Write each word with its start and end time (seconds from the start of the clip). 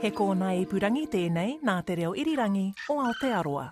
He 0.00 0.10
kōna 0.12 0.50
i 0.52 0.64
purangi 0.68 1.06
tēnei 1.08 1.54
nā 1.64 1.78
te 1.86 1.94
reo 1.96 2.10
irirangi 2.12 2.66
o 2.92 2.98
Aotearoa. 3.00 3.70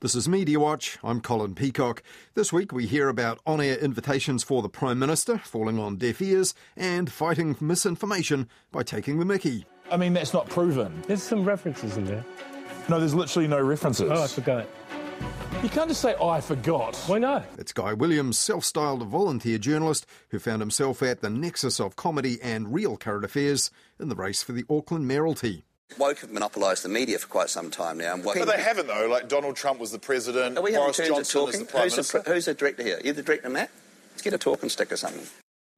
This 0.00 0.16
is 0.16 0.28
Media 0.28 0.58
Watch. 0.58 0.98
I'm 1.04 1.20
Colin 1.20 1.54
Peacock. 1.54 2.02
This 2.34 2.52
week 2.52 2.72
we 2.72 2.86
hear 2.86 3.08
about 3.08 3.38
on 3.46 3.60
air 3.60 3.76
invitations 3.76 4.42
for 4.42 4.60
the 4.60 4.68
Prime 4.68 4.98
Minister 4.98 5.38
falling 5.38 5.78
on 5.78 5.96
deaf 5.96 6.20
ears 6.20 6.52
and 6.76 7.10
fighting 7.12 7.56
misinformation 7.60 8.48
by 8.72 8.82
taking 8.82 9.20
the 9.20 9.24
mickey. 9.24 9.66
I 9.88 9.96
mean, 9.96 10.14
that's 10.14 10.34
not 10.34 10.48
proven. 10.48 11.00
There's 11.06 11.22
some 11.22 11.44
references 11.44 11.96
in 11.96 12.06
there. 12.06 12.24
No, 12.88 12.98
there's 12.98 13.14
literally 13.14 13.46
no 13.46 13.60
references. 13.60 14.10
Oh, 14.10 14.24
I 14.24 14.26
forgot. 14.26 14.66
You 15.62 15.70
can't 15.70 15.88
just 15.88 16.00
say, 16.02 16.14
oh, 16.20 16.28
I 16.28 16.40
forgot. 16.40 16.96
Why 17.06 17.18
not? 17.18 17.44
It's 17.58 17.72
Guy 17.72 17.92
Williams, 17.92 18.38
self 18.38 18.64
styled 18.64 19.02
volunteer 19.08 19.58
journalist 19.58 20.06
who 20.30 20.38
found 20.38 20.60
himself 20.62 21.02
at 21.02 21.22
the 21.22 21.30
nexus 21.30 21.80
of 21.80 21.96
comedy 21.96 22.38
and 22.42 22.72
real 22.72 22.96
current 22.96 23.24
affairs 23.24 23.70
in 23.98 24.08
the 24.08 24.14
race 24.14 24.42
for 24.42 24.52
the 24.52 24.64
Auckland 24.70 25.08
mayoralty. 25.08 25.64
Woke 25.98 26.18
have 26.20 26.30
monopolised 26.30 26.84
the 26.84 26.88
media 26.88 27.18
for 27.18 27.26
quite 27.28 27.48
some 27.48 27.70
time 27.70 27.98
now. 27.98 28.16
But 28.16 28.44
they 28.46 28.60
haven't, 28.60 28.86
though. 28.86 29.08
Like 29.08 29.28
Donald 29.28 29.56
Trump 29.56 29.80
was 29.80 29.90
the 29.92 29.98
president, 29.98 30.58
Are 30.58 30.62
we 30.62 30.72
having 30.72 30.84
Boris 30.84 30.96
turns 30.98 31.08
Johnson 31.08 31.40
of 31.42 31.48
is 31.48 31.58
the 31.60 31.64
prime 31.64 31.82
Who's 31.84 31.92
minister. 31.96 32.18
the, 32.20 32.32
who's 32.34 32.44
the 32.44 32.54
director 32.54 32.82
here? 32.82 33.00
You 33.04 33.12
the 33.12 33.22
director, 33.22 33.48
Matt? 33.48 33.70
Let's 34.12 34.22
get 34.22 34.34
a 34.34 34.38
talking 34.38 34.68
stick 34.68 34.92
or 34.92 34.96
something. 34.96 35.26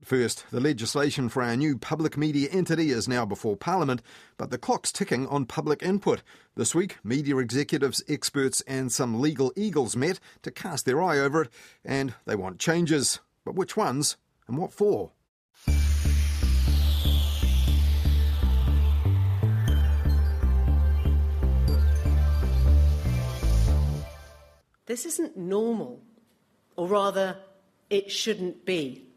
First, 0.04 0.46
the 0.52 0.60
legislation 0.60 1.28
for 1.28 1.42
our 1.42 1.56
new 1.56 1.76
public 1.76 2.16
media 2.16 2.48
entity 2.52 2.92
is 2.92 3.08
now 3.08 3.26
before 3.26 3.56
Parliament, 3.56 4.00
but 4.36 4.50
the 4.50 4.56
clock's 4.56 4.92
ticking 4.92 5.26
on 5.26 5.44
public 5.44 5.82
input. 5.82 6.22
This 6.54 6.72
week, 6.72 6.98
media 7.02 7.36
executives, 7.38 8.02
experts, 8.08 8.62
and 8.62 8.92
some 8.92 9.20
legal 9.20 9.52
eagles 9.56 9.96
met 9.96 10.20
to 10.42 10.52
cast 10.52 10.86
their 10.86 11.02
eye 11.02 11.18
over 11.18 11.42
it, 11.42 11.50
and 11.84 12.14
they 12.26 12.36
want 12.36 12.60
changes. 12.60 13.18
But 13.44 13.56
which 13.56 13.76
ones, 13.76 14.16
and 14.46 14.56
what 14.56 14.72
for? 14.72 15.10
This 24.86 25.04
isn't 25.04 25.36
normal, 25.36 26.00
or 26.76 26.86
rather, 26.86 27.36
it 27.90 28.10
shouldn't 28.10 28.64
be. 28.64 29.07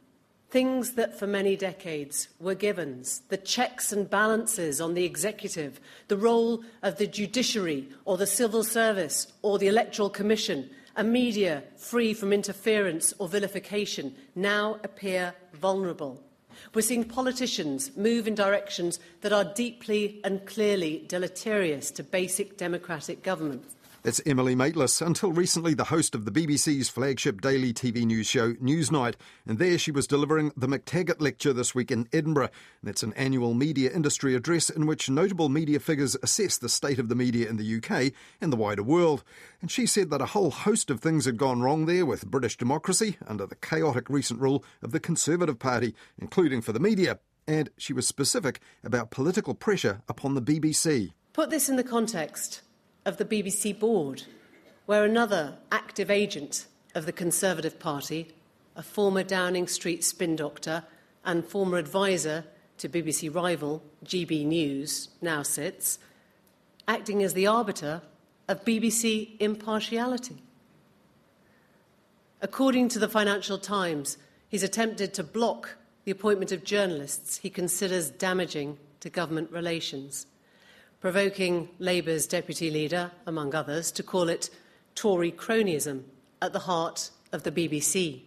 Things 0.51 0.95
that 0.95 1.17
for 1.17 1.27
many 1.27 1.55
decades 1.55 2.27
were 2.37 2.55
givens 2.55 3.21
the 3.29 3.37
checks 3.37 3.93
and 3.93 4.09
balances 4.09 4.81
on 4.81 4.95
the 4.95 5.05
executive, 5.05 5.79
the 6.09 6.17
role 6.17 6.61
of 6.83 6.97
the 6.97 7.07
judiciary 7.07 7.87
or 8.03 8.17
the 8.17 8.27
civil 8.27 8.61
service 8.61 9.31
or 9.43 9.57
the 9.57 9.69
electoral 9.69 10.09
commission, 10.09 10.69
a 10.97 11.05
media 11.05 11.63
free 11.77 12.13
from 12.13 12.33
interference 12.33 13.13
or 13.17 13.29
vilification 13.29 14.13
now 14.35 14.77
appear 14.83 15.33
vulnerable. 15.53 16.21
We're 16.73 16.81
seeing 16.81 17.05
politicians 17.05 17.95
move 17.95 18.27
in 18.27 18.35
directions 18.35 18.99
that 19.21 19.31
are 19.31 19.45
deeply 19.45 20.19
and 20.25 20.45
clearly 20.45 21.05
deleterious 21.07 21.91
to 21.91 22.03
basic 22.03 22.57
democratic 22.57 23.23
government. 23.23 23.63
That's 24.03 24.21
Emily 24.25 24.55
Maitlis, 24.55 25.05
until 25.05 25.31
recently 25.31 25.75
the 25.75 25.83
host 25.83 26.15
of 26.15 26.25
the 26.25 26.31
BBC's 26.31 26.89
flagship 26.89 27.39
daily 27.39 27.71
TV 27.71 28.03
news 28.03 28.25
show 28.25 28.53
Newsnight. 28.53 29.13
And 29.45 29.59
there 29.59 29.77
she 29.77 29.91
was 29.91 30.07
delivering 30.07 30.51
the 30.57 30.65
McTaggart 30.65 31.21
Lecture 31.21 31.53
this 31.53 31.75
week 31.75 31.91
in 31.91 32.09
Edinburgh. 32.11 32.49
That's 32.81 33.03
an 33.03 33.13
annual 33.13 33.53
media 33.53 33.91
industry 33.93 34.33
address 34.33 34.71
in 34.71 34.87
which 34.87 35.07
notable 35.07 35.49
media 35.49 35.79
figures 35.79 36.17
assess 36.23 36.57
the 36.57 36.67
state 36.67 36.97
of 36.97 37.09
the 37.09 37.15
media 37.15 37.47
in 37.47 37.57
the 37.57 37.77
UK 37.77 38.11
and 38.41 38.51
the 38.51 38.57
wider 38.57 38.81
world. 38.81 39.23
And 39.61 39.69
she 39.69 39.85
said 39.85 40.09
that 40.09 40.21
a 40.21 40.27
whole 40.27 40.49
host 40.49 40.89
of 40.89 40.99
things 40.99 41.25
had 41.25 41.37
gone 41.37 41.61
wrong 41.61 41.85
there 41.85 42.07
with 42.07 42.25
British 42.25 42.57
democracy 42.57 43.17
under 43.27 43.45
the 43.45 43.55
chaotic 43.55 44.09
recent 44.09 44.39
rule 44.39 44.63
of 44.81 44.93
the 44.93 44.99
Conservative 44.99 45.59
Party, 45.59 45.93
including 46.17 46.61
for 46.61 46.71
the 46.73 46.79
media. 46.79 47.19
And 47.47 47.69
she 47.77 47.93
was 47.93 48.07
specific 48.07 48.61
about 48.83 49.11
political 49.11 49.53
pressure 49.53 50.01
upon 50.09 50.33
the 50.33 50.41
BBC. 50.41 51.13
Put 51.33 51.51
this 51.51 51.69
in 51.69 51.75
the 51.75 51.83
context 51.83 52.63
of 53.05 53.17
the 53.17 53.25
BBC 53.25 53.77
board, 53.77 54.23
where 54.85 55.03
another 55.03 55.57
active 55.71 56.11
agent 56.11 56.67
of 56.93 57.05
the 57.05 57.11
Conservative 57.11 57.79
Party, 57.79 58.27
a 58.75 58.83
former 58.83 59.23
Downing 59.23 59.67
Street 59.67 60.03
spin 60.03 60.35
doctor 60.35 60.83
and 61.25 61.45
former 61.45 61.77
advisor 61.77 62.45
to 62.77 62.89
BBC 62.89 63.33
rival 63.33 63.83
GB 64.05 64.45
News, 64.45 65.09
now 65.21 65.43
sits, 65.43 65.99
acting 66.87 67.23
as 67.23 67.33
the 67.33 67.47
arbiter 67.47 68.01
of 68.47 68.65
BBC 68.65 69.39
impartiality. 69.39 70.37
According 72.41 72.89
to 72.89 72.99
the 72.99 73.07
Financial 73.07 73.57
Times, 73.57 74.17
he's 74.49 74.63
attempted 74.63 75.13
to 75.13 75.23
block 75.23 75.77
the 76.05 76.11
appointment 76.11 76.51
of 76.51 76.63
journalists 76.63 77.37
he 77.37 77.49
considers 77.49 78.09
damaging 78.09 78.77
to 78.99 79.09
government 79.09 79.51
relations 79.51 80.25
provoking 81.01 81.67
Labour's 81.79 82.27
deputy 82.27 82.69
leader, 82.69 83.11
among 83.25 83.55
others, 83.55 83.91
to 83.91 84.03
call 84.03 84.29
it 84.29 84.51
Tory 84.93 85.31
cronyism 85.31 86.03
at 86.41 86.53
the 86.53 86.59
heart 86.59 87.09
of 87.31 87.41
the 87.43 87.51
BBC. 87.51 88.21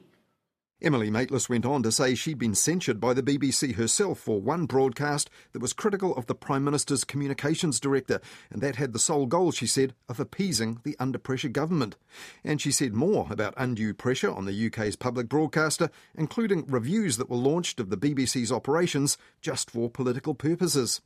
Emily 0.85 1.11
Maitlis 1.11 1.49
went 1.49 1.65
on 1.65 1.83
to 1.83 1.91
say 1.91 2.15
she'd 2.15 2.39
been 2.39 2.55
censured 2.55 3.01
by 3.01 3.15
the 3.15 3.23
BBC 3.23 3.77
herself 3.77 4.19
for 4.19 4.39
one 4.39 4.67
broadcast 4.67 5.31
that 5.55 5.63
was 5.63 5.73
critical 5.73 6.15
of 6.15 6.27
the 6.27 6.35
Prime 6.35 6.63
Minister's 6.63 7.05
communications 7.05 7.81
director, 7.81 8.21
and 8.51 8.61
that 8.61 8.77
had 8.77 8.93
the 8.93 8.99
sole 8.99 9.25
goal, 9.25 9.51
she 9.51 9.67
said, 9.67 9.95
of 10.11 10.21
appeasing 10.21 10.81
the 10.85 10.95
under 10.99 11.19
pressure 11.19 11.49
government. 11.49 11.97
And 12.45 12.61
she 12.61 12.71
said 12.71 12.93
more 12.93 13.27
about 13.31 13.55
undue 13.57 13.95
pressure 13.95 14.31
on 14.31 14.45
the 14.45 14.67
UK's 14.67 14.95
public 14.95 15.27
broadcaster, 15.27 15.89
including 16.15 16.67
reviews 16.67 17.17
that 17.17 17.31
were 17.31 17.37
launched 17.39 17.81
of 17.81 17.89
the 17.89 17.97
BBC's 17.97 18.53
operations 18.53 19.17
just 19.41 19.71
for 19.71 19.89
political 19.89 20.35
purposes. 20.35 21.01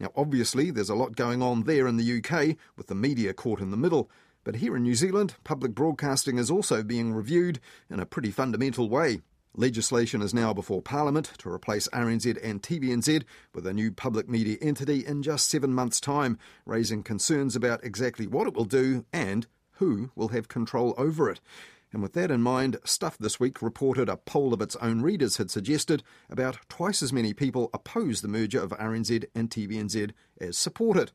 Now, 0.00 0.10
obviously, 0.16 0.70
there's 0.70 0.88
a 0.88 0.94
lot 0.94 1.16
going 1.16 1.42
on 1.42 1.64
there 1.64 1.86
in 1.86 1.98
the 1.98 2.18
UK, 2.18 2.56
with 2.78 2.86
the 2.86 2.94
media 2.94 3.34
caught 3.34 3.60
in 3.60 3.72
the 3.72 3.76
middle. 3.76 4.10
But 4.48 4.60
here 4.60 4.74
in 4.74 4.82
New 4.82 4.94
Zealand, 4.94 5.34
public 5.44 5.74
broadcasting 5.74 6.38
is 6.38 6.50
also 6.50 6.82
being 6.82 7.12
reviewed 7.12 7.60
in 7.90 8.00
a 8.00 8.06
pretty 8.06 8.30
fundamental 8.30 8.88
way. 8.88 9.20
Legislation 9.54 10.22
is 10.22 10.32
now 10.32 10.54
before 10.54 10.80
Parliament 10.80 11.32
to 11.40 11.50
replace 11.50 11.86
RNZ 11.88 12.38
and 12.42 12.62
TVNZ 12.62 13.24
with 13.54 13.66
a 13.66 13.74
new 13.74 13.92
public 13.92 14.26
media 14.26 14.56
entity 14.62 15.04
in 15.04 15.22
just 15.22 15.50
seven 15.50 15.74
months' 15.74 16.00
time, 16.00 16.38
raising 16.64 17.02
concerns 17.02 17.56
about 17.56 17.84
exactly 17.84 18.26
what 18.26 18.46
it 18.46 18.54
will 18.54 18.64
do 18.64 19.04
and 19.12 19.46
who 19.72 20.12
will 20.16 20.28
have 20.28 20.48
control 20.48 20.94
over 20.96 21.28
it. 21.28 21.42
And 21.92 22.00
with 22.00 22.14
that 22.14 22.30
in 22.30 22.40
mind, 22.40 22.78
Stuff 22.84 23.18
This 23.18 23.38
Week 23.38 23.60
reported 23.60 24.08
a 24.08 24.16
poll 24.16 24.54
of 24.54 24.62
its 24.62 24.76
own 24.76 25.02
readers 25.02 25.36
had 25.36 25.50
suggested 25.50 26.02
about 26.30 26.56
twice 26.70 27.02
as 27.02 27.12
many 27.12 27.34
people 27.34 27.68
oppose 27.74 28.22
the 28.22 28.28
merger 28.28 28.62
of 28.62 28.70
RNZ 28.70 29.26
and 29.34 29.50
TVNZ 29.50 30.12
as 30.40 30.56
support 30.56 30.96
it. 30.96 31.12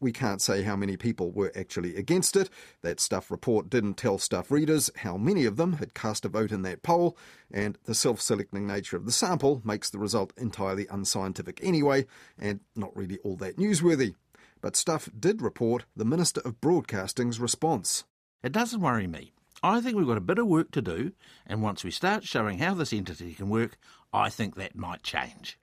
We 0.00 0.12
can't 0.12 0.40
say 0.40 0.62
how 0.62 0.76
many 0.76 0.96
people 0.96 1.30
were 1.30 1.52
actually 1.54 1.94
against 1.94 2.34
it. 2.34 2.48
That 2.80 3.00
Stuff 3.00 3.30
report 3.30 3.68
didn't 3.68 3.98
tell 3.98 4.16
Stuff 4.16 4.50
readers 4.50 4.90
how 4.96 5.18
many 5.18 5.44
of 5.44 5.56
them 5.56 5.74
had 5.74 5.92
cast 5.92 6.24
a 6.24 6.28
vote 6.30 6.52
in 6.52 6.62
that 6.62 6.82
poll, 6.82 7.18
and 7.50 7.76
the 7.84 7.94
self 7.94 8.20
selecting 8.20 8.66
nature 8.66 8.96
of 8.96 9.04
the 9.04 9.12
sample 9.12 9.60
makes 9.62 9.90
the 9.90 9.98
result 9.98 10.32
entirely 10.38 10.86
unscientific 10.90 11.60
anyway, 11.62 12.06
and 12.38 12.60
not 12.74 12.96
really 12.96 13.18
all 13.18 13.36
that 13.36 13.58
newsworthy. 13.58 14.14
But 14.62 14.74
Stuff 14.74 15.10
did 15.18 15.42
report 15.42 15.84
the 15.94 16.06
Minister 16.06 16.40
of 16.46 16.60
Broadcasting's 16.62 17.38
response. 17.38 18.04
It 18.42 18.52
doesn't 18.52 18.80
worry 18.80 19.06
me. 19.06 19.32
I 19.62 19.82
think 19.82 19.96
we've 19.96 20.06
got 20.06 20.16
a 20.16 20.22
bit 20.22 20.38
of 20.38 20.46
work 20.46 20.70
to 20.70 20.80
do, 20.80 21.12
and 21.46 21.62
once 21.62 21.84
we 21.84 21.90
start 21.90 22.24
showing 22.24 22.58
how 22.58 22.72
this 22.72 22.94
entity 22.94 23.34
can 23.34 23.50
work, 23.50 23.76
I 24.14 24.30
think 24.30 24.54
that 24.56 24.74
might 24.74 25.02
change. 25.02 25.58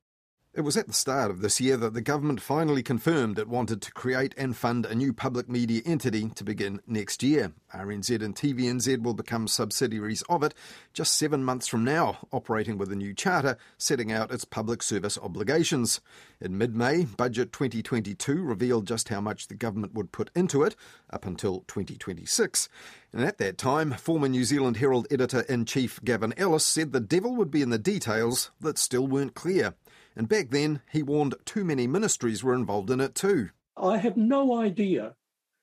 It 0.57 0.63
was 0.63 0.75
at 0.75 0.88
the 0.88 0.94
start 0.94 1.29
of 1.29 1.41
this 1.41 1.62
year 1.62 1.78
that 1.78 1.94
the 1.94 2.01
government 2.01 2.41
finally 2.41 2.81
confirmed 2.81 3.38
it 3.38 3.47
wanted 3.47 3.79
to 3.84 3.91
create 3.91 4.34
and 4.40 4.57
fund 4.57 4.88
a 4.88 4.95
new 4.95 5.13
public 5.13 5.47
media 5.47 5.84
entity 5.85 6.29
to 6.29 6.44
begin 6.44 6.81
next 6.88 7.22
year. 7.22 7.53
RNZ 7.75 8.23
and 8.23 8.35
TVNZ 8.35 9.03
will 9.03 9.13
become 9.13 9.47
subsidiaries 9.47 10.23
of 10.23 10.41
it 10.41 10.56
just 10.94 11.13
seven 11.13 11.44
months 11.44 11.68
from 11.68 11.84
now, 11.84 12.18
operating 12.31 12.79
with 12.79 12.91
a 12.91 12.95
new 12.95 13.13
charter 13.13 13.56
setting 13.78 14.12
out 14.12 14.31
its 14.31 14.45
public 14.45 14.81
service 14.81 15.19
obligations. 15.22 16.01
In 16.41 16.57
mid 16.57 16.75
May, 16.75 17.03
Budget 17.03 17.53
2022 17.53 18.42
revealed 18.42 18.88
just 18.88 19.10
how 19.10 19.21
much 19.21 19.50
the 19.50 19.53
government 19.53 19.94
would 19.94 20.12
put 20.12 20.31
into 20.33 20.63
it 20.63 20.75
up 21.12 21.27
until 21.27 21.65
2026. 21.68 22.68
And 23.13 23.24
at 23.24 23.38
that 23.38 23.60
time, 23.60 23.92
former 23.92 24.27
New 24.27 24.44
Zealand 24.44 24.77
Herald 24.77 25.06
editor 25.12 25.42
in 25.42 25.65
chief 25.65 26.03
Gavin 26.03 26.33
Ellis 26.36 26.65
said 26.65 26.94
the 26.94 27.00
devil 27.00 27.36
would 27.36 27.51
be 27.51 27.62
in 27.62 27.69
the 27.69 27.77
details 27.77 28.50
that 28.60 28.80
still 28.80 29.06
weren't 29.06 29.36
clear. 29.36 29.75
And 30.17 30.27
back 30.27 30.49
then, 30.49 30.81
he 30.91 31.03
warned 31.03 31.35
too 31.45 31.63
many 31.63 31.85
ministries 31.85 32.43
were 32.43 32.55
involved 32.55 32.89
in 32.89 32.99
it 32.99 33.13
too. 33.13 33.51
I 33.77 33.97
have 33.97 34.17
no 34.17 34.59
idea 34.59 35.13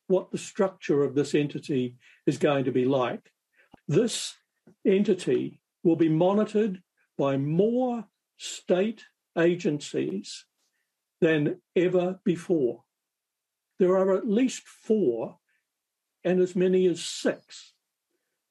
what 0.07 0.31
the 0.31 0.39
structure 0.39 1.03
of 1.03 1.17
this 1.17 1.35
entity 1.35 1.97
is 2.25 2.39
going 2.39 2.65
to 2.67 2.71
be 2.71 2.85
like. 2.85 3.33
This 3.89 4.37
entity 4.87 5.61
will 5.83 5.97
be 5.97 6.09
monitored 6.09 6.83
by 7.19 7.37
more 7.37 8.05
state 8.37 9.03
agencies 9.37 10.45
than 11.21 11.61
ever 11.75 12.21
before. 12.25 12.85
There 13.81 13.97
are 13.97 14.15
at 14.15 14.29
least 14.29 14.63
four 14.69 15.39
and 16.23 16.41
as 16.41 16.55
many 16.55 16.87
as 16.87 17.05
six 17.05 17.73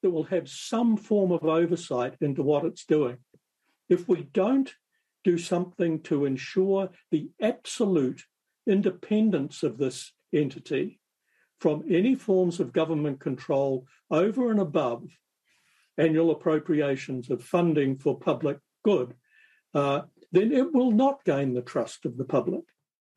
that 0.02 0.10
will 0.10 0.24
have 0.24 0.50
some 0.50 0.98
form 0.98 1.32
of 1.32 1.44
oversight 1.44 2.16
into 2.20 2.42
what 2.42 2.66
it's 2.66 2.84
doing. 2.84 3.18
If 3.88 4.06
we 4.06 4.24
don't 4.24 4.74
do 5.24 5.38
something 5.38 6.00
to 6.02 6.26
ensure 6.26 6.90
the 7.10 7.30
absolute 7.40 8.22
independence 8.66 9.62
of 9.62 9.78
this 9.78 10.12
entity 10.32 11.00
from 11.60 11.82
any 11.90 12.14
forms 12.14 12.60
of 12.60 12.72
government 12.72 13.20
control 13.20 13.86
over 14.10 14.50
and 14.50 14.60
above 14.60 15.08
annual 15.96 16.30
appropriations 16.30 17.30
of 17.30 17.42
funding 17.42 17.96
for 17.96 18.18
public 18.18 18.58
good, 18.84 19.14
uh, 19.74 20.02
then 20.32 20.52
it 20.52 20.72
will 20.74 20.90
not 20.90 21.24
gain 21.24 21.54
the 21.54 21.62
trust 21.62 22.04
of 22.04 22.16
the 22.16 22.24
public. 22.24 22.62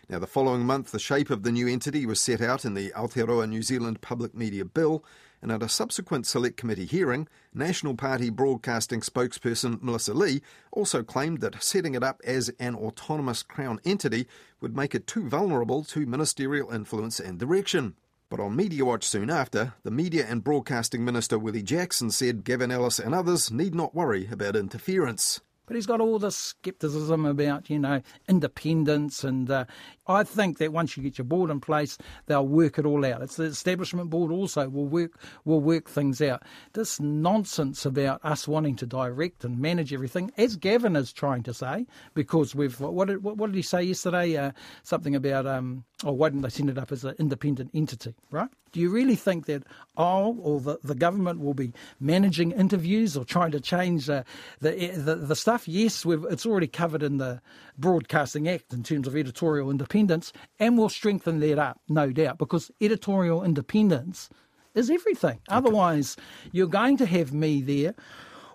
Now, 0.09 0.19
the 0.19 0.27
following 0.27 0.65
month, 0.65 0.92
the 0.92 1.00
shape 1.00 1.30
of 1.30 1.44
the 1.44 1.51
new 1.51 1.68
entity 1.68 2.06
was 2.06 2.21
set 2.21 2.39
out 2.39 2.63
in 2.63 2.74
the 2.74 2.92
Aotearoa 2.92 3.50
New 3.50 3.62
Zealand 3.62 4.00
Public 4.00 4.33
Media 4.33 4.63
Bill, 4.63 5.04
and 5.41 5.51
at 5.51 5.63
a 5.63 5.69
subsequent 5.69 6.25
Select 6.25 6.57
Committee 6.57 6.85
hearing, 6.85 7.27
National 7.53 7.95
Party 7.95 8.29
broadcasting 8.29 9.01
spokesperson 9.01 9.81
Melissa 9.81 10.13
Lee 10.13 10.41
also 10.71 11.03
claimed 11.03 11.41
that 11.41 11.61
setting 11.61 11.95
it 11.95 12.03
up 12.03 12.21
as 12.23 12.49
an 12.59 12.75
autonomous 12.75 13.43
Crown 13.43 13.79
entity 13.85 14.27
would 14.61 14.75
make 14.75 14.95
it 14.95 15.07
too 15.07 15.27
vulnerable 15.27 15.83
to 15.83 16.05
ministerial 16.05 16.71
influence 16.71 17.19
and 17.19 17.39
direction. 17.39 17.95
But 18.29 18.39
on 18.41 18.55
Media 18.55 18.83
Watch 18.83 19.05
soon 19.05 19.29
after, 19.29 19.73
the 19.83 19.91
Media 19.91 20.25
and 20.27 20.43
Broadcasting 20.43 21.05
Minister 21.05 21.39
Willie 21.39 21.63
Jackson 21.63 22.11
said 22.11 22.43
Gavin 22.43 22.71
Ellis 22.71 22.99
and 22.99 23.15
others 23.15 23.51
need 23.51 23.73
not 23.73 23.95
worry 23.95 24.27
about 24.29 24.57
interference. 24.57 25.39
But 25.67 25.75
he's 25.75 25.85
got 25.85 26.01
all 26.01 26.17
this 26.17 26.55
scepticism 26.63 27.25
about, 27.25 27.69
you 27.69 27.77
know, 27.77 28.01
independence. 28.27 29.23
And 29.23 29.51
uh, 29.51 29.65
I 30.07 30.23
think 30.23 30.57
that 30.57 30.71
once 30.71 30.95
you 30.95 31.03
get 31.03 31.17
your 31.17 31.25
board 31.25 31.49
in 31.49 31.59
place, 31.59 31.97
they'll 32.25 32.47
work 32.47 32.79
it 32.79 32.85
all 32.85 33.05
out. 33.05 33.21
It's 33.21 33.35
the 33.35 33.43
establishment 33.43 34.09
board 34.09 34.31
also 34.31 34.69
will 34.69 34.87
work 34.87 35.19
will 35.43 35.59
work 35.59 35.89
things 35.89 36.21
out. 36.21 36.43
This 36.73 36.99
nonsense 36.99 37.85
about 37.85 38.21
us 38.23 38.47
wanting 38.47 38.77
to 38.77 38.85
direct 38.85 39.43
and 39.43 39.59
manage 39.59 39.93
everything, 39.93 40.31
as 40.37 40.55
Gavin 40.55 40.95
is 40.95 41.11
trying 41.11 41.43
to 41.43 41.53
say, 41.53 41.85
because 42.13 42.55
we've 42.55 42.79
what 42.79 43.09
did, 43.09 43.21
what 43.23 43.37
did 43.37 43.55
he 43.55 43.61
say 43.61 43.83
yesterday? 43.83 44.37
Uh, 44.37 44.51
something 44.83 45.15
about 45.15 45.45
um, 45.45 45.83
oh, 46.03 46.11
why 46.11 46.29
didn't 46.29 46.41
they 46.41 46.49
send 46.49 46.69
it 46.69 46.77
up 46.77 46.91
as 46.91 47.03
an 47.03 47.15
independent 47.17 47.71
entity, 47.73 48.13
right? 48.31 48.49
Do 48.71 48.79
you 48.79 48.89
really 48.89 49.15
think 49.15 49.45
that 49.45 49.63
oh, 49.95 50.38
or 50.41 50.59
the, 50.59 50.77
the 50.83 50.95
government 50.95 51.39
will 51.39 51.53
be 51.53 51.73
managing 51.99 52.51
interviews 52.51 53.17
or 53.17 53.25
trying 53.25 53.51
to 53.51 53.59
change 53.59 54.09
uh, 54.09 54.23
the, 54.59 54.71
the 54.95 55.15
the 55.15 55.35
stuff? 55.35 55.67
Yes, 55.67 56.05
it's 56.05 56.45
already 56.45 56.67
covered 56.67 57.01
in 57.03 57.17
the 57.17 57.41
Broadcasting 57.77 58.47
Act 58.47 58.73
in 58.73 58.83
terms 58.83 59.07
of 59.07 59.15
editorial 59.15 59.71
independence, 59.71 60.31
and 60.59 60.77
we'll 60.77 60.89
strengthen 60.89 61.39
that 61.39 61.57
up, 61.59 61.81
no 61.89 62.11
doubt, 62.11 62.38
because 62.38 62.71
editorial 62.81 63.44
independence 63.44 64.29
is 64.75 64.89
everything. 64.89 65.39
Okay. 65.49 65.57
Otherwise, 65.57 66.15
you're 66.51 66.67
going 66.67 66.97
to 66.97 67.05
have 67.05 67.33
me 67.33 67.61
there 67.61 67.95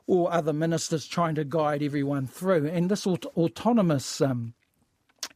or 0.07 0.33
other 0.33 0.53
ministers 0.53 1.07
trying 1.07 1.35
to 1.35 1.45
guide 1.45 1.83
everyone 1.83 2.27
through, 2.27 2.67
and 2.69 2.91
this 2.91 3.07
aut- 3.07 3.27
autonomous. 3.37 4.21
Um, 4.21 4.55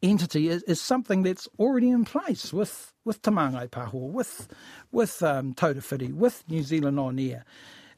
entity 0.02 0.48
is, 0.48 0.62
is 0.64 0.80
something 0.80 1.22
that's 1.22 1.48
already 1.58 1.90
in 1.90 2.04
place 2.04 2.52
with 2.52 2.92
with 3.04 3.22
Te 3.22 3.30
Māngai 3.30 3.92
with 3.92 4.48
with 4.92 5.22
um, 5.22 5.54
with 6.18 6.44
New 6.48 6.62
Zealand 6.62 6.98
On 6.98 7.18
Air. 7.18 7.44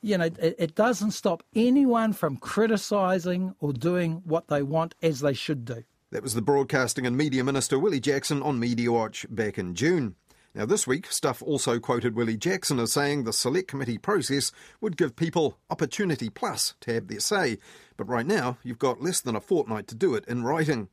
You 0.00 0.19
know, 0.19 0.26
it, 0.26 0.55
it 0.58 0.75
doesn't 0.75 1.11
stop 1.11 1.43
anyone 1.55 2.12
from 2.12 2.37
criticising 2.37 3.55
or 3.58 3.73
doing 3.73 4.23
what 4.25 4.49
they 4.49 4.62
want 4.62 4.94
as 5.02 5.20
they 5.20 5.35
should 5.35 5.64
do. 5.64 5.82
That 6.11 6.23
was 6.23 6.35
the 6.35 6.43
Broadcasting 6.43 7.05
and 7.05 7.17
Media 7.17 7.43
Minister 7.43 7.79
Willie 7.79 8.00
Jackson 8.00 8.43
on 8.43 8.61
Media 8.61 8.93
Watch 8.93 9.26
back 9.29 9.58
in 9.58 9.75
June. 9.75 10.14
Now, 10.55 10.64
this 10.64 10.87
week, 10.87 11.12
Stuff 11.12 11.43
also 11.43 11.79
quoted 11.79 12.17
Willie 12.17 12.37
Jackson 12.37 12.79
as 12.79 12.93
saying 12.93 13.25
the 13.25 13.32
Select 13.32 13.69
Committee 13.69 13.99
process 13.99 14.50
would 14.81 14.96
give 14.96 15.17
people 15.17 15.58
opportunity 15.69 16.31
plus 16.31 16.75
to 16.81 16.94
have 16.94 17.08
their 17.08 17.20
say. 17.20 17.58
But 17.96 18.08
right 18.08 18.26
now, 18.26 18.56
you've 18.62 18.79
got 18.79 19.02
less 19.02 19.20
than 19.20 19.37
a 19.37 19.41
fortnight 19.41 19.87
to 19.88 19.94
do 19.94 20.14
it 20.14 20.25
in 20.26 20.44
writing. 20.44 20.88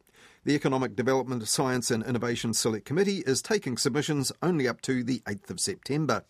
The 0.46 0.54
Economic 0.54 0.96
Development, 0.96 1.48
Science 1.48 1.90
and 1.90 2.06
Innovation 2.06 2.54
Select 2.54 2.86
Committee 2.86 3.24
is 3.26 3.42
taking 3.42 3.78
submissions 3.78 4.32
only 4.44 4.68
up 4.68 4.80
to 4.82 5.04
the 5.04 5.22
8th 5.22 5.50
of 5.50 5.60
September. 5.60 6.24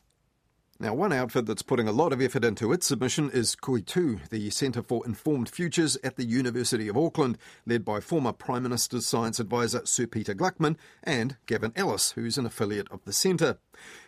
Now, 0.80 0.94
one 0.94 1.12
outfit 1.12 1.46
that's 1.46 1.62
putting 1.62 1.88
a 1.88 1.94
lot 1.94 2.14
of 2.14 2.22
effort 2.22 2.46
into 2.46 2.72
its 2.72 2.86
submission 2.88 3.30
is 3.30 3.56
Koi 3.56 3.80
Tū, 3.80 4.28
the 4.30 4.50
Centre 4.50 4.82
for 4.82 5.06
Informed 5.06 5.50
Futures 5.50 5.98
at 6.02 6.16
the 6.16 6.26
University 6.26 6.88
of 6.88 6.98
Auckland, 6.98 7.38
led 7.66 7.84
by 7.84 8.00
former 8.00 8.32
Prime 8.32 8.64
Minister's 8.64 9.06
Science 9.06 9.40
Advisor 9.40 9.86
Sir 9.86 10.06
Peter 10.08 10.34
Gluckman 10.34 10.78
and 11.04 11.36
Gavin 11.46 11.74
Ellis, 11.76 12.12
who's 12.12 12.38
an 12.38 12.46
affiliate 12.46 12.92
of 12.92 13.04
the 13.04 13.14
centre. 13.14 13.58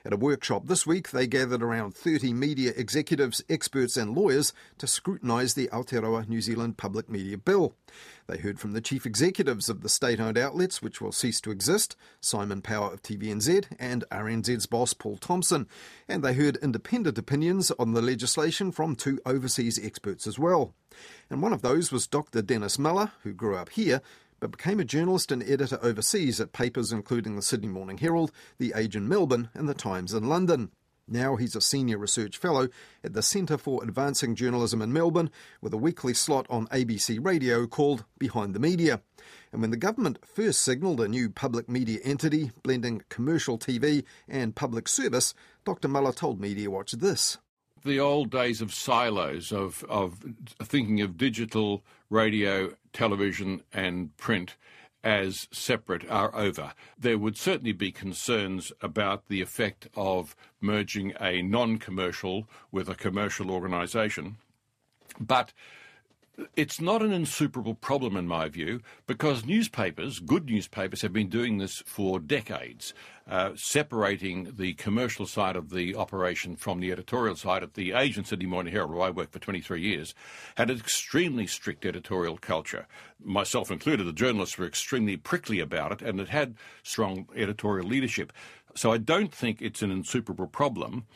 At 0.05 0.11
a 0.13 0.17
workshop 0.17 0.67
this 0.67 0.85
week, 0.85 1.11
they 1.11 1.25
gathered 1.25 1.63
around 1.63 1.95
30 1.95 2.33
media 2.33 2.73
executives, 2.75 3.41
experts, 3.49 3.95
and 3.95 4.13
lawyers 4.13 4.51
to 4.77 4.87
scrutinise 4.87 5.53
the 5.53 5.67
Aotearoa 5.67 6.27
New 6.27 6.41
Zealand 6.41 6.77
Public 6.77 7.09
Media 7.09 7.37
Bill. 7.37 7.75
They 8.27 8.37
heard 8.37 8.59
from 8.59 8.73
the 8.73 8.81
chief 8.81 9.05
executives 9.05 9.69
of 9.69 9.81
the 9.81 9.89
state 9.89 10.19
owned 10.19 10.37
outlets, 10.37 10.81
which 10.81 10.99
will 10.99 11.13
cease 11.13 11.39
to 11.41 11.51
exist, 11.51 11.95
Simon 12.19 12.61
Power 12.61 12.93
of 12.93 13.01
TVNZ, 13.01 13.67
and 13.79 14.03
RNZ's 14.11 14.65
boss, 14.65 14.93
Paul 14.93 15.15
Thompson. 15.15 15.67
And 16.09 16.23
they 16.23 16.33
heard 16.33 16.57
independent 16.57 17.17
opinions 17.17 17.71
on 17.79 17.93
the 17.93 18.01
legislation 18.01 18.73
from 18.73 18.95
two 18.95 19.19
overseas 19.25 19.79
experts 19.81 20.27
as 20.27 20.37
well. 20.37 20.73
And 21.29 21.41
one 21.41 21.53
of 21.53 21.61
those 21.61 21.91
was 21.91 22.05
Dr. 22.05 22.41
Denis 22.41 22.77
Muller, 22.77 23.13
who 23.23 23.33
grew 23.33 23.55
up 23.55 23.69
here 23.69 24.01
but 24.39 24.51
became 24.51 24.79
a 24.79 24.85
journalist 24.85 25.31
and 25.31 25.41
editor 25.43 25.79
overseas 25.81 26.39
at 26.39 26.53
papers 26.53 26.91
including 26.91 27.35
the 27.35 27.41
Sydney 27.41 27.69
Morning 27.69 27.97
Herald, 27.97 28.31
The 28.59 28.73
Age 28.75 28.95
in 28.95 29.07
Melbourne, 29.07 29.49
and 29.53 29.67
The 29.67 29.73
Times 29.73 30.13
in 30.13 30.29
London. 30.29 30.69
Now 31.07 31.37
he's 31.37 31.55
a 31.55 31.61
senior 31.61 31.97
research 31.97 32.37
fellow 32.37 32.67
at 33.03 33.13
the 33.13 33.21
Centre 33.21 33.57
for 33.57 33.81
Advancing 33.81 34.35
Journalism 34.35 34.81
in 34.81 34.91
Melbourne 34.91 35.29
with 35.61 35.73
a 35.73 35.77
weekly 35.77 36.13
slot 36.13 36.45
on 36.49 36.67
ABC 36.67 37.23
Radio 37.23 37.65
called 37.65 38.03
Behind 38.19 38.53
the 38.53 38.59
Media. 38.59 39.01
And 39.53 39.61
when 39.61 39.71
the 39.71 39.77
government 39.77 40.19
first 40.25 40.61
signalled 40.61 40.99
a 40.99 41.07
new 41.07 41.29
public 41.29 41.69
media 41.69 41.99
entity 42.03 42.51
blending 42.61 43.03
commercial 43.09 43.57
TV 43.57 44.03
and 44.27 44.55
public 44.55 44.89
service, 44.89 45.33
Dr. 45.63 45.87
Muller 45.87 46.11
told 46.11 46.41
Media 46.41 46.69
Watch 46.69 46.91
this. 46.91 47.37
The 47.85 47.99
old 47.99 48.29
days 48.29 48.59
of 48.59 48.73
silos, 48.73 49.53
of, 49.53 49.85
of 49.87 50.19
thinking 50.61 50.99
of 50.99 51.15
digital, 51.15 51.85
radio, 52.09 52.73
television, 52.91 53.61
and 53.71 54.15
print 54.17 54.57
as 55.07 55.47
separate 55.53 56.05
are 56.11 56.35
over. 56.35 56.73
There 56.99 57.17
would 57.17 57.37
certainly 57.37 57.71
be 57.71 57.93
concerns 57.93 58.73
about 58.81 59.29
the 59.29 59.41
effect 59.41 59.87
of 59.95 60.35
merging 60.59 61.13
a 61.21 61.41
non 61.41 61.77
commercial 61.77 62.49
with 62.73 62.89
a 62.89 62.95
commercial 62.95 63.49
organisation. 63.49 64.35
But 65.17 65.53
it's 66.55 66.79
not 66.79 67.01
an 67.01 67.11
insuperable 67.11 67.73
problem, 67.73 68.15
in 68.15 68.27
my 68.27 68.47
view, 68.47 68.81
because 69.07 69.45
newspapers, 69.45 70.19
good 70.19 70.45
newspapers, 70.45 71.01
have 71.01 71.13
been 71.13 71.29
doing 71.29 71.57
this 71.57 71.81
for 71.85 72.19
decades, 72.19 72.93
uh, 73.27 73.51
separating 73.55 74.53
the 74.57 74.73
commercial 74.75 75.25
side 75.25 75.55
of 75.55 75.71
the 75.71 75.95
operation 75.95 76.55
from 76.55 76.79
the 76.79 76.91
editorial 76.91 77.35
side. 77.35 77.63
At 77.63 77.73
the 77.73 77.93
Age 77.93 78.17
and 78.17 78.27
Sydney 78.27 78.45
Morning 78.45 78.71
Herald, 78.71 78.91
where 78.91 79.07
I 79.07 79.09
worked 79.09 79.33
for 79.33 79.39
23 79.39 79.81
years, 79.81 80.13
had 80.55 80.69
an 80.69 80.77
extremely 80.77 81.47
strict 81.47 81.85
editorial 81.85 82.37
culture. 82.37 82.87
Myself 83.23 83.71
included, 83.71 84.05
the 84.05 84.13
journalists 84.13 84.57
were 84.57 84.67
extremely 84.67 85.17
prickly 85.17 85.59
about 85.59 85.91
it, 85.91 86.01
and 86.01 86.19
it 86.19 86.29
had 86.29 86.55
strong 86.83 87.27
editorial 87.35 87.87
leadership. 87.87 88.31
So 88.75 88.91
I 88.91 88.99
don't 88.99 89.33
think 89.33 89.59
it's 89.59 89.81
an 89.81 89.89
insuperable 89.89 90.47
problem. 90.47 91.07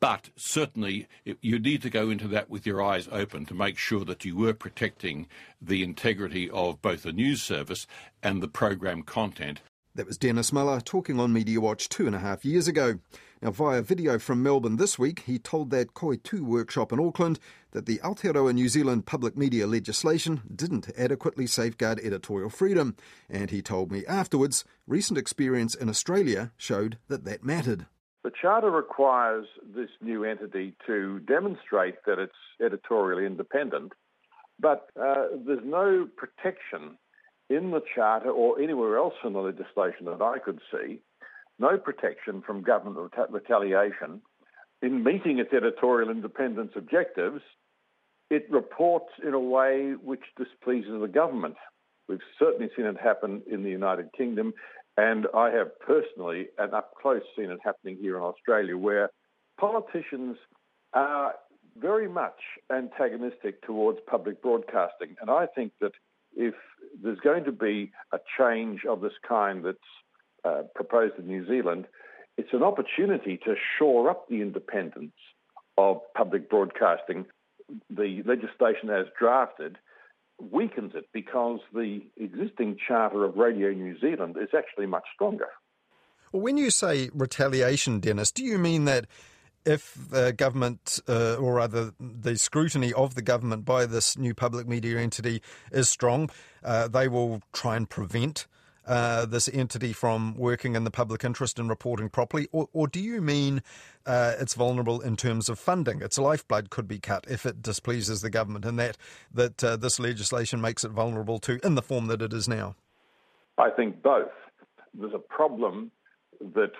But 0.00 0.30
certainly, 0.36 1.06
you 1.40 1.58
need 1.58 1.82
to 1.82 1.90
go 1.90 2.08
into 2.08 2.28
that 2.28 2.48
with 2.48 2.66
your 2.66 2.82
eyes 2.82 3.08
open 3.12 3.44
to 3.46 3.54
make 3.54 3.76
sure 3.76 4.04
that 4.06 4.24
you 4.24 4.34
were 4.36 4.54
protecting 4.54 5.26
the 5.60 5.82
integrity 5.82 6.48
of 6.48 6.80
both 6.80 7.02
the 7.02 7.12
news 7.12 7.42
service 7.42 7.86
and 8.22 8.42
the 8.42 8.48
program 8.48 9.02
content. 9.02 9.60
That 9.94 10.06
was 10.06 10.18
Denis 10.18 10.52
Muller 10.52 10.80
talking 10.80 11.18
on 11.18 11.32
Media 11.32 11.60
Watch 11.60 11.88
two 11.88 12.06
and 12.06 12.14
a 12.14 12.20
half 12.20 12.44
years 12.44 12.68
ago. 12.68 12.98
Now, 13.42 13.50
via 13.50 13.82
video 13.82 14.18
from 14.18 14.42
Melbourne 14.42 14.76
this 14.76 14.98
week, 14.98 15.20
he 15.26 15.38
told 15.38 15.70
that 15.70 15.92
Koi 15.92 16.16
Tū 16.16 16.40
workshop 16.40 16.92
in 16.92 17.00
Auckland 17.00 17.38
that 17.72 17.84
the 17.84 17.98
Aotearoa 17.98 18.54
New 18.54 18.68
Zealand 18.68 19.04
public 19.04 19.36
media 19.36 19.66
legislation 19.66 20.40
didn't 20.54 20.90
adequately 20.98 21.46
safeguard 21.46 22.00
editorial 22.00 22.48
freedom. 22.48 22.96
And 23.28 23.50
he 23.50 23.60
told 23.60 23.92
me 23.92 24.06
afterwards, 24.06 24.64
recent 24.86 25.18
experience 25.18 25.74
in 25.74 25.90
Australia 25.90 26.52
showed 26.56 26.96
that 27.08 27.24
that 27.24 27.44
mattered. 27.44 27.86
The 28.26 28.32
Charter 28.42 28.72
requires 28.72 29.46
this 29.72 29.90
new 30.00 30.24
entity 30.24 30.74
to 30.84 31.20
demonstrate 31.20 31.94
that 32.06 32.18
it's 32.18 32.32
editorially 32.60 33.24
independent, 33.24 33.92
but 34.58 34.88
uh, 35.00 35.26
there's 35.46 35.64
no 35.64 36.08
protection 36.16 36.98
in 37.48 37.70
the 37.70 37.82
Charter 37.94 38.30
or 38.30 38.60
anywhere 38.60 38.96
else 38.96 39.14
in 39.24 39.32
the 39.32 39.38
legislation 39.38 40.06
that 40.06 40.20
I 40.20 40.40
could 40.40 40.58
see, 40.72 40.98
no 41.60 41.78
protection 41.78 42.42
from 42.44 42.64
government 42.64 43.12
retaliation. 43.30 44.20
In 44.82 45.04
meeting 45.04 45.38
its 45.38 45.52
editorial 45.52 46.10
independence 46.10 46.72
objectives, 46.74 47.42
it 48.28 48.50
reports 48.50 49.12
in 49.24 49.34
a 49.34 49.38
way 49.38 49.92
which 50.02 50.24
displeases 50.36 51.00
the 51.00 51.06
government. 51.06 51.54
We've 52.08 52.18
certainly 52.40 52.70
seen 52.76 52.86
it 52.86 52.96
happen 53.00 53.42
in 53.48 53.62
the 53.62 53.70
United 53.70 54.10
Kingdom 54.18 54.52
and 54.96 55.26
I 55.34 55.50
have 55.50 55.78
personally 55.80 56.48
and 56.58 56.72
up 56.72 56.94
close 57.00 57.22
seen 57.36 57.50
it 57.50 57.58
happening 57.62 57.98
here 58.00 58.16
in 58.16 58.22
Australia 58.22 58.76
where 58.76 59.10
politicians 59.58 60.36
are 60.92 61.34
very 61.78 62.08
much 62.08 62.40
antagonistic 62.72 63.62
towards 63.62 63.98
public 64.06 64.42
broadcasting. 64.42 65.16
And 65.20 65.30
I 65.30 65.46
think 65.46 65.72
that 65.80 65.92
if 66.34 66.54
there's 67.02 67.18
going 67.20 67.44
to 67.44 67.52
be 67.52 67.92
a 68.12 68.18
change 68.38 68.84
of 68.88 69.00
this 69.00 69.12
kind 69.26 69.64
that's 69.64 69.78
uh, 70.44 70.62
proposed 70.74 71.18
in 71.18 71.26
New 71.26 71.46
Zealand, 71.46 71.86
it's 72.38 72.52
an 72.52 72.62
opportunity 72.62 73.38
to 73.44 73.54
shore 73.78 74.10
up 74.10 74.28
the 74.28 74.40
independence 74.40 75.12
of 75.76 76.00
public 76.16 76.48
broadcasting. 76.48 77.26
The 77.90 78.22
legislation 78.24 78.90
as 78.90 79.06
drafted 79.18 79.76
weakens 80.38 80.92
it 80.94 81.06
because 81.12 81.60
the 81.72 82.00
existing 82.16 82.76
charter 82.86 83.24
of 83.24 83.36
Radio 83.36 83.70
New 83.70 83.98
Zealand 83.98 84.36
is 84.40 84.48
actually 84.56 84.86
much 84.86 85.04
stronger. 85.14 85.48
Well, 86.32 86.42
when 86.42 86.56
you 86.56 86.70
say 86.70 87.10
retaliation, 87.14 88.00
Denis, 88.00 88.32
do 88.32 88.44
you 88.44 88.58
mean 88.58 88.84
that 88.84 89.06
if 89.64 89.96
the 90.10 90.32
government, 90.32 91.00
uh, 91.08 91.34
or 91.36 91.54
rather 91.54 91.92
the 91.98 92.36
scrutiny 92.36 92.92
of 92.92 93.14
the 93.14 93.22
government 93.22 93.64
by 93.64 93.84
this 93.86 94.16
new 94.16 94.34
public 94.34 94.68
media 94.68 94.98
entity 94.98 95.42
is 95.72 95.88
strong, 95.88 96.30
uh, 96.62 96.88
they 96.88 97.08
will 97.08 97.42
try 97.52 97.76
and 97.76 97.90
prevent 97.90 98.46
uh, 98.86 99.26
this 99.26 99.48
entity 99.52 99.92
from 99.92 100.34
working 100.36 100.76
in 100.76 100.84
the 100.84 100.90
public 100.90 101.24
interest 101.24 101.58
and 101.58 101.68
reporting 101.68 102.08
properly? 102.08 102.48
Or, 102.52 102.68
or 102.72 102.86
do 102.88 103.00
you 103.00 103.20
mean 103.20 103.62
uh, 104.04 104.34
it's 104.38 104.54
vulnerable 104.54 105.00
in 105.00 105.16
terms 105.16 105.48
of 105.48 105.58
funding? 105.58 106.00
Its 106.02 106.18
lifeblood 106.18 106.70
could 106.70 106.88
be 106.88 106.98
cut 106.98 107.26
if 107.28 107.44
it 107.46 107.62
displeases 107.62 108.20
the 108.20 108.30
government, 108.30 108.64
and 108.64 108.78
that, 108.78 108.96
that 109.32 109.64
uh, 109.64 109.76
this 109.76 109.98
legislation 109.98 110.60
makes 110.60 110.84
it 110.84 110.90
vulnerable 110.90 111.38
to 111.40 111.58
in 111.64 111.74
the 111.74 111.82
form 111.82 112.06
that 112.06 112.22
it 112.22 112.32
is 112.32 112.48
now? 112.48 112.74
I 113.58 113.70
think 113.70 114.02
both. 114.02 114.30
There's 114.94 115.14
a 115.14 115.18
problem 115.18 115.90
that 116.40 116.72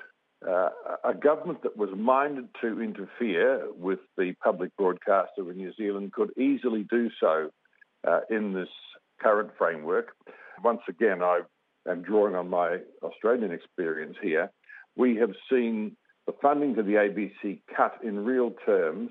uh, 0.46 0.68
a 1.04 1.14
government 1.14 1.62
that 1.62 1.76
was 1.76 1.90
minded 1.96 2.48
to 2.60 2.80
interfere 2.80 3.66
with 3.74 4.00
the 4.16 4.34
public 4.44 4.76
broadcaster 4.76 5.50
in 5.50 5.56
New 5.56 5.72
Zealand 5.74 6.12
could 6.12 6.30
easily 6.38 6.86
do 6.90 7.08
so 7.18 7.50
uh, 8.06 8.20
in 8.30 8.52
this 8.52 8.68
current 9.20 9.50
framework. 9.56 10.14
Once 10.62 10.82
again, 10.88 11.22
I 11.22 11.40
am 11.88 12.02
drawing 12.02 12.34
on 12.34 12.48
my 12.48 12.78
Australian 13.02 13.52
experience 13.52 14.16
here. 14.22 14.50
We 14.96 15.16
have 15.16 15.32
seen 15.50 15.96
the 16.26 16.34
funding 16.42 16.74
to 16.76 16.82
the 16.82 16.94
ABC 16.94 17.60
cut 17.74 17.98
in 18.02 18.24
real 18.24 18.52
terms 18.64 19.10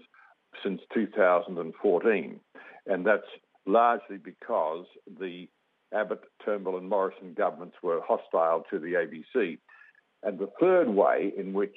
since 0.64 0.82
2014, 0.94 2.40
and 2.88 3.06
that's 3.06 3.24
largely 3.66 4.18
because 4.18 4.86
the 5.20 5.48
Abbott, 5.94 6.22
Turnbull, 6.44 6.78
and 6.78 6.90
Morrison 6.90 7.34
governments 7.34 7.78
were 7.82 8.02
hostile 8.06 8.64
to 8.70 8.80
the 8.80 8.94
ABC. 8.94 9.58
And 10.24 10.40
the 10.40 10.50
third 10.60 10.90
way 10.90 11.32
in 11.38 11.54
which 11.54 11.76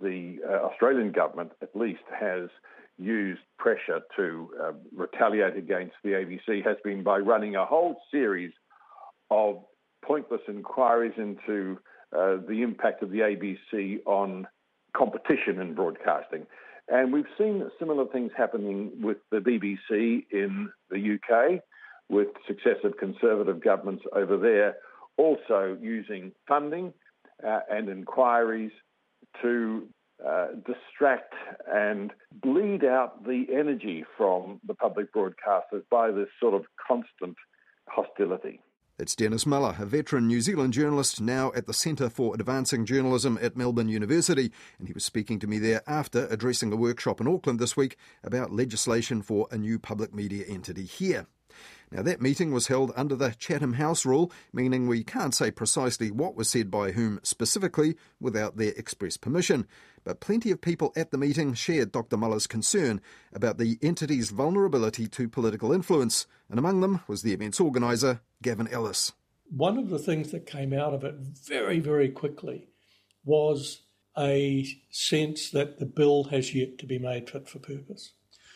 the 0.00 0.38
uh, 0.48 0.66
Australian 0.66 1.12
government, 1.12 1.52
at 1.62 1.74
least, 1.74 2.02
has 2.18 2.48
used 2.98 3.40
pressure 3.58 4.00
to 4.16 4.50
uh, 4.62 4.72
retaliate 4.94 5.56
against 5.56 5.94
the 6.04 6.10
ABC 6.10 6.64
has 6.64 6.76
been 6.84 7.02
by 7.02 7.18
running 7.18 7.56
a 7.56 7.64
whole 7.64 8.00
series 8.10 8.52
of 9.30 9.64
pointless 10.02 10.40
inquiries 10.48 11.14
into 11.16 11.78
uh, 12.16 12.36
the 12.48 12.62
impact 12.62 13.02
of 13.02 13.10
the 13.10 13.20
ABC 13.20 14.00
on 14.06 14.46
competition 14.96 15.60
in 15.60 15.74
broadcasting. 15.74 16.46
And 16.88 17.12
we've 17.12 17.24
seen 17.38 17.68
similar 17.78 18.06
things 18.06 18.32
happening 18.36 18.90
with 19.00 19.18
the 19.30 19.38
BBC 19.38 20.26
in 20.30 20.70
the 20.90 21.14
UK, 21.16 21.62
with 22.08 22.28
successive 22.46 22.98
Conservative 22.98 23.62
governments 23.62 24.04
over 24.14 24.36
there 24.36 24.76
also 25.16 25.76
using 25.80 26.32
funding 26.48 26.92
uh, 27.46 27.60
and 27.70 27.88
inquiries 27.88 28.72
to 29.40 29.88
uh, 30.26 30.48
distract 30.66 31.34
and 31.72 32.12
bleed 32.42 32.84
out 32.84 33.24
the 33.24 33.46
energy 33.52 34.04
from 34.16 34.60
the 34.66 34.74
public 34.74 35.12
broadcasters 35.12 35.82
by 35.90 36.10
this 36.10 36.28
sort 36.40 36.54
of 36.54 36.64
constant 36.86 37.36
hostility. 37.88 38.60
It's 39.02 39.16
Denis 39.16 39.46
Muller, 39.46 39.74
a 39.80 39.84
veteran 39.84 40.28
New 40.28 40.40
Zealand 40.40 40.74
journalist 40.74 41.20
now 41.20 41.50
at 41.56 41.66
the 41.66 41.74
Centre 41.74 42.08
for 42.08 42.36
Advancing 42.36 42.86
Journalism 42.86 43.36
at 43.42 43.56
Melbourne 43.56 43.88
University, 43.88 44.52
and 44.78 44.86
he 44.86 44.94
was 44.94 45.04
speaking 45.04 45.40
to 45.40 45.48
me 45.48 45.58
there 45.58 45.82
after 45.88 46.28
addressing 46.30 46.72
a 46.72 46.76
workshop 46.76 47.20
in 47.20 47.26
Auckland 47.26 47.58
this 47.58 47.76
week 47.76 47.96
about 48.22 48.52
legislation 48.52 49.20
for 49.20 49.48
a 49.50 49.58
new 49.58 49.80
public 49.80 50.14
media 50.14 50.44
entity 50.46 50.84
here. 50.84 51.26
Now, 51.90 52.02
that 52.02 52.22
meeting 52.22 52.52
was 52.52 52.68
held 52.68 52.92
under 52.94 53.16
the 53.16 53.34
Chatham 53.38 53.72
House 53.72 54.06
rule, 54.06 54.30
meaning 54.52 54.86
we 54.86 55.02
can't 55.02 55.34
say 55.34 55.50
precisely 55.50 56.12
what 56.12 56.36
was 56.36 56.48
said 56.48 56.70
by 56.70 56.92
whom 56.92 57.18
specifically 57.24 57.96
without 58.20 58.56
their 58.56 58.72
express 58.76 59.16
permission. 59.16 59.66
But 60.04 60.20
plenty 60.20 60.50
of 60.50 60.60
people 60.60 60.92
at 60.96 61.10
the 61.10 61.18
meeting 61.18 61.54
shared 61.54 61.92
Dr. 61.92 62.16
Muller's 62.16 62.46
concern 62.46 63.00
about 63.32 63.58
the 63.58 63.78
entity's 63.82 64.30
vulnerability 64.30 65.06
to 65.08 65.28
political 65.28 65.72
influence, 65.72 66.26
and 66.48 66.58
among 66.58 66.80
them 66.80 67.00
was 67.06 67.22
the 67.22 67.32
event's 67.32 67.60
organiser, 67.60 68.20
Gavin 68.42 68.68
Ellis. 68.68 69.12
One 69.48 69.78
of 69.78 69.90
the 69.90 69.98
things 69.98 70.30
that 70.32 70.46
came 70.46 70.72
out 70.72 70.94
of 70.94 71.04
it 71.04 71.14
very, 71.18 71.78
very 71.78 72.08
quickly 72.08 72.68
was 73.24 73.82
a 74.18 74.66
sense 74.90 75.50
that 75.50 75.78
the 75.78 75.86
bill 75.86 76.24
has 76.24 76.54
yet 76.54 76.78
to 76.78 76.86
be 76.86 76.98
made 76.98 77.30
fit 77.30 77.48
for 77.48 77.58
purpose. 77.58 78.12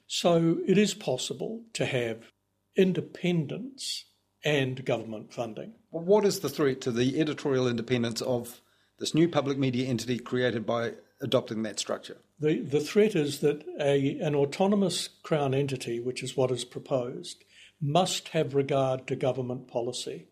So 0.07 0.59
it 0.67 0.79
is 0.79 0.95
possible 0.95 1.65
to 1.75 1.87
have 1.87 2.31
independence 2.77 4.05
and 4.45 4.85
government 4.85 5.33
funding. 5.33 5.75
What 5.91 6.25
is 6.25 6.41
the 6.41 6.49
threat 6.49 6.81
to 6.83 6.93
the 6.93 7.21
editorial 7.21 7.67
independence 7.67 8.21
of 8.21 8.61
this 8.99 9.15
new 9.15 9.29
public 9.29 9.59
media 9.59 9.89
entity 9.89 10.19
created 10.19 10.65
by 10.65 10.93
adopting 11.21 11.63
that 11.63 11.79
structure? 11.79 12.19
The, 12.39 12.61
the 12.61 12.81
threat 12.81 13.15
is 13.15 13.41
that 13.41 13.65
a, 13.81 14.19
an 14.19 14.35
autonomous 14.35 15.09
Crown 15.23 15.55
entity, 15.55 16.01
which 16.01 16.23
is 16.23 16.37
what 16.37 16.51
is 16.51 16.65
proposed, 16.65 17.45
must 17.81 18.29
have 18.29 18.55
regard 18.55 19.07
to 19.07 19.17
government 19.17 19.69
policy. 19.69 20.29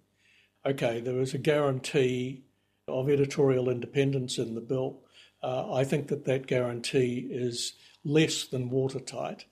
Okay, 0.67 1.01
there 1.01 1.21
is 1.21 1.35
a 1.35 1.39
guarantee 1.39 2.45
of 2.89 3.09
editorial 3.09 3.69
independence 3.69 4.39
in 4.39 4.55
the 4.55 4.61
bill. 4.61 5.03
Uh, 5.43 5.73
I 5.73 5.85
think 5.85 6.09
that 6.09 6.25
that 6.25 6.47
guarantee 6.47 7.29
is 7.31 7.75
less 8.05 8.45
than 8.47 8.71
watertight. 8.71 9.47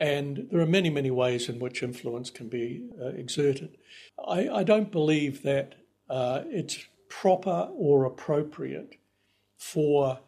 And 0.00 0.48
there 0.50 0.60
are 0.60 0.66
many, 0.66 0.90
many 0.90 1.10
ways 1.10 1.48
in 1.48 1.58
which 1.58 1.82
influence 1.82 2.30
can 2.30 2.48
be 2.48 2.88
uh, 3.00 3.08
exerted. 3.08 3.78
I, 4.26 4.48
I, 4.48 4.62
don't 4.64 4.90
believe 4.90 5.42
that 5.44 5.76
uh, 6.10 6.42
it's 6.46 6.78
proper 7.08 7.68
or 7.72 8.04
appropriate 8.04 8.96
for 9.56 10.18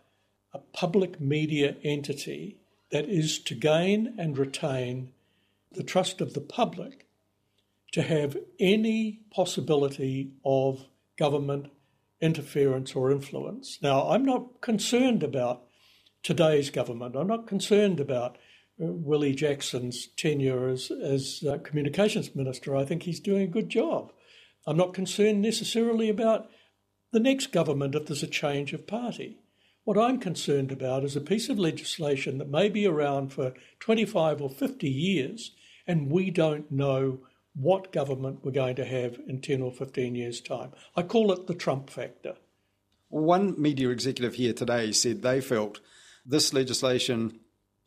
a 0.57 0.77
public 0.77 1.21
media 1.21 1.77
entity 1.85 2.57
that 2.91 3.07
is 3.09 3.39
to 3.39 3.55
gain 3.55 4.15
and 4.19 4.39
retain 4.39 5.13
the 5.73 5.83
trust 5.83 6.23
of 6.23 6.33
the 6.33 6.41
public 6.41 7.07
to 7.93 8.01
have 8.01 8.39
any 8.59 9.21
possibility 9.31 10.33
of 10.47 10.87
government 11.19 11.67
interference 12.23 12.95
or 12.95 13.11
influence. 13.11 13.79
Now, 13.83 14.09
I'm 14.09 14.25
not 14.25 14.63
concerned 14.63 15.23
about 15.23 15.65
today's 16.23 16.71
government. 16.71 17.17
I'm 17.17 17.27
not 17.27 17.47
concerned 17.47 18.01
about 18.01 18.39
Willie 18.79 19.35
Jackson's 19.35 20.07
tenure 20.07 20.69
as, 20.69 20.91
as 20.91 21.45
uh, 21.47 21.59
communications 21.59 22.35
minister, 22.35 22.75
I 22.75 22.87
think 22.87 23.03
he's 23.03 23.21
doing 23.21 23.43
a 23.43 23.47
good 23.47 23.69
job. 23.69 24.11
I'm 24.67 24.77
not 24.77 24.95
concerned 24.95 25.43
necessarily 25.43 26.09
about 26.09 26.51
the 27.13 27.21
next 27.21 27.53
government 27.53 27.95
if 27.95 28.07
there's 28.07 28.23
a 28.23 28.27
change 28.29 28.73
of 28.73 28.87
party. 28.87 29.39
What 29.87 29.97
I'm 29.97 30.19
concerned 30.19 30.73
about 30.73 31.05
is 31.05 31.15
a 31.15 31.21
piece 31.21 31.49
of 31.49 31.61
legislation 31.61 32.39
that 32.39 32.51
may 32.51 32.69
be 32.69 32.89
around 32.89 33.33
for 33.33 33.55
25 33.79 34.43
or 34.43 34.51
50 34.51 34.91
years, 34.91 35.53
and 35.87 36.11
we 36.11 36.33
don't 36.33 36.69
know 36.73 37.21
what 37.55 37.93
government 37.93 38.41
we're 38.43 38.51
going 38.51 38.75
to 38.75 38.85
have 38.85 39.21
in 39.29 39.41
10 39.41 39.63
or 39.63 39.71
15 39.71 40.17
years' 40.17 40.41
time. 40.41 40.73
I 40.97 41.03
call 41.03 41.31
it 41.31 41.47
the 41.47 41.55
Trump 41.55 41.89
factor. 41.89 42.35
One 43.11 43.55
media 43.63 43.91
executive 43.91 44.35
here 44.35 44.53
today 44.53 44.91
said 44.91 45.23
they 45.23 45.41
felt 45.41 45.79
this 46.27 46.53
legislation 46.53 47.39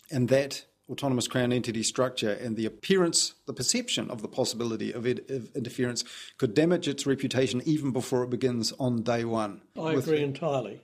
and 0.10 0.30
that 0.30 0.64
autonomous 0.90 1.28
Crown 1.28 1.52
entity 1.52 1.84
structure 1.84 2.32
and 2.32 2.56
the 2.56 2.66
appearance, 2.66 3.34
the 3.46 3.54
perception 3.54 4.10
of 4.10 4.22
the 4.22 4.30
possibility 4.30 4.94
of, 4.94 5.06
it, 5.06 5.30
of 5.30 5.54
interference 5.54 6.06
could 6.38 6.54
damage 6.54 6.88
its 6.88 7.06
reputation 7.06 7.62
even 7.66 7.92
before 7.92 8.24
it 8.24 8.30
begins 8.30 8.72
on 8.80 9.04
day 9.04 9.26
one. 9.26 9.60
I 9.78 9.96
agree 9.96 10.24
entirely. 10.24 10.80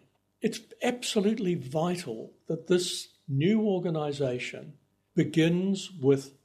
It's 0.45 0.61
absolutely 0.83 1.55
vital 1.55 2.33
that 2.45 2.67
this 2.67 3.07
new 3.27 3.61
organisation 3.61 4.73
begins 5.15 5.89
with 5.99 6.35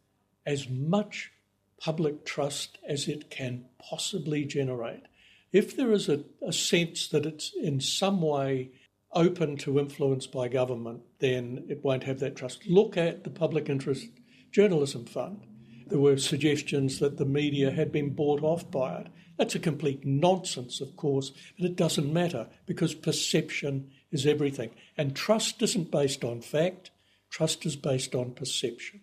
as 0.47 0.71
much 0.71 1.33
public 1.79 2.25
trust 2.25 2.79
as 2.89 3.09
it 3.09 3.29
can 3.29 3.67
possibly 3.79 4.47
generate. 4.47 5.03
If 5.53 5.77
there 5.77 5.93
is 5.93 6.09
a, 6.09 6.25
a 6.41 6.51
sense 6.51 7.09
that 7.09 7.27
it's 7.27 7.53
in 7.55 7.83
some 7.83 8.23
way 8.23 8.71
open 9.13 9.59
to 9.59 9.79
influence 9.79 10.27
by 10.27 10.49
government, 10.49 11.03
then 11.19 11.67
it 11.69 11.85
won't 11.85 12.05
have 12.05 12.21
that 12.21 12.37
trust. 12.37 12.67
Look 12.67 12.97
at 12.97 13.25
the 13.25 13.31
Public 13.31 13.69
Interest 13.69 14.07
Journalism 14.51 15.05
Fund. 15.05 15.43
There 15.89 16.01
were 16.01 16.17
suggestions 16.17 17.01
that 17.01 17.19
the 17.19 17.27
media 17.27 17.71
had 17.71 17.93
been 17.93 18.15
bought 18.15 18.43
off 18.43 18.71
by 18.71 19.01
it. 19.01 19.09
That's 19.41 19.55
a 19.55 19.59
complete 19.59 20.05
nonsense, 20.05 20.83
of 20.83 20.97
course, 20.99 21.33
but 21.57 21.65
it 21.65 21.75
doesn't 21.75 22.13
matter 22.13 22.47
because 22.67 22.93
perception 22.95 23.91
is 24.13 24.27
everything. 24.27 24.69
And 24.99 25.17
trust 25.17 25.63
isn't 25.63 25.91
based 25.91 26.25
on 26.25 26.43
fact, 26.43 26.91
trust 27.31 27.65
is 27.65 27.75
based 27.75 28.15
on 28.15 28.33
perception. 28.33 29.01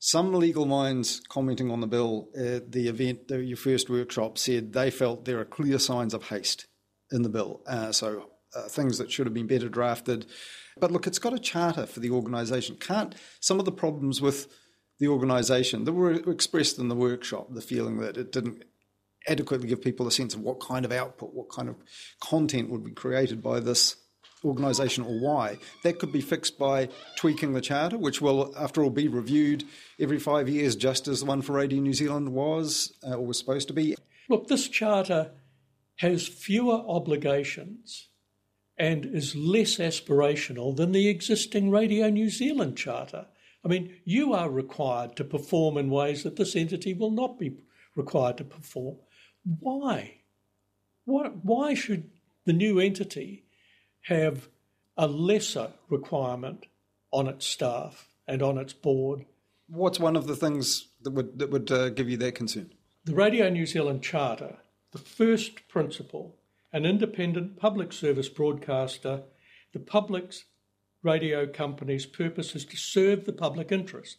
Some 0.00 0.34
legal 0.34 0.66
minds 0.66 1.22
commenting 1.28 1.70
on 1.70 1.80
the 1.80 1.86
bill 1.86 2.30
at 2.36 2.72
the 2.72 2.88
event, 2.88 3.30
your 3.30 3.56
first 3.56 3.88
workshop, 3.88 4.38
said 4.38 4.72
they 4.72 4.90
felt 4.90 5.24
there 5.24 5.38
are 5.38 5.44
clear 5.44 5.78
signs 5.78 6.14
of 6.14 6.24
haste 6.24 6.66
in 7.12 7.22
the 7.22 7.28
bill. 7.28 7.60
Uh, 7.64 7.92
so 7.92 8.28
uh, 8.56 8.62
things 8.62 8.98
that 8.98 9.12
should 9.12 9.26
have 9.26 9.34
been 9.34 9.46
better 9.46 9.68
drafted. 9.68 10.26
But 10.80 10.90
look, 10.90 11.06
it's 11.06 11.20
got 11.20 11.32
a 11.32 11.38
charter 11.38 11.86
for 11.86 12.00
the 12.00 12.10
organisation. 12.10 12.74
Can't 12.74 13.14
some 13.38 13.60
of 13.60 13.66
the 13.66 13.70
problems 13.70 14.20
with 14.20 14.48
the 14.98 15.06
organisation 15.06 15.84
that 15.84 15.92
were 15.92 16.14
expressed 16.28 16.80
in 16.80 16.88
the 16.88 16.96
workshop, 16.96 17.54
the 17.54 17.62
feeling 17.62 17.98
that 17.98 18.16
it 18.16 18.32
didn't 18.32 18.64
adequately 19.28 19.68
give 19.68 19.82
people 19.82 20.06
a 20.06 20.12
sense 20.12 20.34
of 20.34 20.40
what 20.40 20.60
kind 20.60 20.84
of 20.84 20.92
output, 20.92 21.34
what 21.34 21.50
kind 21.50 21.68
of 21.68 21.76
content 22.20 22.70
would 22.70 22.84
be 22.84 22.92
created 22.92 23.42
by 23.42 23.60
this 23.60 23.96
organisation 24.44 25.04
or 25.04 25.20
why. 25.20 25.58
That 25.82 25.98
could 25.98 26.12
be 26.12 26.20
fixed 26.20 26.58
by 26.58 26.88
tweaking 27.16 27.52
the 27.52 27.60
charter, 27.60 27.98
which 27.98 28.20
will, 28.20 28.54
after 28.56 28.82
all, 28.82 28.90
be 28.90 29.08
reviewed 29.08 29.64
every 29.98 30.18
five 30.18 30.48
years, 30.48 30.76
just 30.76 31.08
as 31.08 31.20
the 31.20 31.26
one 31.26 31.42
for 31.42 31.52
Radio 31.52 31.80
New 31.80 31.92
Zealand 31.92 32.32
was 32.32 32.94
uh, 33.06 33.14
or 33.14 33.26
was 33.26 33.38
supposed 33.38 33.68
to 33.68 33.74
be. 33.74 33.96
Look, 34.28 34.48
this 34.48 34.68
charter 34.68 35.32
has 35.96 36.26
fewer 36.26 36.82
obligations 36.86 38.08
and 38.78 39.04
is 39.04 39.36
less 39.36 39.76
aspirational 39.76 40.74
than 40.74 40.92
the 40.92 41.08
existing 41.08 41.70
Radio 41.70 42.08
New 42.08 42.30
Zealand 42.30 42.78
charter. 42.78 43.26
I 43.62 43.68
mean, 43.68 43.94
you 44.06 44.32
are 44.32 44.48
required 44.48 45.16
to 45.16 45.24
perform 45.24 45.76
in 45.76 45.90
ways 45.90 46.22
that 46.22 46.36
this 46.36 46.56
entity 46.56 46.94
will 46.94 47.10
not 47.10 47.38
be 47.38 47.58
required 47.94 48.38
to 48.38 48.44
perform. 48.44 48.96
Why? 49.44 50.20
What, 51.04 51.44
why 51.44 51.74
should 51.74 52.10
the 52.44 52.52
new 52.52 52.78
entity 52.78 53.44
have 54.02 54.48
a 54.96 55.06
lesser 55.06 55.72
requirement 55.88 56.66
on 57.10 57.26
its 57.26 57.46
staff 57.46 58.08
and 58.26 58.42
on 58.42 58.58
its 58.58 58.72
board? 58.72 59.24
What's 59.68 60.00
one 60.00 60.16
of 60.16 60.26
the 60.26 60.36
things 60.36 60.88
that 61.02 61.10
would, 61.10 61.38
that 61.38 61.50
would 61.50 61.70
uh, 61.70 61.90
give 61.90 62.08
you 62.08 62.16
that 62.18 62.34
concern? 62.34 62.70
The 63.04 63.14
Radio 63.14 63.48
New 63.48 63.66
Zealand 63.66 64.02
Charter, 64.02 64.58
the 64.92 64.98
first 64.98 65.68
principle, 65.68 66.36
an 66.72 66.84
independent 66.84 67.56
public 67.56 67.92
service 67.92 68.28
broadcaster, 68.28 69.22
the 69.72 69.80
public's 69.80 70.44
radio 71.02 71.46
company's 71.46 72.06
purpose 72.06 72.54
is 72.54 72.64
to 72.66 72.76
serve 72.76 73.24
the 73.24 73.32
public 73.32 73.72
interest. 73.72 74.18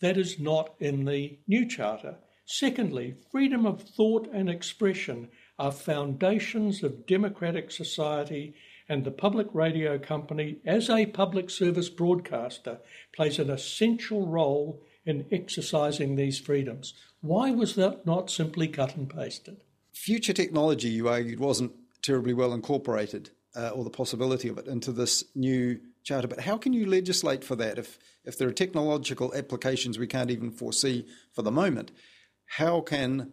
That 0.00 0.16
is 0.16 0.38
not 0.38 0.74
in 0.78 1.04
the 1.04 1.38
new 1.46 1.66
charter. 1.68 2.16
Secondly, 2.44 3.14
freedom 3.30 3.64
of 3.66 3.82
thought 3.82 4.28
and 4.32 4.50
expression 4.50 5.28
are 5.58 5.72
foundations 5.72 6.82
of 6.82 7.06
democratic 7.06 7.70
society, 7.70 8.54
and 8.88 9.04
the 9.04 9.10
public 9.10 9.46
radio 9.52 9.98
company, 9.98 10.58
as 10.64 10.90
a 10.90 11.06
public 11.06 11.48
service 11.48 11.88
broadcaster, 11.88 12.78
plays 13.14 13.38
an 13.38 13.50
essential 13.50 14.26
role 14.26 14.82
in 15.06 15.26
exercising 15.30 16.16
these 16.16 16.38
freedoms. 16.38 16.94
Why 17.20 17.50
was 17.50 17.74
that 17.76 18.04
not 18.04 18.30
simply 18.30 18.68
cut 18.68 18.96
and 18.96 19.08
pasted? 19.08 19.62
Future 19.92 20.32
technology, 20.32 20.88
you 20.88 21.08
argued, 21.08 21.40
wasn't 21.40 21.72
terribly 22.02 22.32
well 22.32 22.52
incorporated, 22.52 23.30
uh, 23.54 23.68
or 23.68 23.84
the 23.84 23.90
possibility 23.90 24.48
of 24.48 24.58
it, 24.58 24.66
into 24.66 24.92
this 24.92 25.24
new 25.34 25.78
charter. 26.02 26.28
But 26.28 26.40
how 26.40 26.56
can 26.56 26.72
you 26.72 26.86
legislate 26.86 27.44
for 27.44 27.56
that 27.56 27.78
if, 27.78 27.98
if 28.24 28.38
there 28.38 28.48
are 28.48 28.52
technological 28.52 29.34
applications 29.34 29.98
we 29.98 30.06
can't 30.06 30.30
even 30.30 30.50
foresee 30.50 31.06
for 31.32 31.42
the 31.42 31.50
moment? 31.50 31.92
How 32.50 32.80
can 32.80 33.32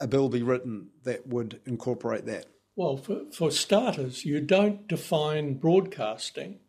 a 0.00 0.06
bill 0.06 0.30
be 0.30 0.42
written 0.42 0.88
that 1.04 1.26
would 1.26 1.60
incorporate 1.66 2.24
that? 2.24 2.46
Well, 2.74 2.96
for, 2.96 3.20
for 3.30 3.50
starters, 3.50 4.24
you 4.24 4.40
don't 4.40 4.88
define 4.88 5.58
broadcasting 5.58 6.60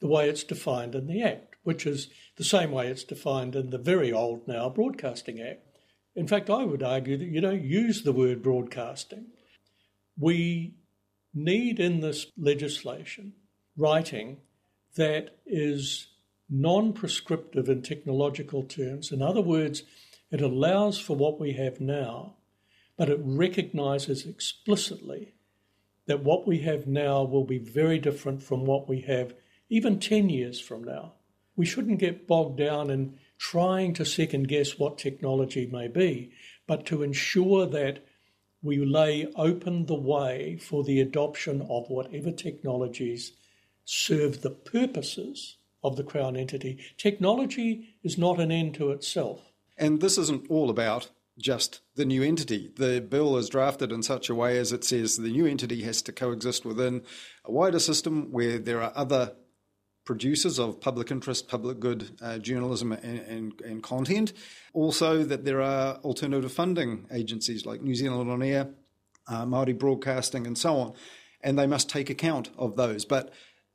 the 0.00 0.06
way 0.06 0.28
it's 0.28 0.44
defined 0.44 0.94
in 0.94 1.08
the 1.08 1.20
Act, 1.20 1.56
which 1.64 1.84
is 1.84 2.10
the 2.36 2.44
same 2.44 2.70
way 2.70 2.86
it's 2.86 3.02
defined 3.02 3.56
in 3.56 3.70
the 3.70 3.78
very 3.78 4.12
old 4.12 4.46
now 4.46 4.68
Broadcasting 4.68 5.40
Act. 5.40 5.66
In 6.14 6.28
fact, 6.28 6.48
I 6.48 6.62
would 6.64 6.82
argue 6.82 7.16
that 7.16 7.28
you 7.28 7.40
don't 7.40 7.64
use 7.64 8.02
the 8.02 8.12
word 8.12 8.40
broadcasting. 8.40 9.26
We 10.16 10.74
need 11.34 11.80
in 11.80 12.00
this 12.00 12.26
legislation 12.36 13.32
writing 13.76 14.38
that 14.94 15.38
is 15.44 16.06
non 16.48 16.92
prescriptive 16.92 17.68
in 17.68 17.82
technological 17.82 18.62
terms. 18.62 19.10
In 19.10 19.22
other 19.22 19.40
words, 19.40 19.82
it 20.32 20.40
allows 20.40 20.98
for 20.98 21.14
what 21.14 21.38
we 21.38 21.52
have 21.52 21.80
now, 21.80 22.34
but 22.96 23.10
it 23.10 23.20
recognizes 23.22 24.26
explicitly 24.26 25.34
that 26.06 26.24
what 26.24 26.48
we 26.48 26.60
have 26.60 26.86
now 26.86 27.22
will 27.22 27.44
be 27.44 27.58
very 27.58 27.98
different 27.98 28.42
from 28.42 28.64
what 28.64 28.88
we 28.88 29.02
have 29.02 29.34
even 29.68 30.00
10 30.00 30.30
years 30.30 30.58
from 30.58 30.82
now. 30.82 31.12
We 31.54 31.66
shouldn't 31.66 32.00
get 32.00 32.26
bogged 32.26 32.58
down 32.58 32.90
in 32.90 33.18
trying 33.38 33.92
to 33.94 34.04
second 34.06 34.48
guess 34.48 34.78
what 34.78 34.98
technology 34.98 35.68
may 35.70 35.86
be, 35.86 36.32
but 36.66 36.86
to 36.86 37.02
ensure 37.02 37.66
that 37.66 38.04
we 38.62 38.84
lay 38.84 39.26
open 39.36 39.86
the 39.86 39.94
way 39.94 40.56
for 40.56 40.82
the 40.82 41.00
adoption 41.00 41.60
of 41.68 41.90
whatever 41.90 42.30
technologies 42.30 43.32
serve 43.84 44.40
the 44.40 44.50
purposes 44.50 45.56
of 45.84 45.96
the 45.96 46.04
Crown 46.04 46.36
entity. 46.36 46.78
Technology 46.96 47.96
is 48.02 48.16
not 48.16 48.40
an 48.40 48.50
end 48.50 48.74
to 48.76 48.92
itself. 48.92 49.51
And 49.76 50.00
this 50.00 50.18
isn't 50.18 50.50
all 50.50 50.70
about 50.70 51.10
just 51.38 51.80
the 51.94 52.04
new 52.04 52.22
entity. 52.22 52.70
The 52.76 53.00
bill 53.00 53.36
is 53.36 53.48
drafted 53.48 53.90
in 53.90 54.02
such 54.02 54.28
a 54.28 54.34
way 54.34 54.58
as 54.58 54.72
it 54.72 54.84
says 54.84 55.16
the 55.16 55.30
new 55.30 55.46
entity 55.46 55.82
has 55.82 56.02
to 56.02 56.12
coexist 56.12 56.64
within 56.64 57.02
a 57.44 57.50
wider 57.50 57.78
system 57.78 58.30
where 58.30 58.58
there 58.58 58.82
are 58.82 58.92
other 58.94 59.32
producers 60.04 60.58
of 60.58 60.80
public 60.80 61.10
interest, 61.10 61.48
public 61.48 61.78
good 61.78 62.10
uh, 62.20 62.38
journalism 62.38 62.92
and, 62.92 63.20
and, 63.20 63.60
and, 63.60 63.82
content. 63.82 64.32
Also, 64.74 65.22
that 65.22 65.44
there 65.44 65.62
are 65.62 65.94
alternative 65.98 66.52
funding 66.52 67.06
agencies 67.12 67.64
like 67.64 67.82
New 67.82 67.94
Zealand 67.94 68.30
On 68.30 68.42
Air, 68.42 68.68
uh, 69.28 69.44
Māori 69.44 69.78
Broadcasting, 69.78 70.46
and 70.46 70.58
so 70.58 70.76
on. 70.76 70.92
And 71.40 71.58
they 71.58 71.66
must 71.66 71.88
take 71.88 72.10
account 72.10 72.50
of 72.58 72.76
those. 72.76 73.04
But 73.04 73.32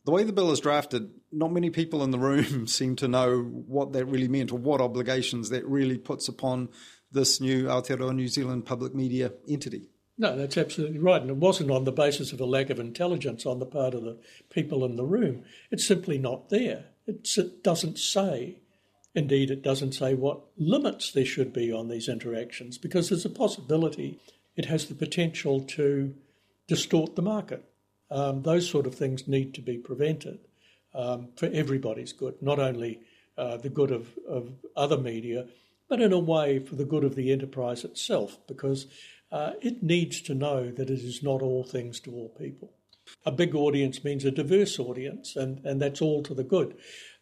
the 0.07 0.13
way 0.13 0.23
the 0.23 0.31
bill 0.31 0.51
is 0.51 0.61
drafted, 0.61 1.09
not 1.33 1.51
many 1.51 1.69
people 1.69 2.01
in 2.01 2.11
the 2.11 2.17
room 2.17 2.65
seem 2.67 2.95
to 2.95 3.09
know 3.09 3.41
what 3.41 3.91
that 3.91 4.05
really 4.05 4.29
meant 4.29 4.53
or 4.53 4.57
what 4.57 4.79
obligations 4.79 5.49
that 5.49 5.67
really 5.67 5.97
puts 5.97 6.29
upon 6.29 6.69
this 7.11 7.41
new 7.41 7.65
Aotearoa 7.65 8.15
New 8.15 8.29
Zealand 8.29 8.65
public 8.65 8.95
media 8.95 9.33
entity. 9.49 9.89
No, 10.17 10.37
that's 10.37 10.55
absolutely 10.55 10.99
right. 10.99 11.21
And 11.21 11.29
it 11.29 11.35
wasn't 11.35 11.71
on 11.71 11.83
the 11.83 11.91
basis 11.91 12.31
of 12.31 12.39
a 12.39 12.45
lack 12.45 12.69
of 12.69 12.79
intelligence 12.79 13.45
on 13.45 13.59
the 13.59 13.65
part 13.65 13.93
of 13.93 14.03
the 14.03 14.17
people 14.49 14.85
in 14.85 14.95
the 14.95 15.03
room. 15.03 15.43
It's 15.71 15.85
simply 15.85 16.17
not 16.17 16.47
there. 16.51 16.85
It's, 17.05 17.37
it 17.37 17.61
doesn't 17.61 17.99
say, 17.99 18.59
indeed, 19.13 19.51
it 19.51 19.61
doesn't 19.61 19.91
say 19.91 20.13
what 20.13 20.39
limits 20.55 21.11
there 21.11 21.25
should 21.25 21.51
be 21.51 21.69
on 21.69 21.89
these 21.89 22.07
interactions 22.07 22.77
because 22.77 23.09
there's 23.09 23.25
a 23.25 23.29
possibility 23.29 24.21
it 24.55 24.67
has 24.67 24.85
the 24.85 24.95
potential 24.95 25.59
to 25.65 26.15
distort 26.65 27.17
the 27.17 27.21
market. 27.21 27.66
Um, 28.09 28.43
those 28.43 28.69
sort 28.69 28.87
of 28.87 28.95
things 28.95 29.27
need 29.27 29.53
to 29.55 29.61
be 29.61 29.77
prevented 29.77 30.39
um, 30.93 31.29
for 31.35 31.47
everybody's 31.53 32.13
good, 32.13 32.35
not 32.41 32.59
only 32.59 33.01
uh, 33.37 33.57
the 33.57 33.69
good 33.69 33.91
of, 33.91 34.09
of 34.27 34.51
other 34.75 34.97
media, 34.97 35.47
but 35.89 36.01
in 36.01 36.11
a 36.11 36.19
way 36.19 36.59
for 36.59 36.75
the 36.75 36.85
good 36.85 37.03
of 37.03 37.15
the 37.15 37.31
enterprise 37.31 37.83
itself, 37.83 38.37
because 38.47 38.87
uh, 39.31 39.51
it 39.61 39.83
needs 39.83 40.21
to 40.21 40.33
know 40.33 40.71
that 40.71 40.89
it 40.89 40.99
is 40.99 41.21
not 41.21 41.41
all 41.41 41.63
things 41.63 41.99
to 42.01 42.11
all 42.11 42.29
people. 42.29 42.73
A 43.25 43.31
big 43.31 43.55
audience 43.55 44.03
means 44.03 44.25
a 44.25 44.31
diverse 44.31 44.79
audience, 44.79 45.35
and, 45.35 45.65
and 45.65 45.81
that's 45.81 46.01
all 46.01 46.23
to 46.23 46.33
the 46.33 46.43
good. 46.43 46.75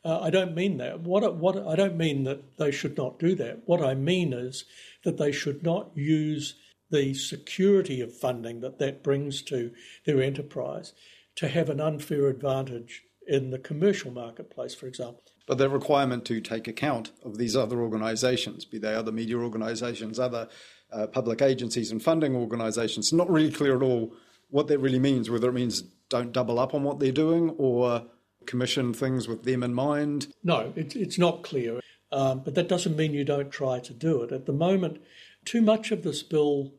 Uh, 0.03 0.19
I 0.19 0.29
don't 0.29 0.55
mean 0.55 0.77
that. 0.77 1.01
What, 1.01 1.35
what 1.35 1.67
I 1.67 1.75
don't 1.75 1.97
mean 1.97 2.23
that 2.23 2.57
they 2.57 2.71
should 2.71 2.97
not 2.97 3.19
do 3.19 3.35
that. 3.35 3.61
What 3.65 3.81
I 3.83 3.95
mean 3.95 4.33
is 4.33 4.65
that 5.03 5.17
they 5.17 5.31
should 5.31 5.63
not 5.63 5.91
use 5.95 6.55
the 6.91 7.13
security 7.13 8.01
of 8.01 8.15
funding 8.15 8.61
that 8.61 8.79
that 8.79 9.03
brings 9.03 9.41
to 9.43 9.71
their 10.05 10.21
enterprise 10.21 10.93
to 11.35 11.47
have 11.47 11.69
an 11.69 11.81
unfair 11.81 12.27
advantage 12.27 13.03
in 13.27 13.49
the 13.49 13.59
commercial 13.59 14.11
marketplace, 14.11 14.75
for 14.75 14.87
example. 14.87 15.23
But 15.47 15.57
the 15.57 15.69
requirement 15.69 16.25
to 16.25 16.41
take 16.41 16.67
account 16.67 17.11
of 17.23 17.37
these 17.37 17.55
other 17.55 17.81
organisations, 17.81 18.65
be 18.65 18.77
they 18.77 18.95
other 18.95 19.11
media 19.11 19.37
organisations, 19.37 20.19
other 20.19 20.47
uh, 20.91 21.07
public 21.07 21.41
agencies 21.41 21.91
and 21.91 22.01
funding 22.01 22.35
organisations, 22.35 23.11
not 23.11 23.29
really 23.29 23.51
clear 23.51 23.75
at 23.75 23.83
all 23.83 24.13
what 24.49 24.67
that 24.67 24.79
really 24.79 24.99
means, 24.99 25.29
whether 25.29 25.49
it 25.49 25.53
means 25.53 25.83
don't 26.09 26.31
double 26.31 26.59
up 26.59 26.73
on 26.73 26.83
what 26.83 26.99
they're 26.99 27.11
doing 27.11 27.49
or 27.57 28.05
commission 28.45 28.93
things 28.93 29.27
with 29.27 29.43
them 29.43 29.63
in 29.63 29.73
mind. 29.73 30.27
No, 30.43 30.71
it, 30.75 30.95
it's 30.95 31.17
not 31.17 31.43
clear. 31.43 31.79
Um, 32.11 32.41
but 32.45 32.55
that 32.55 32.69
doesn't 32.69 32.95
mean 32.95 33.13
you 33.13 33.25
don't 33.25 33.51
try 33.51 33.79
to 33.79 33.93
do 33.93 34.21
it. 34.21 34.31
At 34.31 34.45
the 34.45 34.53
moment, 34.53 35.01
too 35.45 35.61
much 35.61 35.91
of 35.91 36.03
this 36.03 36.23
bill 36.23 36.73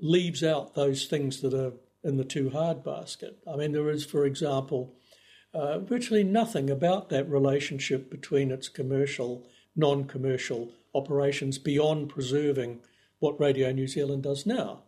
leaves 0.00 0.44
out 0.44 0.74
those 0.74 1.06
things 1.06 1.40
that 1.40 1.54
are 1.54 1.72
in 2.04 2.16
the 2.16 2.24
too 2.24 2.50
hard 2.50 2.84
basket. 2.84 3.38
I 3.50 3.56
mean, 3.56 3.72
there 3.72 3.90
is, 3.90 4.04
for 4.04 4.24
example, 4.24 4.94
uh, 5.52 5.78
virtually 5.78 6.22
nothing 6.22 6.70
about 6.70 7.08
that 7.08 7.28
relationship 7.28 8.10
between 8.10 8.50
its 8.50 8.68
commercial, 8.68 9.46
non 9.74 10.04
commercial 10.04 10.72
operations 10.94 11.58
beyond 11.58 12.08
preserving 12.08 12.80
what 13.18 13.40
Radio 13.40 13.72
New 13.72 13.88
Zealand 13.88 14.22
does 14.22 14.46
now. 14.46 14.82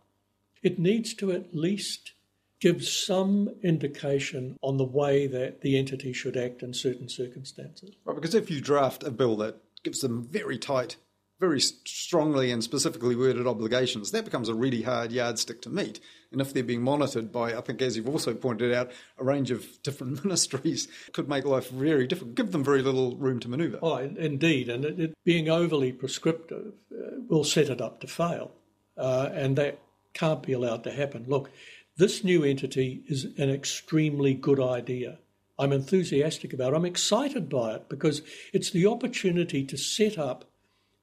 It 0.61 0.79
needs 0.79 1.13
to 1.15 1.31
at 1.31 1.55
least 1.55 2.13
give 2.59 2.83
some 2.83 3.49
indication 3.63 4.57
on 4.61 4.77
the 4.77 4.83
way 4.83 5.27
that 5.27 5.61
the 5.61 5.77
entity 5.77 6.11
should 6.11 6.35
act 6.35 6.61
in 6.61 6.73
certain 6.73 7.07
circumstances. 7.07 7.95
Right, 8.03 8.15
because 8.15 8.35
if 8.35 8.51
you 8.51 8.59
draft 8.59 9.03
a 9.03 9.11
bill 9.11 9.37
that 9.37 9.57
gives 9.83 10.01
them 10.01 10.27
very 10.29 10.57
tight 10.57 10.97
very 11.39 11.61
strongly 11.61 12.51
and 12.51 12.63
specifically 12.63 13.15
worded 13.15 13.47
obligations, 13.47 14.11
that 14.11 14.25
becomes 14.25 14.49
a 14.49 14.53
really 14.53 14.81
hard 14.81 15.11
yardstick 15.11 15.61
to 15.61 15.69
meet. 15.69 15.99
And 16.31 16.41
if 16.41 16.53
they're 16.53 16.63
being 16.63 16.81
monitored 16.81 17.31
by, 17.31 17.55
I 17.55 17.61
think, 17.61 17.81
as 17.81 17.95
you've 17.95 18.09
also 18.09 18.33
pointed 18.33 18.73
out, 18.73 18.91
a 19.17 19.23
range 19.23 19.49
of 19.49 19.81
different 19.81 20.23
ministries, 20.23 20.87
could 21.13 21.29
make 21.29 21.45
life 21.45 21.69
very 21.69 22.07
difficult, 22.07 22.35
give 22.35 22.51
them 22.51 22.63
very 22.63 22.81
little 22.81 23.15
room 23.15 23.39
to 23.39 23.49
manoeuvre. 23.49 23.79
Oh, 23.81 23.97
indeed. 23.97 24.69
And 24.69 24.85
it, 24.85 24.99
it, 24.99 25.13
being 25.23 25.49
overly 25.49 25.91
prescriptive 25.91 26.73
uh, 26.91 27.21
will 27.27 27.43
set 27.43 27.69
it 27.69 27.81
up 27.81 28.01
to 28.01 28.07
fail. 28.07 28.51
Uh, 28.97 29.29
and 29.33 29.55
that 29.55 29.79
can't 30.13 30.43
be 30.43 30.53
allowed 30.53 30.83
to 30.83 30.91
happen. 30.91 31.25
Look, 31.27 31.49
this 31.95 32.23
new 32.23 32.43
entity 32.43 33.03
is 33.07 33.25
an 33.37 33.49
extremely 33.49 34.33
good 34.33 34.59
idea. 34.59 35.19
I'm 35.57 35.73
enthusiastic 35.73 36.53
about 36.53 36.73
it. 36.73 36.75
I'm 36.77 36.85
excited 36.85 37.49
by 37.49 37.75
it 37.75 37.89
because 37.89 38.21
it's 38.53 38.71
the 38.71 38.87
opportunity 38.87 39.65
to 39.65 39.77
set 39.77 40.17
up 40.17 40.48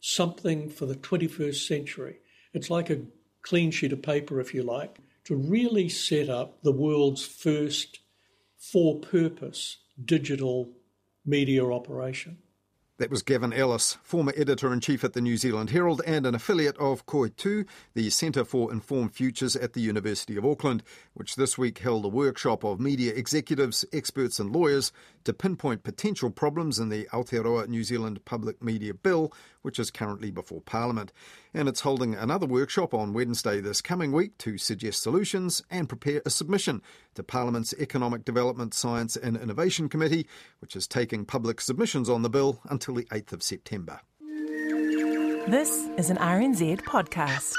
something 0.00 0.68
for 0.68 0.86
the 0.86 0.94
21st 0.94 1.66
century. 1.66 2.18
It's 2.52 2.70
like 2.70 2.90
a 2.90 3.02
clean 3.42 3.70
sheet 3.70 3.92
of 3.92 4.02
paper, 4.02 4.40
if 4.40 4.54
you 4.54 4.62
like, 4.62 4.98
to 5.24 5.36
really 5.36 5.88
set 5.88 6.28
up 6.28 6.62
the 6.62 6.72
world's 6.72 7.24
first 7.24 8.00
for 8.58 9.00
purpose 9.00 9.78
digital 10.04 10.72
media 11.24 11.64
operation. 11.64 12.38
That 12.98 13.10
was 13.10 13.22
Gavin 13.22 13.52
Ellis, 13.52 13.98
former 14.02 14.32
editor 14.38 14.72
in 14.72 14.80
chief 14.80 15.04
at 15.04 15.12
the 15.12 15.20
New 15.20 15.36
Zealand 15.36 15.68
Herald 15.68 16.00
and 16.06 16.24
an 16.24 16.34
affiliate 16.34 16.78
of 16.78 17.04
Koi 17.04 17.28
Tū, 17.28 17.66
the 17.92 18.08
Centre 18.08 18.42
for 18.42 18.72
Informed 18.72 19.12
Futures 19.12 19.54
at 19.54 19.74
the 19.74 19.82
University 19.82 20.34
of 20.38 20.46
Auckland, 20.46 20.82
which 21.12 21.36
this 21.36 21.58
week 21.58 21.80
held 21.80 22.06
a 22.06 22.08
workshop 22.08 22.64
of 22.64 22.80
media 22.80 23.12
executives, 23.12 23.84
experts, 23.92 24.40
and 24.40 24.50
lawyers 24.50 24.92
to 25.24 25.34
pinpoint 25.34 25.82
potential 25.82 26.30
problems 26.30 26.78
in 26.78 26.88
the 26.88 27.04
Aotearoa 27.12 27.68
New 27.68 27.84
Zealand 27.84 28.24
Public 28.24 28.64
Media 28.64 28.94
Bill, 28.94 29.30
which 29.66 29.80
is 29.80 29.90
currently 29.90 30.30
before 30.30 30.60
Parliament. 30.60 31.12
And 31.52 31.68
it's 31.68 31.80
holding 31.80 32.14
another 32.14 32.46
workshop 32.46 32.94
on 32.94 33.12
Wednesday 33.12 33.60
this 33.60 33.82
coming 33.82 34.12
week 34.12 34.38
to 34.38 34.58
suggest 34.58 35.02
solutions 35.02 35.60
and 35.72 35.88
prepare 35.88 36.22
a 36.24 36.30
submission 36.30 36.82
to 37.16 37.24
Parliament's 37.24 37.74
Economic 37.74 38.24
Development, 38.24 38.72
Science 38.72 39.16
and 39.16 39.36
Innovation 39.36 39.88
Committee, 39.88 40.28
which 40.60 40.76
is 40.76 40.86
taking 40.86 41.24
public 41.24 41.60
submissions 41.60 42.08
on 42.08 42.22
the 42.22 42.30
bill 42.30 42.60
until 42.70 42.94
the 42.94 43.06
8th 43.06 43.32
of 43.32 43.42
September. 43.42 44.00
This 45.48 45.88
is 45.98 46.10
an 46.10 46.16
RNZ 46.18 46.82
podcast. 46.82 47.54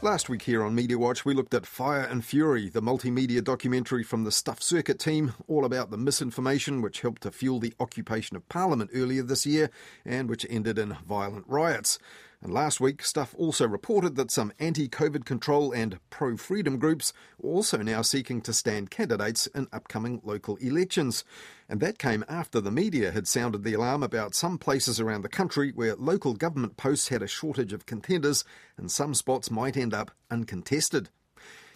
Last 0.00 0.28
week 0.28 0.42
here 0.42 0.62
on 0.62 0.76
Media 0.76 0.96
Watch, 0.96 1.24
we 1.24 1.34
looked 1.34 1.54
at 1.54 1.66
Fire 1.66 2.04
and 2.04 2.24
Fury, 2.24 2.68
the 2.68 2.80
multimedia 2.80 3.42
documentary 3.42 4.04
from 4.04 4.22
the 4.22 4.30
Stuff 4.30 4.62
Circuit 4.62 5.00
team, 5.00 5.32
all 5.48 5.64
about 5.64 5.90
the 5.90 5.98
misinformation 5.98 6.80
which 6.82 7.00
helped 7.00 7.22
to 7.22 7.32
fuel 7.32 7.58
the 7.58 7.74
occupation 7.80 8.36
of 8.36 8.48
Parliament 8.48 8.92
earlier 8.94 9.24
this 9.24 9.44
year 9.44 9.70
and 10.04 10.28
which 10.28 10.46
ended 10.48 10.78
in 10.78 10.96
violent 11.04 11.46
riots. 11.48 11.98
And 12.40 12.54
last 12.54 12.80
week, 12.80 13.02
Stuff 13.02 13.34
also 13.36 13.66
reported 13.66 14.14
that 14.14 14.30
some 14.30 14.52
anti 14.60 14.88
COVID 14.88 15.24
control 15.24 15.72
and 15.72 15.98
pro 16.10 16.36
freedom 16.36 16.78
groups 16.78 17.12
were 17.36 17.50
also 17.50 17.78
now 17.78 18.02
seeking 18.02 18.40
to 18.42 18.52
stand 18.52 18.92
candidates 18.92 19.48
in 19.48 19.66
upcoming 19.72 20.20
local 20.22 20.54
elections. 20.58 21.24
And 21.68 21.80
that 21.80 21.98
came 21.98 22.24
after 22.28 22.60
the 22.60 22.70
media 22.70 23.10
had 23.10 23.28
sounded 23.28 23.62
the 23.62 23.74
alarm 23.74 24.02
about 24.02 24.34
some 24.34 24.56
places 24.56 24.98
around 24.98 25.22
the 25.22 25.28
country 25.28 25.70
where 25.74 25.94
local 25.96 26.32
government 26.32 26.76
posts 26.78 27.08
had 27.08 27.22
a 27.22 27.26
shortage 27.26 27.74
of 27.74 27.84
contenders 27.84 28.44
and 28.78 28.90
some 28.90 29.12
spots 29.12 29.50
might 29.50 29.76
end 29.76 29.92
up 29.92 30.10
uncontested. 30.30 31.10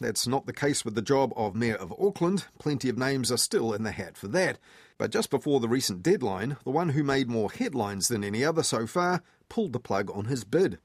That's 0.00 0.26
not 0.26 0.46
the 0.46 0.52
case 0.52 0.85
with 0.85 0.94
the 0.94 1.02
job 1.02 1.33
of 1.37 1.55
Mayor 1.55 1.76
of 1.76 1.94
Auckland. 1.98 2.46
Plenty 2.59 2.88
of 2.88 2.98
names 2.98 3.31
are 3.31 3.37
still 3.37 3.72
in 3.72 3.83
the 3.83 3.92
hat 3.92 4.16
for 4.16 4.28
that. 4.28 4.59
But 4.98 5.12
just 5.12 5.31
before 5.31 5.61
the 5.61 5.68
recent 5.68 6.02
deadline, 6.02 6.57
the 6.64 6.70
one 6.70 6.90
who 6.90 7.05
made 7.05 7.28
more 7.28 7.52
headlines 7.52 8.09
than 8.09 8.24
any 8.24 8.44
other 8.44 8.62
so 8.62 8.87
far 8.87 9.22
pulled 9.48 9.72
the 9.72 9.78
plug 9.78 10.11
on 10.12 10.24
his 10.24 10.42
bid. 10.44 10.78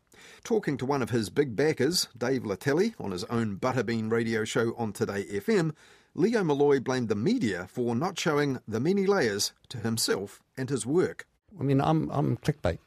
Talking 0.43 0.77
to 0.77 0.85
one 0.85 1.01
of 1.01 1.11
his 1.11 1.29
big 1.29 1.55
backers, 1.55 2.07
Dave 2.17 2.43
Letele, 2.43 2.93
on 2.99 3.11
his 3.11 3.23
own 3.25 3.57
Buttabean 3.57 4.11
radio 4.11 4.43
show 4.43 4.75
on 4.77 4.93
Today 4.93 5.25
FM, 5.25 5.73
Leo 6.17 6.43
Molloy 6.43 6.79
blamed 6.79 7.09
the 7.09 7.15
media 7.15 7.67
for 7.69 7.95
not 7.95 8.17
showing 8.19 8.59
the 8.67 8.79
many 8.79 9.05
layers 9.05 9.53
to 9.69 9.77
himself 9.77 10.41
and 10.57 10.67
his 10.69 10.83
work. 10.85 11.27
I 11.59 11.63
mean, 11.63 11.79
I'm, 11.79 12.09
I'm 12.11 12.37
clickbait. 12.37 12.79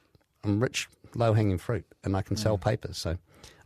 I'm 0.43 0.59
rich, 0.61 0.89
low 1.15 1.33
hanging 1.33 1.59
fruit, 1.59 1.85
and 2.03 2.17
I 2.17 2.23
can 2.23 2.37
sell 2.37 2.59
Mm. 2.59 2.63
papers. 2.63 2.99
So 2.99 3.19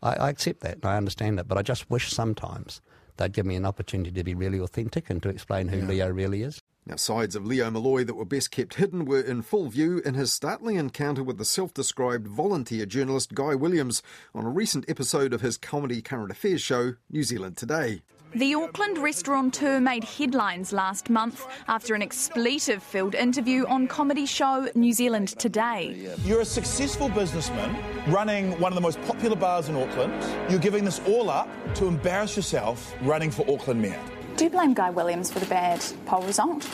I, 0.02 0.14
I 0.16 0.28
accept 0.30 0.60
that 0.60 0.74
and 0.76 0.84
I 0.84 0.96
understand 0.98 1.38
that. 1.38 1.48
But 1.48 1.56
I 1.56 1.62
just 1.62 1.90
wish 1.90 2.12
sometimes 2.12 2.82
they'd 3.16 3.32
give 3.32 3.46
me 3.46 3.56
an 3.56 3.64
opportunity 3.64 4.10
to 4.12 4.22
be 4.24 4.34
really 4.34 4.58
authentic 4.60 5.08
and 5.08 5.22
to 5.22 5.30
explain 5.30 5.68
who 5.68 5.78
Yeah. 5.78 5.86
Leo 5.86 6.08
really 6.10 6.42
is. 6.42 6.60
Now, 6.86 6.96
sides 6.96 7.34
of 7.34 7.46
Leo 7.46 7.70
Molloy 7.70 8.04
that 8.04 8.14
were 8.16 8.26
best 8.26 8.50
kept 8.50 8.74
hidden 8.74 9.06
were 9.06 9.20
in 9.22 9.40
full 9.40 9.70
view 9.70 10.02
in 10.04 10.12
his 10.12 10.30
startling 10.30 10.76
encounter 10.76 11.22
with 11.22 11.38
the 11.38 11.44
self 11.46 11.72
described 11.72 12.28
volunteer 12.28 12.84
journalist 12.84 13.32
Guy 13.32 13.54
Williams 13.54 14.02
on 14.34 14.44
a 14.44 14.50
recent 14.50 14.84
episode 14.90 15.32
of 15.32 15.40
his 15.40 15.56
comedy 15.56 16.02
current 16.02 16.30
affairs 16.30 16.60
show, 16.60 16.96
New 17.10 17.22
Zealand 17.22 17.56
Today. 17.56 18.02
The 18.36 18.52
Auckland 18.56 18.98
restaurateur 18.98 19.78
made 19.78 20.02
headlines 20.02 20.72
last 20.72 21.08
month 21.08 21.46
after 21.68 21.94
an 21.94 22.02
expletive 22.02 22.82
filled 22.82 23.14
interview 23.14 23.64
on 23.66 23.86
comedy 23.86 24.26
show 24.26 24.68
New 24.74 24.92
Zealand 24.92 25.28
Today. 25.38 26.10
You're 26.24 26.40
a 26.40 26.44
successful 26.44 27.08
businessman 27.08 27.76
running 28.12 28.58
one 28.58 28.72
of 28.72 28.74
the 28.74 28.80
most 28.80 29.00
popular 29.02 29.36
bars 29.36 29.68
in 29.68 29.76
Auckland. 29.76 30.12
You're 30.50 30.58
giving 30.58 30.84
this 30.84 31.00
all 31.06 31.30
up 31.30 31.48
to 31.74 31.86
embarrass 31.86 32.34
yourself 32.34 32.92
running 33.02 33.30
for 33.30 33.48
Auckland 33.48 33.80
Mayor. 33.80 34.00
Do 34.34 34.42
you 34.42 34.50
blame 34.50 34.74
Guy 34.74 34.90
Williams 34.90 35.32
for 35.32 35.38
the 35.38 35.46
bad 35.46 35.84
poll 36.04 36.22
result? 36.22 36.68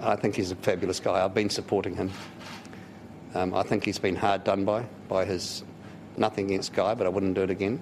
I 0.00 0.16
think 0.16 0.34
he's 0.34 0.50
a 0.50 0.56
fabulous 0.56 0.98
guy. 0.98 1.24
I've 1.24 1.34
been 1.34 1.50
supporting 1.50 1.94
him. 1.94 2.10
Um, 3.34 3.54
I 3.54 3.62
think 3.62 3.84
he's 3.84 4.00
been 4.00 4.16
hard 4.16 4.42
done 4.42 4.64
by, 4.64 4.86
by 5.08 5.24
his 5.24 5.62
nothing 6.16 6.46
against 6.46 6.72
Guy, 6.72 6.94
but 6.94 7.06
I 7.06 7.10
wouldn't 7.10 7.34
do 7.34 7.42
it 7.42 7.50
again. 7.50 7.80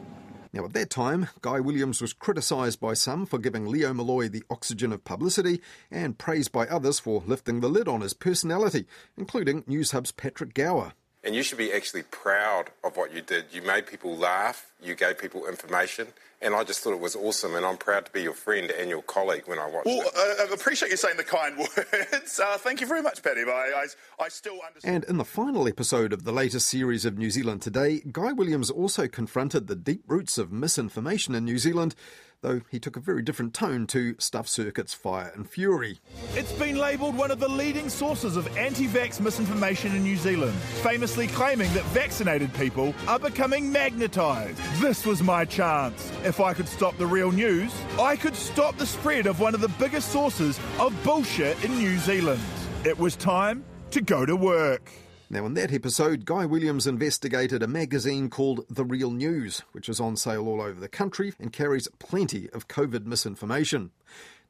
Now, 0.53 0.65
at 0.65 0.73
that 0.73 0.91
time, 0.91 1.29
Guy 1.43 1.61
Williams 1.61 2.01
was 2.01 2.13
criticised 2.13 2.81
by 2.81 2.95
some 2.95 3.25
for 3.25 3.39
giving 3.39 3.67
Leo 3.67 3.95
Molloy 3.95 4.29
the 4.29 4.43
oxygen 4.51 4.93
of 4.93 5.05
publicity 5.05 5.61
and 5.93 6.19
praised 6.19 6.51
by 6.51 6.67
others 6.67 6.99
for 6.99 7.23
lifting 7.25 7.61
the 7.61 7.69
lid 7.69 7.87
on 7.87 8.01
his 8.01 8.15
personality, 8.15 8.87
including 9.17 9.63
Newshub's 9.63 10.11
Patrick 10.11 10.53
Gower. 10.55 10.95
And 11.23 11.35
you 11.35 11.43
should 11.43 11.59
be 11.59 11.71
actually 11.71 12.03
proud 12.05 12.71
of 12.83 12.97
what 12.97 13.15
you 13.15 13.21
did. 13.21 13.45
You 13.53 13.61
made 13.61 13.87
people 13.87 14.17
laugh, 14.17 14.71
you 14.83 14.95
gave 14.95 15.19
people 15.19 15.47
information, 15.47 16.07
and 16.41 16.55
I 16.55 16.65
just 16.65 16.81
thought 16.81 16.95
it 16.95 17.01
was 17.01 17.15
awesome. 17.15 17.55
And 17.55 17.67
I'm 17.67 17.77
proud 17.77 18.07
to 18.07 18.13
be 18.13 18.23
your 18.23 18.33
friend 18.33 18.71
and 18.71 18.89
your 18.89 19.03
colleague 19.03 19.43
when 19.45 19.59
I 19.59 19.67
watched 19.69 19.85
Well, 19.85 20.01
it. 20.01 20.41
uh, 20.41 20.51
I 20.51 20.55
appreciate 20.55 20.91
you 20.91 20.97
saying 20.97 21.19
the 21.19 21.25
kind 21.25 21.59
words. 21.59 22.41
Uh, 22.41 22.57
thank 22.57 22.81
you 22.81 22.87
very 22.87 23.03
much, 23.03 23.23
Paddy. 23.23 23.43
I, 23.43 23.51
I, 24.19 24.25
I 24.25 24.29
still 24.31 24.59
understand. 24.67 24.95
And 24.95 25.05
in 25.05 25.19
the 25.19 25.27
final 25.27 25.69
episode 25.69 26.15
of 26.15 26.25
the 26.25 26.33
latest 26.33 26.67
series 26.69 27.05
of 27.05 27.19
New 27.19 27.31
Zealand 27.31 27.61
Today, 27.61 28.01
Guy 28.11 28.33
Williams 28.33 28.71
also 28.71 29.07
confronted 29.07 29.67
the 29.67 29.77
deep 29.77 30.05
roots 30.07 30.39
of 30.39 30.51
misinformation 30.51 31.35
in 31.35 31.45
New 31.45 31.59
Zealand, 31.59 31.95
though 32.43 32.61
he 32.71 32.79
took 32.79 32.97
a 32.97 33.01
very 33.01 33.23
different 33.23 33.53
tone 33.53 33.87
to 33.89 34.15
Stuff 34.19 34.49
Circuit's 34.49 34.95
Fire 34.95 35.33
and 35.35 35.49
Fury. 35.49 35.99
It's 36.35 36.53
been 36.53 36.77
labelled 36.77 37.17
one 37.17 37.31
of 37.31 37.39
the 37.39 37.49
leading 37.49 37.89
sources 37.89 38.37
of 38.37 38.47
anti 38.57 38.87
vax 38.87 39.21
misinformation 39.21 39.95
in 39.95 40.03
New 40.03 40.17
Zealand, 40.17 40.55
famously 40.83 41.27
claiming 41.29 41.73
that 41.75 41.85
vaccinated 41.87 42.53
people 42.55 42.95
are 43.07 43.19
becoming 43.19 43.71
magnetised. 43.71 44.59
This 44.81 45.05
was 45.05 45.23
my 45.23 45.45
chance. 45.45 46.11
If 46.25 46.41
I 46.41 46.55
could 46.55 46.69
stop 46.69 46.97
the 46.97 47.07
real 47.07 47.31
news, 47.31 47.73
I 47.99 48.17
could 48.17 48.35
stop 48.35 48.77
the 48.77 48.87
spread 48.87 49.27
of 49.27 49.41
one 49.41 49.55
of 49.55 49.61
the 49.61 49.69
biggest 49.69 50.11
sources 50.11 50.59
of 50.79 50.95
bullshit 51.05 51.63
in 51.65 51.77
New 51.79 51.99
Zealand. 51.99 52.43
It 52.85 52.99
was 52.99 53.17
time 53.17 53.65
to 53.91 54.01
go 54.01 54.25
to 54.25 54.37
work. 54.37 54.91
Now, 55.33 55.47
in 55.47 55.55
that 55.55 55.73
episode, 55.73 56.25
Guy 56.25 56.45
Williams 56.45 56.89
investigated 56.89 57.63
a 57.63 57.69
magazine 57.69 58.31
called 58.31 58.65
The 58.69 58.85
Real 58.85 59.13
News, 59.13 59.63
which 59.71 59.89
is 59.89 60.01
on 60.01 60.17
sale 60.17 60.49
all 60.49 60.61
over 60.61 60.81
the 60.81 60.89
country 60.89 61.33
and 61.39 61.53
carries 61.53 61.87
plenty 62.01 62.51
of 62.51 62.67
COVID 62.67 63.07
misinformation. 63.07 63.93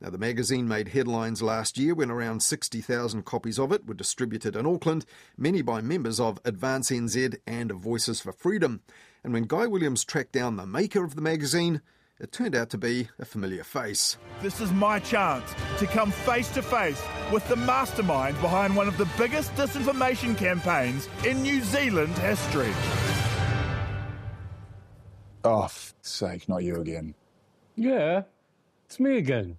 Now, 0.00 0.08
the 0.08 0.16
magazine 0.16 0.66
made 0.66 0.88
headlines 0.88 1.42
last 1.42 1.76
year 1.76 1.94
when 1.94 2.10
around 2.10 2.42
60,000 2.42 3.26
copies 3.26 3.58
of 3.58 3.72
it 3.72 3.86
were 3.86 3.92
distributed 3.92 4.56
in 4.56 4.64
Auckland, 4.64 5.04
many 5.36 5.60
by 5.60 5.82
members 5.82 6.18
of 6.18 6.40
Advance 6.46 6.90
NZ 6.90 7.36
and 7.46 7.72
Voices 7.72 8.22
for 8.22 8.32
Freedom. 8.32 8.80
And 9.22 9.34
when 9.34 9.44
Guy 9.44 9.66
Williams 9.66 10.02
tracked 10.02 10.32
down 10.32 10.56
the 10.56 10.64
maker 10.64 11.04
of 11.04 11.14
the 11.14 11.20
magazine, 11.20 11.82
it 12.20 12.32
turned 12.32 12.54
out 12.54 12.70
to 12.70 12.78
be 12.78 13.08
a 13.18 13.24
familiar 13.24 13.64
face. 13.64 14.18
This 14.42 14.60
is 14.60 14.70
my 14.72 14.98
chance 14.98 15.54
to 15.78 15.86
come 15.86 16.10
face 16.10 16.48
to 16.50 16.62
face 16.62 17.02
with 17.32 17.46
the 17.48 17.56
mastermind 17.56 18.40
behind 18.40 18.76
one 18.76 18.88
of 18.88 18.98
the 18.98 19.08
biggest 19.16 19.54
disinformation 19.54 20.36
campaigns 20.36 21.08
in 21.26 21.42
New 21.42 21.62
Zealand 21.62 22.16
history. 22.18 22.72
Oh, 25.42 25.64
f- 25.64 25.94
sake, 26.02 26.48
not 26.48 26.62
you 26.62 26.76
again. 26.76 27.14
Yeah, 27.74 28.24
it's 28.84 29.00
me 29.00 29.16
again. 29.16 29.56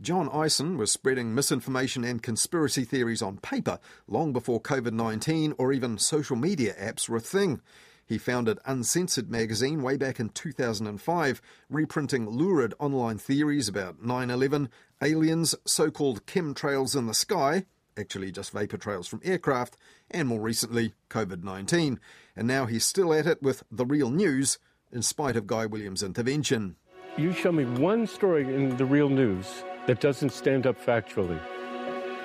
John 0.00 0.28
Ions 0.28 0.60
was 0.60 0.92
spreading 0.92 1.34
misinformation 1.34 2.04
and 2.04 2.22
conspiracy 2.22 2.84
theories 2.84 3.22
on 3.22 3.38
paper 3.38 3.80
long 4.06 4.32
before 4.32 4.60
COVID 4.60 4.92
19 4.92 5.54
or 5.58 5.72
even 5.72 5.98
social 5.98 6.36
media 6.36 6.74
apps 6.74 7.08
were 7.08 7.16
a 7.16 7.20
thing. 7.20 7.62
He 8.06 8.18
founded 8.18 8.60
Uncensored 8.64 9.28
magazine 9.30 9.82
way 9.82 9.96
back 9.96 10.20
in 10.20 10.28
2005, 10.28 11.42
reprinting 11.68 12.28
lurid 12.28 12.72
online 12.78 13.18
theories 13.18 13.68
about 13.68 14.00
9 14.00 14.30
11, 14.30 14.68
aliens, 15.02 15.56
so 15.64 15.90
called 15.90 16.24
chemtrails 16.24 16.96
in 16.96 17.06
the 17.06 17.14
sky, 17.14 17.66
actually 17.98 18.30
just 18.30 18.52
vapour 18.52 18.78
trails 18.78 19.08
from 19.08 19.20
aircraft, 19.24 19.76
and 20.08 20.28
more 20.28 20.40
recently, 20.40 20.94
COVID 21.10 21.42
19. 21.42 21.98
And 22.36 22.46
now 22.46 22.66
he's 22.66 22.86
still 22.86 23.12
at 23.12 23.26
it 23.26 23.42
with 23.42 23.64
The 23.72 23.84
Real 23.84 24.10
News, 24.10 24.58
in 24.92 25.02
spite 25.02 25.34
of 25.34 25.48
Guy 25.48 25.66
Williams' 25.66 26.04
intervention. 26.04 26.76
You 27.16 27.32
show 27.32 27.50
me 27.50 27.64
one 27.64 28.06
story 28.06 28.42
in 28.42 28.76
the 28.76 28.84
real 28.84 29.08
news 29.08 29.64
that 29.86 30.00
doesn't 30.00 30.30
stand 30.30 30.64
up 30.66 30.80
factually, 30.80 31.40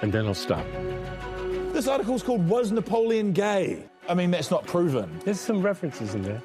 and 0.03 0.13
then 0.13 0.27
I'll 0.27 0.35
stop. 0.35 0.65
This 1.73 1.87
article's 1.87 2.21
called 2.21 2.47
Was 2.47 2.71
Napoleon 2.71 3.31
Gay? 3.31 3.87
I 4.11 4.13
mean, 4.13 4.29
that's 4.29 4.51
not 4.51 4.67
proven. 4.67 5.21
There's 5.23 5.39
some 5.39 5.61
references 5.61 6.15
in 6.15 6.21
there. 6.21 6.41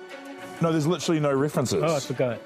No, 0.61 0.71
there's 0.71 0.87
literally 0.87 1.19
no 1.19 1.33
references. 1.33 1.83
Oh, 1.83 1.97
I 1.97 1.99
forgot. 1.99 2.39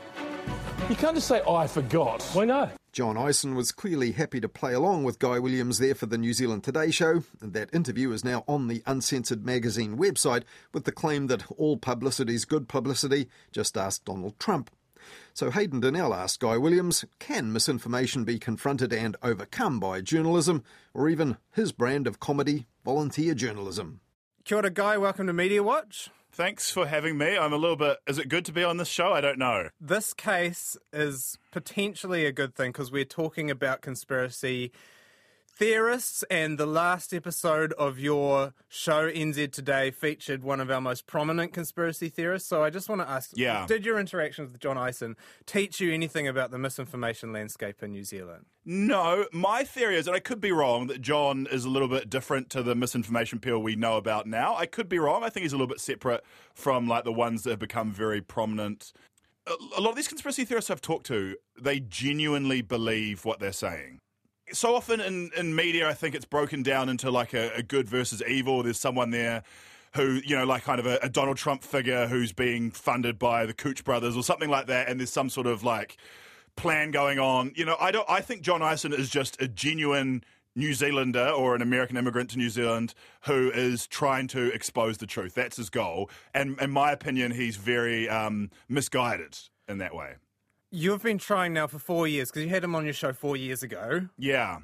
You 0.88 0.96
can't 0.96 1.14
just 1.14 1.28
say, 1.28 1.42
oh, 1.44 1.56
I 1.56 1.66
forgot. 1.66 2.22
Why 2.32 2.46
not? 2.46 2.72
John 2.94 3.18
Ions 3.18 3.44
was 3.44 3.70
clearly 3.70 4.12
happy 4.12 4.40
to 4.40 4.48
play 4.48 4.72
along 4.72 5.04
with 5.04 5.18
Guy 5.18 5.38
Williams 5.38 5.76
there 5.76 5.94
for 5.94 6.06
the 6.06 6.16
New 6.16 6.32
Zealand 6.32 6.64
Today 6.64 6.90
show, 6.90 7.22
and 7.42 7.52
that 7.52 7.74
interview 7.74 8.12
is 8.12 8.24
now 8.24 8.44
on 8.48 8.68
the 8.68 8.82
Uncensored 8.86 9.44
magazine 9.44 9.98
website 9.98 10.44
with 10.72 10.84
the 10.84 10.90
claim 10.90 11.26
that 11.26 11.44
all 11.50 11.76
publicity 11.76 12.34
is 12.34 12.46
good 12.46 12.66
publicity, 12.66 13.28
just 13.52 13.76
ask 13.76 14.02
Donald 14.06 14.38
Trump. 14.38 14.70
So 15.34 15.50
Hayden 15.50 15.80
Donnell 15.80 16.14
asked 16.14 16.40
Guy 16.40 16.56
Williams, 16.56 17.04
can 17.18 17.52
misinformation 17.52 18.24
be 18.24 18.38
confronted 18.38 18.90
and 18.90 19.18
overcome 19.22 19.80
by 19.80 20.00
journalism, 20.00 20.64
or 20.94 21.10
even 21.10 21.36
his 21.52 21.72
brand 21.72 22.06
of 22.06 22.20
comedy, 22.20 22.64
volunteer 22.86 23.34
journalism? 23.34 24.00
Kia 24.50 24.56
ora, 24.56 24.68
Guy. 24.68 24.98
Welcome 24.98 25.28
to 25.28 25.32
Media 25.32 25.62
Watch. 25.62 26.10
Thanks 26.32 26.72
for 26.72 26.88
having 26.88 27.16
me. 27.16 27.38
I'm 27.38 27.52
a 27.52 27.56
little 27.56 27.76
bit. 27.76 27.98
Is 28.08 28.18
it 28.18 28.28
good 28.28 28.44
to 28.46 28.52
be 28.52 28.64
on 28.64 28.78
this 28.78 28.88
show? 28.88 29.12
I 29.12 29.20
don't 29.20 29.38
know. 29.38 29.68
This 29.80 30.12
case 30.12 30.76
is 30.92 31.38
potentially 31.52 32.26
a 32.26 32.32
good 32.32 32.56
thing 32.56 32.72
because 32.72 32.90
we're 32.90 33.04
talking 33.04 33.48
about 33.48 33.80
conspiracy 33.80 34.72
theorists, 35.60 36.24
and 36.30 36.56
the 36.56 36.64
last 36.64 37.12
episode 37.12 37.74
of 37.74 37.98
your 37.98 38.54
show, 38.66 39.10
NZ 39.10 39.52
Today, 39.52 39.90
featured 39.90 40.42
one 40.42 40.58
of 40.58 40.70
our 40.70 40.80
most 40.80 41.06
prominent 41.06 41.52
conspiracy 41.52 42.08
theorists. 42.08 42.48
So 42.48 42.64
I 42.64 42.70
just 42.70 42.88
want 42.88 43.02
to 43.02 43.08
ask 43.08 43.32
Yeah. 43.36 43.66
Did 43.66 43.84
your 43.84 43.98
interactions 43.98 44.52
with 44.52 44.58
John 44.62 44.78
Ions 44.78 45.02
teach 45.44 45.78
you 45.78 45.92
anything 45.92 46.26
about 46.26 46.50
the 46.50 46.56
misinformation 46.56 47.34
landscape 47.34 47.82
in 47.82 47.92
New 47.92 48.04
Zealand? 48.04 48.46
No, 48.64 49.26
my 49.32 49.64
theory 49.64 49.98
is, 49.98 50.06
and 50.06 50.16
I 50.16 50.20
could 50.20 50.40
be 50.40 50.50
wrong, 50.50 50.86
that 50.86 51.02
John 51.02 51.46
is 51.52 51.66
a 51.66 51.68
little 51.68 51.88
bit 51.88 52.08
different 52.08 52.48
to 52.50 52.62
the 52.62 52.74
misinformation 52.74 53.38
people 53.38 53.60
we 53.60 53.76
know 53.76 53.98
about 53.98 54.26
now. 54.26 54.56
I 54.56 54.64
could 54.64 54.88
be 54.88 54.98
wrong. 54.98 55.24
I 55.24 55.28
think 55.28 55.42
he's 55.42 55.52
a 55.52 55.56
little 55.56 55.66
bit 55.66 55.80
separate 55.80 56.24
from 56.54 56.88
like 56.88 57.04
the 57.04 57.12
ones 57.12 57.42
that 57.42 57.50
have 57.50 57.58
become 57.58 57.92
very 57.92 58.22
prominent. 58.22 58.94
A 59.46 59.80
a 59.80 59.82
lot 59.82 59.90
of 59.90 59.96
these 59.96 60.08
conspiracy 60.08 60.44
theorists 60.44 60.70
I've 60.70 60.82
talked 60.82 61.06
to, 61.06 61.36
they 61.60 61.80
genuinely 61.80 62.62
believe 62.62 63.24
what 63.24 63.40
they're 63.40 63.52
saying. 63.52 63.98
So 64.52 64.74
often 64.74 65.00
in, 65.00 65.30
in 65.36 65.54
media, 65.54 65.88
I 65.88 65.94
think 65.94 66.14
it's 66.14 66.24
broken 66.24 66.62
down 66.62 66.88
into 66.88 67.10
like 67.10 67.34
a, 67.34 67.54
a 67.56 67.62
good 67.62 67.88
versus 67.88 68.22
evil. 68.26 68.62
There's 68.62 68.80
someone 68.80 69.10
there 69.10 69.42
who, 69.94 70.20
you 70.24 70.36
know, 70.36 70.44
like 70.44 70.62
kind 70.64 70.78
of 70.78 70.86
a, 70.86 70.98
a 71.02 71.08
Donald 71.08 71.36
Trump 71.36 71.62
figure 71.62 72.06
who's 72.06 72.32
being 72.32 72.70
funded 72.70 73.18
by 73.18 73.46
the 73.46 73.54
Koch 73.54 73.82
brothers 73.84 74.16
or 74.16 74.22
something 74.22 74.48
like 74.48 74.66
that, 74.66 74.88
and 74.88 75.00
there's 75.00 75.10
some 75.10 75.28
sort 75.28 75.46
of 75.46 75.64
like 75.64 75.96
plan 76.56 76.90
going 76.90 77.18
on. 77.18 77.52
You 77.56 77.64
know, 77.64 77.76
I 77.80 77.90
don't. 77.90 78.08
I 78.08 78.20
think 78.20 78.42
John 78.42 78.62
Ions 78.62 78.84
is 78.84 79.10
just 79.10 79.40
a 79.40 79.48
genuine 79.48 80.22
New 80.54 80.74
Zealander 80.74 81.28
or 81.28 81.54
an 81.54 81.62
American 81.62 81.96
immigrant 81.96 82.30
to 82.30 82.38
New 82.38 82.50
Zealand 82.50 82.94
who 83.22 83.50
is 83.50 83.86
trying 83.86 84.28
to 84.28 84.52
expose 84.52 84.98
the 84.98 85.06
truth. 85.06 85.34
That's 85.34 85.56
his 85.56 85.70
goal, 85.70 86.10
and 86.34 86.60
in 86.60 86.70
my 86.70 86.92
opinion, 86.92 87.32
he's 87.32 87.56
very 87.56 88.08
um, 88.08 88.50
misguided 88.68 89.36
in 89.68 89.78
that 89.78 89.94
way. 89.94 90.14
You've 90.72 91.02
been 91.02 91.18
trying 91.18 91.52
now 91.52 91.66
for 91.66 91.80
four 91.80 92.06
years 92.06 92.30
because 92.30 92.44
you 92.44 92.48
had 92.48 92.62
him 92.62 92.76
on 92.76 92.84
your 92.84 92.94
show 92.94 93.12
four 93.12 93.36
years 93.36 93.64
ago. 93.64 94.08
Yeah. 94.16 94.58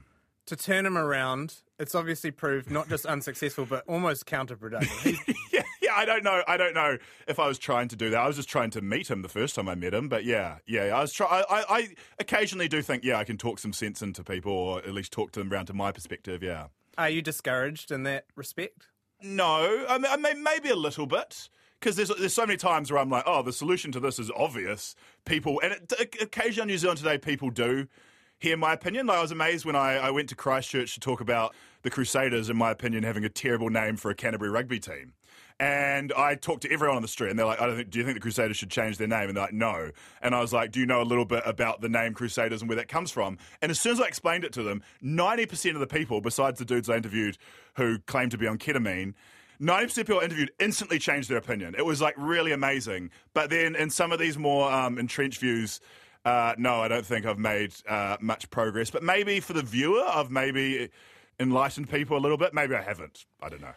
To 0.46 0.54
turn 0.54 0.86
him 0.86 0.96
around, 0.96 1.56
it's 1.80 1.96
obviously 1.96 2.30
proved 2.30 2.70
not 2.70 2.88
just 2.88 3.04
unsuccessful, 3.04 3.66
but 3.66 3.82
almost 3.88 4.26
counterproductive. 4.26 5.18
Yeah, 5.52 5.62
yeah, 5.80 5.92
I 5.96 6.04
don't 6.04 6.22
know. 6.22 6.42
I 6.46 6.58
don't 6.58 6.74
know 6.74 6.98
if 7.26 7.38
I 7.38 7.48
was 7.48 7.58
trying 7.58 7.88
to 7.88 7.96
do 7.96 8.10
that. 8.10 8.18
I 8.18 8.26
was 8.26 8.36
just 8.36 8.48
trying 8.48 8.68
to 8.72 8.82
meet 8.82 9.10
him 9.10 9.22
the 9.22 9.28
first 9.28 9.54
time 9.54 9.70
I 9.70 9.74
met 9.74 9.94
him. 9.94 10.10
But 10.10 10.24
yeah, 10.24 10.58
yeah, 10.66 10.94
I 10.94 11.00
was 11.00 11.14
try. 11.14 11.26
I, 11.26 11.42
I, 11.48 11.64
I 11.70 11.88
occasionally 12.18 12.68
do 12.68 12.82
think, 12.82 13.04
yeah, 13.04 13.16
I 13.16 13.24
can 13.24 13.38
talk 13.38 13.58
some 13.58 13.72
sense 13.72 14.02
into 14.02 14.22
people, 14.22 14.52
or 14.52 14.78
at 14.80 14.92
least 14.92 15.12
talk 15.12 15.32
to 15.32 15.40
them 15.40 15.50
around 15.50 15.66
to 15.66 15.72
my 15.72 15.92
perspective. 15.92 16.42
Yeah. 16.42 16.66
Are 16.98 17.08
you 17.08 17.22
discouraged 17.22 17.90
in 17.90 18.02
that 18.02 18.26
respect? 18.34 18.88
No, 19.22 19.86
I 19.88 19.96
mean, 19.96 20.12
I 20.12 20.16
mean 20.18 20.42
maybe 20.42 20.68
a 20.68 20.76
little 20.76 21.06
bit. 21.06 21.48
Because 21.80 21.96
there's, 21.96 22.08
there's 22.08 22.34
so 22.34 22.46
many 22.46 22.56
times 22.56 22.90
where 22.90 23.00
I'm 23.00 23.10
like, 23.10 23.24
oh, 23.26 23.42
the 23.42 23.52
solution 23.52 23.92
to 23.92 24.00
this 24.00 24.18
is 24.18 24.30
obvious. 24.34 24.94
People, 25.24 25.60
and 25.62 25.74
it, 25.74 26.16
occasionally 26.20 26.62
on 26.62 26.68
New 26.68 26.78
Zealand 26.78 26.98
Today, 26.98 27.18
people 27.18 27.50
do 27.50 27.86
hear 28.38 28.56
my 28.56 28.72
opinion. 28.72 29.06
Like, 29.06 29.18
I 29.18 29.22
was 29.22 29.30
amazed 29.30 29.64
when 29.64 29.76
I, 29.76 29.96
I 29.96 30.10
went 30.10 30.28
to 30.30 30.34
Christchurch 30.34 30.94
to 30.94 31.00
talk 31.00 31.20
about 31.20 31.54
the 31.82 31.90
Crusaders, 31.90 32.48
in 32.50 32.56
my 32.56 32.70
opinion, 32.70 33.02
having 33.04 33.24
a 33.24 33.28
terrible 33.28 33.70
name 33.70 33.96
for 33.96 34.10
a 34.10 34.14
Canterbury 34.14 34.50
rugby 34.50 34.80
team. 34.80 35.12
And 35.58 36.12
I 36.12 36.34
talked 36.34 36.62
to 36.62 36.72
everyone 36.72 36.96
on 36.96 37.02
the 37.02 37.08
street, 37.08 37.30
and 37.30 37.38
they're 37.38 37.46
like, 37.46 37.62
I 37.62 37.66
don't 37.66 37.76
think, 37.76 37.88
"Do 37.88 37.98
you 37.98 38.04
think 38.04 38.14
the 38.16 38.20
Crusaders 38.20 38.58
should 38.58 38.70
change 38.70 38.98
their 38.98 39.08
name?" 39.08 39.28
And 39.28 39.36
they're 39.36 39.44
like, 39.44 39.54
"No." 39.54 39.90
And 40.20 40.34
I 40.34 40.40
was 40.40 40.52
like, 40.52 40.70
"Do 40.70 40.80
you 40.80 40.86
know 40.86 41.00
a 41.00 41.04
little 41.04 41.24
bit 41.24 41.42
about 41.46 41.80
the 41.80 41.88
name 41.88 42.12
Crusaders 42.12 42.60
and 42.60 42.68
where 42.68 42.76
that 42.76 42.88
comes 42.88 43.10
from?" 43.10 43.38
And 43.62 43.70
as 43.70 43.80
soon 43.80 43.92
as 43.92 44.00
I 44.00 44.06
explained 44.06 44.44
it 44.44 44.52
to 44.52 44.62
them, 44.62 44.82
ninety 45.00 45.46
percent 45.46 45.74
of 45.74 45.80
the 45.80 45.86
people, 45.86 46.20
besides 46.20 46.58
the 46.58 46.66
dudes 46.66 46.90
I 46.90 46.96
interviewed 46.96 47.38
who 47.76 47.98
claimed 48.00 48.32
to 48.32 48.38
be 48.38 48.46
on 48.46 48.58
ketamine, 48.58 49.14
90% 49.60 49.98
of 49.98 50.06
people 50.06 50.20
interviewed 50.20 50.50
instantly 50.58 50.98
changed 50.98 51.28
their 51.28 51.38
opinion. 51.38 51.74
It 51.76 51.84
was 51.84 52.00
like 52.00 52.14
really 52.16 52.52
amazing. 52.52 53.10
But 53.34 53.50
then 53.50 53.74
in 53.74 53.90
some 53.90 54.12
of 54.12 54.18
these 54.18 54.36
more 54.38 54.70
um, 54.72 54.98
entrenched 54.98 55.40
views, 55.40 55.80
uh, 56.24 56.54
no, 56.58 56.80
I 56.80 56.88
don't 56.88 57.06
think 57.06 57.24
I've 57.26 57.38
made 57.38 57.72
uh, 57.88 58.16
much 58.20 58.50
progress. 58.50 58.90
But 58.90 59.02
maybe 59.02 59.40
for 59.40 59.52
the 59.52 59.62
viewer, 59.62 60.02
I've 60.06 60.30
maybe 60.30 60.90
enlightened 61.38 61.88
people 61.90 62.16
a 62.16 62.20
little 62.20 62.36
bit. 62.38 62.52
Maybe 62.54 62.74
I 62.74 62.82
haven't. 62.82 63.26
I 63.40 63.48
don't 63.48 63.60
know. 63.60 63.74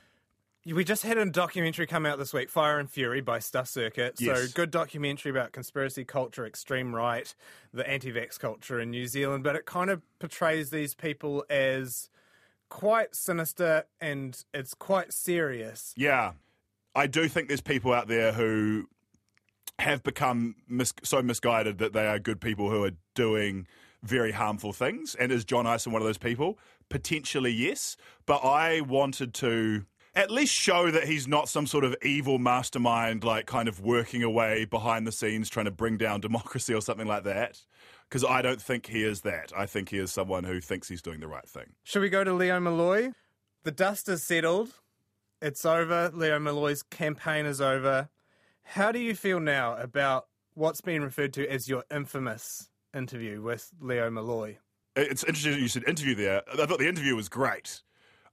We 0.65 0.83
just 0.83 1.03
had 1.03 1.17
a 1.17 1.25
documentary 1.25 1.87
come 1.87 2.05
out 2.05 2.19
this 2.19 2.33
week, 2.33 2.49
Fire 2.49 2.79
and 2.79 2.89
Fury 2.91 3.21
by 3.21 3.39
Stuff 3.39 3.67
Circuit. 3.69 4.19
So, 4.19 4.25
Yes. 4.25 4.53
good 4.53 4.69
documentary 4.71 5.31
about 5.31 5.51
conspiracy 5.53 6.03
culture, 6.03 6.45
extreme 6.45 6.93
right, 6.93 7.33
the 7.73 7.89
anti 7.89 8.11
vax 8.11 8.37
culture 8.37 8.79
in 8.79 8.91
New 8.91 9.07
Zealand. 9.07 9.43
But 9.43 9.55
it 9.55 9.65
kind 9.65 9.89
of 9.89 10.01
portrays 10.19 10.69
these 10.69 10.93
people 10.93 11.45
as 11.49 12.09
quite 12.69 13.15
sinister 13.15 13.85
and 13.99 14.43
it's 14.53 14.73
quite 14.73 15.13
serious. 15.13 15.93
Yeah. 15.97 16.33
I 16.95 17.07
do 17.07 17.27
think 17.27 17.47
there's 17.47 17.61
people 17.61 17.93
out 17.93 18.07
there 18.07 18.31
who 18.31 18.87
have 19.79 20.03
become 20.03 20.55
mis- 20.67 20.93
so 21.03 21.21
misguided 21.21 21.77
that 21.77 21.93
they 21.93 22.07
are 22.07 22.19
good 22.19 22.41
people 22.41 22.69
who 22.69 22.83
are 22.83 22.91
doing 23.15 23.67
very 24.03 24.31
harmful 24.31 24.73
things. 24.73 25.15
And 25.15 25.31
is 25.31 25.45
John 25.45 25.67
Ions 25.67 25.87
one 25.87 26.01
of 26.01 26.07
those 26.07 26.17
people? 26.17 26.57
Potentially, 26.89 27.51
yes. 27.51 27.97
But 28.25 28.43
I 28.43 28.81
wanted 28.81 29.33
to 29.35 29.85
at 30.15 30.31
least 30.31 30.53
show 30.53 30.91
that 30.91 31.05
he's 31.05 31.27
not 31.27 31.47
some 31.47 31.67
sort 31.67 31.83
of 31.83 31.95
evil 32.01 32.39
mastermind, 32.39 33.23
like 33.23 33.45
kind 33.45 33.69
of 33.69 33.79
working 33.79 34.23
away 34.23 34.65
behind 34.65 35.05
the 35.05 35.11
scenes 35.11 35.49
trying 35.49 35.65
to 35.65 35.71
bring 35.71 35.97
down 35.97 36.19
democracy 36.21 36.73
or 36.73 36.81
something 36.81 37.07
like 37.07 37.23
that. 37.23 37.63
Because 38.09 38.25
I 38.25 38.41
don't 38.41 38.61
think 38.61 38.87
he 38.87 39.03
is 39.03 39.21
that. 39.21 39.51
I 39.55 39.67
think 39.67 39.89
he 39.89 39.99
is 39.99 40.11
someone 40.11 40.43
who 40.43 40.59
thinks 40.59 40.89
he's 40.89 41.01
doing 41.01 41.19
the 41.19 41.27
right 41.27 41.47
thing. 41.47 41.73
Should 41.83 42.01
we 42.01 42.09
go 42.09 42.23
to 42.23 42.33
Leo 42.33 42.59
Molloy? 42.59 43.11
The 43.63 43.71
dust 43.71 44.09
is 44.09 44.23
settled. 44.23 44.71
It's 45.41 45.63
over. 45.63 46.11
Leo 46.13 46.39
Molloy's 46.39 46.81
campaign 46.81 47.45
is 47.45 47.61
over. 47.61 48.09
How 48.63 48.91
do 48.91 48.99
you 48.99 49.15
feel 49.15 49.39
now 49.39 49.75
about 49.77 50.27
what's 50.55 50.81
been 50.81 51.03
referred 51.03 51.33
to 51.33 51.47
as 51.47 51.69
your 51.69 51.83
infamous 51.91 52.69
interview 52.95 53.41
with 53.41 53.71
Leo 53.79 54.09
Molloy? 54.09 54.57
It's 54.95 55.23
interesting 55.23 55.61
you 55.61 55.67
said 55.67 55.83
interview 55.87 56.15
there. 56.15 56.41
I 56.51 56.65
thought 56.65 56.79
the 56.79 56.89
interview 56.89 57.15
was 57.15 57.29
great. 57.29 57.81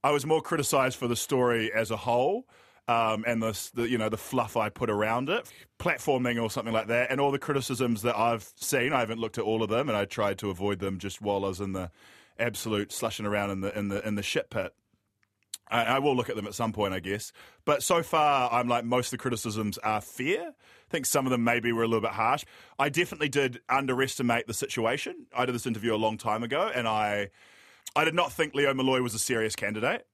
I 0.03 0.11
was 0.11 0.25
more 0.25 0.41
criticised 0.41 0.97
for 0.97 1.07
the 1.07 1.15
story 1.15 1.71
as 1.71 1.91
a 1.91 1.97
whole. 1.97 2.47
Um, 2.89 3.25
and 3.27 3.43
the, 3.43 3.69
the 3.73 3.89
you 3.89 3.97
know 3.97 4.07
the 4.07 4.17
fluff 4.17 4.55
I 4.55 4.69
put 4.69 4.89
around 4.89 5.29
it, 5.29 5.51
platforming 5.77 6.41
or 6.41 6.49
something 6.49 6.73
like 6.73 6.87
that, 6.87 7.11
and 7.11 7.19
all 7.19 7.31
the 7.31 7.39
criticisms 7.39 8.01
that 8.03 8.17
I've 8.17 8.49
seen. 8.55 8.93
I 8.93 8.99
haven't 8.99 9.19
looked 9.19 9.37
at 9.37 9.43
all 9.43 9.61
of 9.61 9.69
them, 9.69 9.89
and 9.89 9.97
I 9.97 10.05
tried 10.05 10.37
to 10.39 10.49
avoid 10.49 10.79
them 10.79 10.97
just 10.97 11.21
while 11.21 11.43
I 11.43 11.49
was 11.49 11.59
in 11.59 11.73
the 11.73 11.91
absolute 12.39 12.91
slushing 12.91 13.25
around 13.25 13.49
in 13.51 13.61
the 13.61 13.77
in 13.77 13.89
the 13.89 14.07
in 14.07 14.15
the 14.15 14.23
shit 14.23 14.49
pit. 14.49 14.73
I, 15.69 15.83
I 15.83 15.99
will 15.99 16.15
look 16.15 16.29
at 16.29 16.35
them 16.35 16.47
at 16.47 16.53
some 16.55 16.71
point, 16.71 16.93
I 16.93 16.99
guess. 16.99 17.31
But 17.65 17.83
so 17.83 18.03
far, 18.03 18.51
I'm 18.51 18.67
like 18.67 18.85
most 18.85 19.07
of 19.07 19.11
the 19.11 19.17
criticisms 19.17 19.77
are 19.79 20.01
fair. 20.01 20.49
I 20.49 20.89
think 20.89 21.05
some 21.05 21.25
of 21.25 21.31
them 21.31 21.43
maybe 21.43 21.71
were 21.73 21.83
a 21.83 21.87
little 21.87 22.01
bit 22.01 22.11
harsh. 22.11 22.45
I 22.79 22.89
definitely 22.89 23.29
did 23.29 23.59
underestimate 23.67 24.47
the 24.47 24.53
situation. 24.53 25.27
I 25.35 25.45
did 25.45 25.53
this 25.53 25.65
interview 25.65 25.93
a 25.93 25.97
long 25.97 26.17
time 26.17 26.43
ago, 26.43 26.71
and 26.73 26.87
I 26.87 27.29
I 27.95 28.05
did 28.05 28.13
not 28.13 28.31
think 28.31 28.55
Leo 28.55 28.73
Molloy 28.73 29.01
was 29.01 29.13
a 29.13 29.19
serious 29.19 29.55
candidate, 29.55 30.05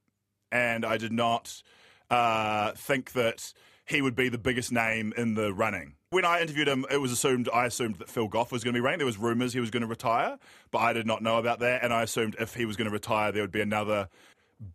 and 0.51 0.85
I 0.85 0.97
did 0.97 1.11
not 1.11 1.61
uh, 2.09 2.71
think 2.73 3.13
that 3.13 3.53
he 3.85 4.01
would 4.01 4.15
be 4.15 4.29
the 4.29 4.37
biggest 4.37 4.71
name 4.71 5.13
in 5.17 5.35
the 5.35 5.53
running. 5.53 5.95
When 6.09 6.25
I 6.25 6.41
interviewed 6.41 6.67
him, 6.67 6.85
it 6.91 6.97
was 6.97 7.11
assumed 7.11 7.49
I 7.53 7.65
assumed 7.65 7.97
that 7.97 8.09
Phil 8.09 8.27
Goff 8.27 8.51
was 8.51 8.63
going 8.63 8.73
to 8.73 8.77
be 8.77 8.83
running. 8.83 8.99
There 8.99 9.05
was 9.05 9.17
rumours 9.17 9.53
he 9.53 9.59
was 9.59 9.71
going 9.71 9.81
to 9.81 9.87
retire, 9.87 10.37
but 10.71 10.79
I 10.79 10.93
did 10.93 11.07
not 11.07 11.23
know 11.23 11.37
about 11.37 11.59
that, 11.59 11.83
and 11.83 11.91
I 11.91 12.03
assumed 12.03 12.35
if 12.39 12.53
he 12.53 12.65
was 12.65 12.77
going 12.77 12.85
to 12.85 12.93
retire, 12.93 13.31
there 13.31 13.41
would 13.41 13.51
be 13.51 13.61
another 13.61 14.09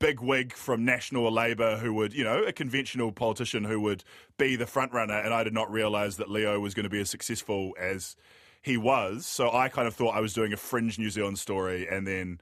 big 0.01 0.21
wig 0.21 0.53
from 0.53 0.85
National 0.85 1.31
Labour 1.31 1.77
who 1.79 1.95
would, 1.95 2.13
you 2.13 2.25
know, 2.25 2.43
a 2.43 2.53
conventional 2.53 3.13
politician 3.13 3.65
who 3.65 3.81
would 3.81 4.05
be 4.37 4.57
the 4.57 4.67
front 4.67 4.93
runner, 4.93 5.15
and 5.15 5.33
I 5.33 5.45
did 5.45 5.55
not 5.55 5.71
realise 5.71 6.17
that 6.17 6.29
Leo 6.29 6.59
was 6.61 6.75
going 6.75 6.85
to 6.85 6.91
be 6.91 7.01
as 7.01 7.09
successful 7.09 7.75
as 7.79 8.17
he 8.61 8.77
was. 8.77 9.25
So 9.25 9.53
I 9.53 9.69
kind 9.69 9.87
of 9.87 9.95
thought 9.95 10.17
I 10.17 10.21
was 10.21 10.35
doing 10.35 10.53
a 10.53 10.57
fringe 10.57 10.99
New 10.99 11.11
Zealand 11.11 11.39
story, 11.39 11.87
and 11.89 12.07
then. 12.07 12.41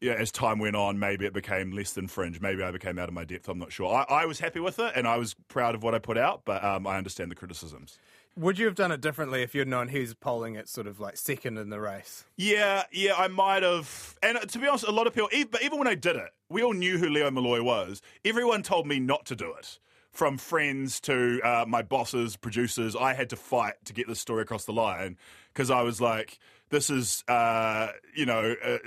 Yeah, 0.00 0.14
as 0.14 0.30
time 0.30 0.58
went 0.58 0.76
on, 0.76 0.98
maybe 0.98 1.24
it 1.24 1.32
became 1.32 1.70
less 1.72 1.92
than 1.92 2.08
fringe. 2.08 2.40
Maybe 2.40 2.62
I 2.62 2.70
became 2.70 2.98
out 2.98 3.08
of 3.08 3.14
my 3.14 3.24
depth. 3.24 3.48
I'm 3.48 3.58
not 3.58 3.72
sure. 3.72 3.94
I, 3.94 4.22
I 4.22 4.26
was 4.26 4.38
happy 4.38 4.60
with 4.60 4.78
it, 4.78 4.92
and 4.94 5.06
I 5.06 5.16
was 5.16 5.34
proud 5.48 5.74
of 5.74 5.82
what 5.82 5.94
I 5.94 5.98
put 5.98 6.18
out. 6.18 6.42
But 6.44 6.62
um, 6.62 6.86
I 6.86 6.98
understand 6.98 7.30
the 7.30 7.36
criticisms. 7.36 7.98
Would 8.36 8.58
you 8.58 8.66
have 8.66 8.74
done 8.74 8.90
it 8.90 9.00
differently 9.00 9.42
if 9.42 9.54
you'd 9.54 9.68
known 9.68 9.88
who's 9.88 10.12
polling 10.12 10.56
at 10.56 10.68
sort 10.68 10.88
of 10.88 10.98
like 10.98 11.16
second 11.16 11.56
in 11.56 11.70
the 11.70 11.80
race? 11.80 12.24
Yeah, 12.36 12.82
yeah, 12.90 13.14
I 13.16 13.28
might 13.28 13.62
have. 13.62 14.16
And 14.22 14.36
uh, 14.36 14.40
to 14.40 14.58
be 14.58 14.66
honest, 14.66 14.84
a 14.84 14.90
lot 14.90 15.06
of 15.06 15.14
people, 15.14 15.28
even, 15.32 15.52
even 15.62 15.78
when 15.78 15.86
I 15.86 15.94
did 15.94 16.16
it, 16.16 16.30
we 16.48 16.62
all 16.62 16.72
knew 16.72 16.98
who 16.98 17.08
Leo 17.08 17.30
Molloy 17.30 17.62
was. 17.62 18.02
Everyone 18.24 18.62
told 18.62 18.86
me 18.86 18.98
not 18.98 19.24
to 19.26 19.36
do 19.36 19.52
it. 19.54 19.78
From 20.10 20.38
friends 20.38 21.00
to 21.00 21.40
uh, 21.42 21.64
my 21.66 21.82
bosses, 21.82 22.36
producers, 22.36 22.94
I 22.94 23.14
had 23.14 23.30
to 23.30 23.36
fight 23.36 23.74
to 23.86 23.92
get 23.92 24.06
this 24.06 24.20
story 24.20 24.42
across 24.42 24.64
the 24.64 24.72
line 24.72 25.16
because 25.52 25.70
I 25.72 25.82
was 25.82 26.00
like, 26.00 26.38
this 26.70 26.88
is, 26.88 27.24
uh, 27.26 27.88
you 28.14 28.24
know, 28.24 28.54
uh, 28.64 28.78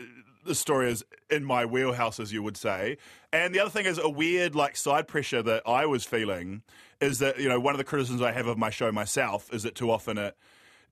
the 0.47 0.55
story 0.55 0.91
is 0.91 1.03
in 1.29 1.43
my 1.43 1.65
wheelhouse, 1.65 2.19
as 2.19 2.33
you 2.33 2.41
would 2.43 2.57
say. 2.57 2.97
And 3.31 3.53
the 3.53 3.59
other 3.59 3.69
thing 3.69 3.85
is 3.85 3.97
a 3.97 4.09
weird, 4.09 4.55
like, 4.55 4.75
side 4.75 5.07
pressure 5.07 5.43
that 5.43 5.63
I 5.67 5.85
was 5.85 6.05
feeling 6.05 6.63
is 6.99 7.19
that, 7.19 7.39
you 7.39 7.47
know, 7.47 7.59
one 7.59 7.73
of 7.73 7.77
the 7.77 7.83
criticisms 7.83 8.21
I 8.21 8.31
have 8.31 8.47
of 8.47 8.57
my 8.57 8.69
show 8.69 8.91
myself 8.91 9.53
is 9.53 9.63
that 9.63 9.75
too 9.75 9.91
often 9.91 10.17
it 10.17 10.35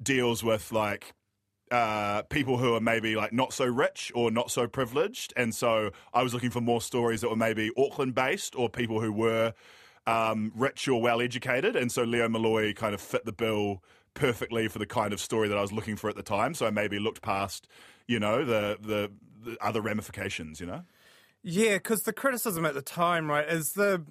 deals 0.01 0.43
with, 0.43 0.71
like, 0.71 1.13
uh, 1.71 2.21
people 2.23 2.57
who 2.57 2.75
are 2.75 2.79
maybe 2.79 3.15
like 3.15 3.33
not 3.33 3.51
so 3.51 3.65
rich 3.65 4.11
or 4.13 4.29
not 4.29 4.51
so 4.51 4.67
privileged, 4.67 5.33
and 5.35 5.53
so 5.53 5.91
I 6.13 6.21
was 6.21 6.33
looking 6.33 6.51
for 6.51 6.61
more 6.61 6.81
stories 6.81 7.21
that 7.21 7.29
were 7.29 7.35
maybe 7.35 7.71
Auckland 7.77 8.13
based 8.13 8.55
or 8.55 8.69
people 8.69 9.01
who 9.01 9.11
were 9.11 9.53
um, 10.05 10.51
rich 10.55 10.87
or 10.87 11.01
well 11.01 11.21
educated, 11.21 11.75
and 11.75 11.91
so 11.91 12.03
Leo 12.03 12.29
Molloy 12.29 12.73
kind 12.73 12.93
of 12.93 13.01
fit 13.01 13.25
the 13.25 13.31
bill 13.31 13.83
perfectly 14.13 14.67
for 14.67 14.79
the 14.79 14.85
kind 14.85 15.11
of 15.11 15.19
story 15.19 15.47
that 15.47 15.57
I 15.57 15.61
was 15.61 15.71
looking 15.71 15.95
for 15.95 16.09
at 16.09 16.15
the 16.15 16.23
time. 16.23 16.53
So 16.53 16.65
I 16.67 16.69
maybe 16.69 16.99
looked 16.99 17.21
past, 17.21 17.67
you 18.07 18.19
know, 18.19 18.45
the 18.45 18.77
the, 18.79 19.11
the 19.24 19.24
other 19.61 19.81
ramifications, 19.81 20.59
you 20.59 20.65
know. 20.65 20.83
Yeah, 21.43 21.75
because 21.77 22.03
the 22.03 22.13
criticism 22.13 22.65
at 22.65 22.73
the 22.73 22.81
time, 22.81 23.29
right, 23.29 23.47
is 23.47 23.73
the 23.73 24.03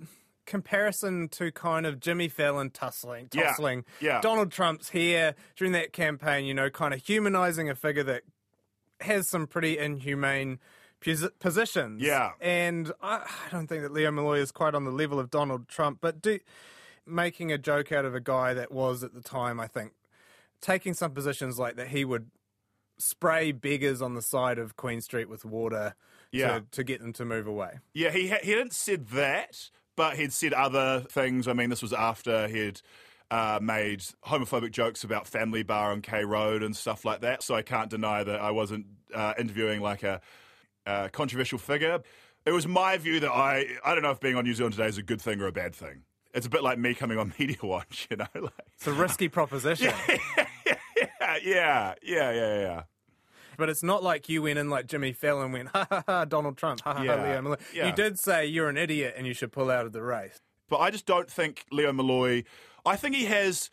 comparison 0.46 1.28
to 1.28 1.50
kind 1.50 1.86
of 1.86 1.98
Jimmy 2.00 2.28
Fallon 2.28 2.70
tussling, 2.70 3.28
Yeah, 3.32 3.44
tussling. 3.48 3.84
yeah. 4.00 4.20
Donald 4.20 4.52
Trump's 4.52 4.90
here 4.90 5.34
during 5.56 5.72
that 5.72 5.92
campaign, 5.92 6.44
you 6.44 6.54
know, 6.54 6.70
kind 6.70 6.92
of 6.94 7.02
humanizing 7.04 7.68
a 7.70 7.74
figure 7.74 8.02
that 8.04 8.22
has 9.00 9.28
some 9.28 9.46
pretty 9.46 9.78
inhumane 9.78 10.58
pos- 11.04 11.28
positions. 11.40 12.02
Yeah. 12.02 12.32
And 12.40 12.92
I, 13.02 13.16
I 13.16 13.50
don't 13.50 13.66
think 13.66 13.82
that 13.82 13.92
Leo 13.92 14.10
Molloy 14.10 14.38
is 14.38 14.52
quite 14.52 14.74
on 14.74 14.84
the 14.84 14.90
level 14.92 15.18
of 15.18 15.30
Donald 15.30 15.66
Trump, 15.68 15.98
but 16.00 16.20
do 16.22 16.38
making 17.06 17.50
a 17.52 17.58
joke 17.58 17.90
out 17.92 18.04
of 18.04 18.14
a 18.14 18.20
guy 18.20 18.54
that 18.54 18.70
was 18.70 19.02
at 19.02 19.12
the 19.14 19.20
time, 19.22 19.58
I 19.60 19.66
think, 19.66 19.92
taking 20.60 20.94
some 20.94 21.10
positions 21.12 21.58
like 21.58 21.76
that 21.76 21.88
he 21.88 22.04
would 22.04 22.30
spray 22.98 23.52
beggars 23.52 24.00
on 24.02 24.14
the 24.14 24.22
side 24.22 24.58
of 24.58 24.76
Queen 24.76 25.00
Street 25.00 25.28
with 25.28 25.44
water 25.44 25.94
Yeah. 26.32 26.60
to, 26.60 26.64
to 26.72 26.84
get 26.84 27.00
them 27.00 27.12
to 27.14 27.24
move 27.24 27.46
away. 27.46 27.78
Yeah, 27.92 28.10
he 28.10 28.28
ha- 28.28 28.38
he 28.42 28.50
hadn't 28.52 28.72
said 28.72 29.08
that, 29.08 29.70
but 29.96 30.16
he'd 30.16 30.32
said 30.32 30.52
other 30.52 31.04
things. 31.08 31.46
I 31.48 31.52
mean, 31.52 31.70
this 31.70 31.82
was 31.82 31.92
after 31.92 32.48
he'd 32.48 32.80
uh, 33.30 33.58
made 33.62 34.00
homophobic 34.26 34.70
jokes 34.70 35.02
about 35.02 35.26
Family 35.26 35.62
Bar 35.62 35.92
on 35.92 36.02
K 36.02 36.24
Road 36.24 36.62
and 36.62 36.76
stuff 36.76 37.04
like 37.04 37.22
that. 37.22 37.42
So 37.42 37.54
I 37.54 37.62
can't 37.62 37.90
deny 37.90 38.22
that 38.22 38.40
I 38.40 38.50
wasn't 38.50 38.86
uh, 39.14 39.34
interviewing 39.38 39.80
like 39.80 40.02
a, 40.02 40.20
controversial 41.12 41.58
figure. 41.58 42.00
It 42.46 42.52
was 42.52 42.66
my 42.68 42.98
view 42.98 43.20
that 43.20 43.30
I 43.30 43.66
I 43.84 43.94
don't 43.94 44.02
know 44.02 44.10
if 44.10 44.20
being 44.20 44.36
on 44.36 44.44
New 44.44 44.52
Zealand 44.54 44.74
today 44.74 44.86
is 44.88 44.98
a 44.98 45.02
good 45.02 45.20
thing 45.22 45.40
or 45.40 45.46
a 45.46 45.52
bad 45.52 45.74
thing. 45.74 46.02
It's 46.34 46.46
a 46.46 46.50
bit 46.50 46.62
like 46.62 46.78
me 46.78 46.94
coming 46.94 47.16
on 47.18 47.32
Media 47.38 47.56
Watch, 47.62 48.06
you 48.10 48.16
know. 48.18 48.26
Like, 48.34 48.52
It's 48.74 48.86
a 48.86 48.92
risky 48.92 49.28
proposition. 49.28 49.92
yeah, 50.08 50.46
yeah, 51.42 51.94
yeah, 52.02 52.32
yeah, 52.32 52.60
yeah. 52.60 52.82
But 53.56 53.68
it's 53.68 53.82
not 53.82 54.02
like 54.02 54.28
you 54.28 54.42
went 54.42 54.58
in 54.58 54.68
like 54.68 54.86
Jimmy 54.86 55.12
Fallon 55.12 55.52
went, 55.52 55.68
ha 55.68 55.86
ha 55.88 56.02
ha, 56.06 56.24
Donald 56.24 56.56
Trump, 56.56 56.80
ha 56.80 56.94
ha 56.94 57.04
ha, 57.04 57.14
Leo 57.22 57.42
Molloy. 57.42 57.56
yeah. 57.72 57.86
You 57.86 57.92
did 57.92 58.18
say 58.18 58.46
you're 58.46 58.68
an 58.68 58.76
idiot 58.76 59.14
and 59.16 59.26
you 59.26 59.34
should 59.34 59.52
pull 59.52 59.70
out 59.70 59.86
of 59.86 59.92
the 59.92 60.02
race. 60.02 60.40
But 60.68 60.78
I 60.78 60.90
just 60.90 61.06
don't 61.06 61.30
think 61.30 61.64
Leo 61.70 61.92
Molloy. 61.92 62.42
I 62.84 62.96
think 62.96 63.14
he 63.14 63.26
has 63.26 63.70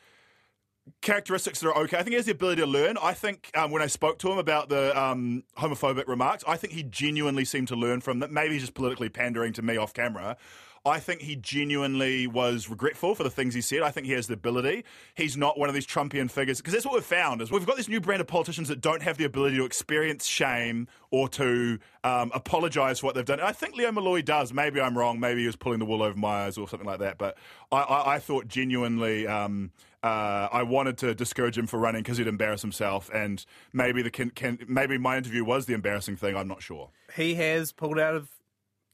characteristics 1.02 1.60
that 1.60 1.70
are 1.70 1.78
okay. 1.84 1.98
I 1.98 2.04
think 2.04 2.12
he 2.12 2.16
has 2.16 2.26
the 2.26 2.32
ability 2.32 2.62
to 2.62 2.68
learn. 2.68 2.98
I 3.02 3.14
think 3.14 3.52
um, 3.56 3.72
when 3.72 3.82
I 3.82 3.88
spoke 3.88 4.20
to 4.20 4.32
him 4.32 4.38
about 4.38 4.70
the 4.70 5.00
um, 5.00 5.44
homophobic 5.58 6.08
remarks, 6.08 6.44
I 6.48 6.58
think 6.58 6.74
he 6.74 6.84
genuinely 6.84 7.46
seemed 7.46 7.68
to 7.70 7.76
learn 7.76 8.02
from 8.02 8.20
that. 8.20 8.32
Maybe 8.32 8.54
he's 8.54 8.64
just 8.64 8.74
politically 8.74 9.10
pandering 9.10 9.54
to 9.54 9.62
me 9.62 9.78
off 9.78 9.94
camera. 9.94 10.38
I 10.84 11.00
think 11.00 11.22
he 11.22 11.36
genuinely 11.36 12.26
was 12.26 12.68
regretful 12.68 13.14
for 13.14 13.24
the 13.24 13.30
things 13.30 13.54
he 13.54 13.62
said. 13.62 13.84
I 13.84 13.92
think 13.92 14.08
he 14.08 14.14
has 14.14 14.26
the 14.26 14.34
ability. 14.34 14.84
He's 15.14 15.38
not 15.38 15.60
one 15.60 15.70
of 15.70 15.76
these 15.76 15.86
Trumpian 15.86 16.30
figures 16.30 16.58
because 16.58 16.74
that's 16.74 16.86
what 16.86 16.96
we've 16.96 17.04
found 17.04 17.42
is 17.42 17.52
we've 17.52 17.66
got 17.68 17.78
this 17.78 17.88
new 17.88 18.02
brand 18.02 18.20
of 18.20 18.28
politicians 18.28 18.68
that 18.70 18.82
don't 18.82 19.04
have 19.04 19.18
the 19.18 19.26
ability 19.26 19.58
to 19.58 19.66
experience 19.66 20.26
shame 20.26 20.88
or 21.12 21.30
to 21.30 21.78
um, 22.04 22.32
apologise 22.34 23.00
for 23.00 23.08
what 23.08 23.16
they've 23.16 23.26
done. 23.26 23.40
And 23.40 23.48
I 23.48 23.52
think 23.52 23.76
Leo 23.76 23.92
Molloy 23.92 24.24
does. 24.24 24.54
Maybe 24.54 24.82
I'm 24.82 24.98
wrong. 24.98 25.20
Maybe 25.20 25.42
he 25.42 25.46
was 25.46 25.56
pulling 25.56 25.78
the 25.78 25.86
wool 25.86 26.02
over 26.02 26.18
my 26.18 26.46
eyes 26.46 26.58
or 26.58 26.68
something 26.68 26.88
like 26.88 27.00
that. 27.00 27.20
But 27.20 27.38
I, 27.72 27.82
I, 27.82 28.16
I 28.16 28.20
thought 28.20 28.48
genuinely. 28.48 29.28
Um, 29.28 29.72
uh, 30.04 30.48
I 30.52 30.64
wanted 30.64 30.98
to 31.00 31.14
discourage 31.14 31.56
him 31.56 31.68
for 31.68 31.78
running 31.78 32.02
because 32.02 32.18
he'd 32.18 32.26
embarrass 32.26 32.64
himself, 32.64 33.12
and 33.14 33.46
maybe 33.72 34.02
the 34.02 34.10
can, 34.10 34.32
can, 34.32 34.58
maybe 34.68 34.98
my 34.98 35.16
interview 35.16 35.46
was 35.46 35.68
the 35.68 35.76
embarrassing 35.76 36.16
thing. 36.16 36.36
I'm 36.36 36.48
not 36.48 36.64
sure. 36.64 36.90
He 37.16 37.36
has 37.36 37.72
pulled 37.72 38.00
out 38.00 38.16
of 38.16 38.41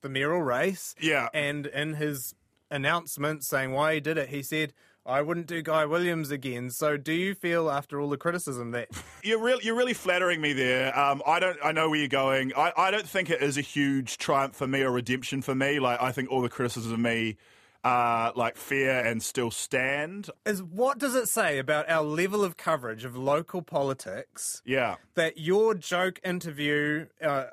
the 0.02 0.10
mayoral 0.10 0.42
race. 0.42 0.96
Yeah. 1.00 1.30
And 1.34 1.66
in 1.68 1.96
his 1.96 2.34
announcement 2.72 3.44
saying 3.44 3.72
why 3.72 3.96
he 3.96 4.00
did 4.00 4.18
it, 4.18 4.30
he 4.30 4.44
said, 4.44 4.74
I 5.06 5.22
wouldn't 5.22 5.48
do 5.48 5.62
Guy 5.62 5.86
Williams 5.86 6.32
again. 6.32 6.70
So 6.70 6.98
do 6.98 7.14
you 7.14 7.34
feel 7.34 7.70
after 7.72 8.02
all 8.02 8.10
the 8.10 8.18
criticism 8.18 8.72
that 8.72 8.90
You're 9.24 9.40
really, 9.42 9.64
you're 9.64 9.78
really 9.78 9.94
flattering 9.94 10.42
me 10.42 10.52
there. 10.54 10.98
Um, 10.98 11.22
I 11.26 11.40
don't, 11.40 11.58
I 11.64 11.72
know 11.72 11.90
where 11.90 12.00
you're 12.00 12.10
going. 12.10 12.52
I, 12.58 12.74
I 12.76 12.92
don't 12.92 13.08
think 13.08 13.30
it 13.30 13.42
is 13.42 13.58
a 13.58 13.62
huge 13.62 14.18
triumph 14.18 14.56
for 14.56 14.68
me 14.68 14.82
or 14.82 14.92
redemption 14.92 15.42
for 15.42 15.56
me. 15.56 15.80
Like, 15.80 16.02
I 16.02 16.12
think 16.12 16.30
all 16.30 16.42
the 16.42 16.50
criticism 16.50 16.92
of 16.94 17.00
me 17.00 17.38
are 17.86 18.34
like 18.36 18.58
fair 18.58 19.06
and 19.06 19.24
still 19.24 19.50
stand. 19.52 20.30
is 20.46 20.62
what 20.62 20.98
does 20.98 21.16
it 21.16 21.30
say 21.30 21.58
about 21.58 21.90
our 21.90 22.04
level 22.04 22.44
of 22.44 22.58
coverage 22.58 23.06
of 23.06 23.16
local 23.16 23.62
politics 23.62 24.62
Yeah. 24.66 24.96
that 25.16 25.38
your 25.38 25.74
joke 25.74 26.20
interview 26.26 27.06
uh, 27.24 27.46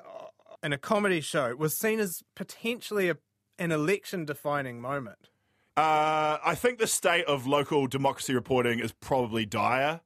in 0.65 0.73
a 0.73 0.77
comedy 0.79 1.21
show 1.21 1.55
was 1.55 1.77
seen 1.77 1.99
as 1.99 2.23
potentially 2.35 3.09
a, 3.09 3.17
an 3.59 3.71
election 3.71 4.25
defining 4.25 4.81
moment? 4.81 5.29
Uh, 5.77 6.39
I 6.43 6.55
think 6.55 6.79
the 6.79 6.87
state 6.87 7.25
of 7.25 7.45
local 7.45 7.85
democracy 7.85 8.33
reporting 8.33 8.79
is 8.79 8.91
probably 8.91 9.45
dire. 9.45 10.01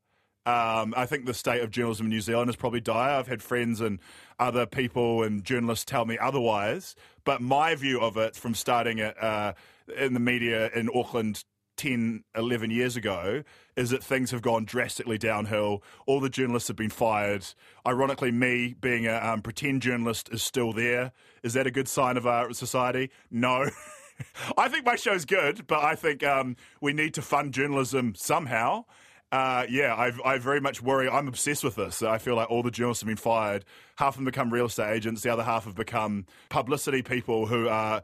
Um, 0.46 0.94
I 0.98 1.06
think 1.06 1.26
the 1.26 1.34
state 1.34 1.62
of 1.62 1.72
journalism 1.72 2.08
in 2.08 2.10
New 2.10 2.22
Zealand 2.22 2.50
is 2.50 2.56
probably 2.56 2.82
dire. 2.82 3.20
I've 3.20 3.28
had 3.28 3.42
friends 3.42 3.80
and 3.80 4.00
other 4.40 4.66
people 4.66 5.24
and 5.24 5.44
journalists 5.44 5.86
tell 5.86 6.06
me 6.06 6.18
otherwise. 6.18 6.96
But 7.24 7.42
my 7.42 7.76
view 7.76 8.02
of 8.02 8.18
it 8.18 8.36
from 8.36 8.56
starting 8.56 8.98
it 8.98 9.22
uh, 9.22 9.54
in 9.96 10.14
the 10.14 10.20
media 10.20 10.72
in 10.76 10.90
Auckland 10.94 11.46
10, 11.80 12.26
11 12.36 12.72
years 12.72 12.98
ago 12.98 13.42
is 13.78 13.90
that 13.92 14.04
things 14.04 14.32
have 14.32 14.42
gone 14.42 14.66
drastically 14.66 15.18
downhill. 15.18 15.82
All 16.06 16.20
the 16.20 16.30
journalists 16.30 16.68
have 16.68 16.76
been 16.76 16.90
fired. 16.90 17.46
Ironically, 17.88 18.32
me 18.32 18.76
being 18.80 19.08
a 19.08 19.16
um, 19.16 19.42
pretend 19.42 19.82
journalist 19.82 20.28
is 20.34 20.44
still 20.44 20.74
there. 20.74 21.14
Is 21.42 21.54
that 21.54 21.66
a 21.66 21.72
good 21.72 21.88
sign 21.88 22.18
of 22.18 22.28
our 22.28 22.52
society? 22.52 23.12
No. 23.32 23.70
I 24.58 24.68
think 24.68 24.86
my 24.86 24.98
show's 24.98 25.24
good, 25.24 25.66
but 25.68 25.82
I 25.82 25.96
think 25.96 26.22
um, 26.22 26.58
we 26.82 26.92
need 26.92 27.14
to 27.14 27.22
fund 27.22 27.54
journalism 27.54 28.14
somehow. 28.14 28.84
Uh, 29.32 29.66
yeah, 29.70 29.96
I've, 29.96 30.20
I 30.26 30.38
very 30.38 30.60
much 30.60 30.82
worry. 30.82 31.08
I'm 31.08 31.30
obsessed 31.30 31.64
with 31.64 31.78
this. 31.78 32.04
I 32.04 32.18
feel 32.18 32.36
like 32.36 32.50
all 32.50 32.62
the 32.62 32.72
journalists 32.72 33.04
have 33.04 33.08
been 33.08 33.16
fired. 33.16 33.64
Half 33.96 34.16
of 34.16 34.18
them 34.18 34.26
become 34.26 34.52
real 34.52 34.66
estate 34.66 34.92
agents. 34.92 35.22
The 35.22 35.32
other 35.32 35.44
half 35.44 35.64
have 35.64 35.76
become 35.76 36.26
publicity 36.50 37.04
people 37.04 37.46
who 37.46 37.70
are 37.70 38.02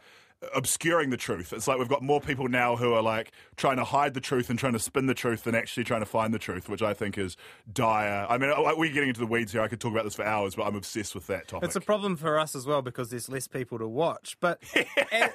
obscuring 0.53 1.09
the 1.09 1.17
truth. 1.17 1.53
It's 1.53 1.67
like 1.67 1.79
we've 1.79 1.89
got 1.89 2.03
more 2.03 2.21
people 2.21 2.47
now 2.47 2.75
who 2.75 2.93
are 2.93 3.01
like 3.01 3.31
trying 3.55 3.77
to 3.77 3.83
hide 3.83 4.13
the 4.13 4.21
truth 4.21 4.49
and 4.49 4.59
trying 4.59 4.73
to 4.73 4.79
spin 4.79 5.05
the 5.05 5.13
truth 5.13 5.43
than 5.43 5.55
actually 5.55 5.83
trying 5.83 6.01
to 6.01 6.05
find 6.05 6.33
the 6.33 6.39
truth, 6.39 6.69
which 6.69 6.81
I 6.81 6.93
think 6.93 7.17
is 7.17 7.37
dire. 7.71 8.25
I 8.29 8.37
mean, 8.37 8.51
we're 8.77 8.91
getting 8.91 9.09
into 9.09 9.21
the 9.21 9.27
weeds 9.27 9.51
here. 9.51 9.61
I 9.61 9.67
could 9.67 9.79
talk 9.79 9.91
about 9.91 10.03
this 10.03 10.15
for 10.15 10.25
hours, 10.25 10.55
but 10.55 10.63
I'm 10.63 10.75
obsessed 10.75 11.15
with 11.15 11.27
that 11.27 11.47
topic. 11.47 11.67
It's 11.67 11.75
a 11.75 11.81
problem 11.81 12.17
for 12.17 12.37
us 12.39 12.55
as 12.55 12.65
well 12.65 12.81
because 12.81 13.09
there's 13.09 13.29
less 13.29 13.47
people 13.47 13.79
to 13.79 13.87
watch. 13.87 14.37
But 14.39 14.61
as, 15.11 15.31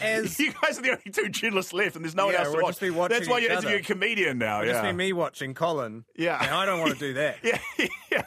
as 0.00 0.40
you 0.40 0.52
guys 0.62 0.78
are 0.78 0.82
the 0.82 0.90
only 0.90 1.10
two 1.12 1.28
journalists 1.28 1.72
left, 1.72 1.96
and 1.96 2.04
there's 2.04 2.14
no 2.14 2.26
one 2.26 2.34
else 2.34 2.52
to 2.52 2.62
watch. 2.62 2.78
just 2.78 2.94
watching 2.94 3.16
That's 3.16 3.28
why 3.28 3.38
you're 3.38 3.52
other. 3.52 3.68
interviewing 3.68 3.84
a 3.84 3.86
comedian 3.86 4.38
now. 4.38 4.60
It'll 4.62 4.74
yeah. 4.74 4.82
just 4.82 4.92
be 4.92 4.96
me 4.96 5.12
watching 5.12 5.54
Colin. 5.54 6.04
Yeah. 6.16 6.38
And 6.42 6.54
I 6.54 6.66
don't 6.66 6.80
want 6.80 6.94
to 6.94 6.98
do 6.98 7.14
that. 7.14 7.36
yeah, 8.10 8.22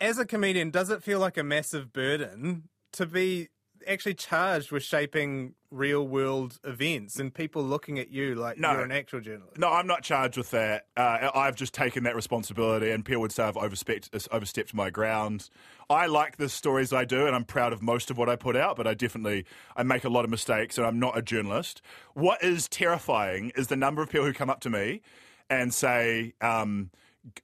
As 0.00 0.18
a 0.18 0.26
comedian, 0.26 0.70
does 0.70 0.90
it 0.90 1.02
feel 1.02 1.18
like 1.18 1.36
a 1.36 1.42
massive 1.42 1.92
burden 1.92 2.68
to 2.92 3.06
be 3.06 3.48
actually 3.86 4.14
charged 4.14 4.70
with 4.72 4.82
shaping 4.82 5.54
real 5.70 6.06
world 6.06 6.58
events 6.64 7.18
and 7.18 7.32
people 7.32 7.62
looking 7.62 7.98
at 7.98 8.10
you 8.10 8.34
like 8.34 8.58
No. 8.58 8.72
you're 8.72 8.82
an 8.82 8.92
actual 8.92 9.20
journalist. 9.20 9.56
No, 9.58 9.68
I'm 9.68 9.86
not 9.86 10.02
charged 10.02 10.36
with 10.36 10.50
that. 10.50 10.86
Uh, 10.96 11.30
I've 11.34 11.56
just 11.56 11.72
taken 11.72 12.04
that 12.04 12.14
responsibility, 12.14 12.90
and 12.90 13.04
people 13.04 13.22
would 13.22 13.32
say 13.32 13.44
I've 13.44 13.56
overstepped, 13.56 14.10
overstepped 14.30 14.74
my 14.74 14.90
ground. 14.90 15.48
I 15.88 16.06
like 16.06 16.36
the 16.36 16.48
stories 16.48 16.92
I 16.92 17.04
do, 17.04 17.26
and 17.26 17.34
I'm 17.34 17.44
proud 17.44 17.72
of 17.72 17.82
most 17.82 18.10
of 18.10 18.18
what 18.18 18.28
I 18.28 18.36
put 18.36 18.56
out. 18.56 18.76
But 18.76 18.86
I 18.86 18.94
definitely 18.94 19.44
I 19.76 19.82
make 19.82 20.04
a 20.04 20.08
lot 20.10 20.24
of 20.24 20.30
mistakes, 20.30 20.76
and 20.78 20.86
I'm 20.86 20.98
not 20.98 21.16
a 21.16 21.22
journalist. 21.22 21.80
What 22.14 22.42
is 22.42 22.68
terrifying 22.68 23.52
is 23.56 23.68
the 23.68 23.76
number 23.76 24.02
of 24.02 24.10
people 24.10 24.26
who 24.26 24.32
come 24.32 24.50
up 24.50 24.60
to 24.60 24.70
me 24.70 25.00
and 25.48 25.72
say, 25.72 26.34
um, 26.40 26.90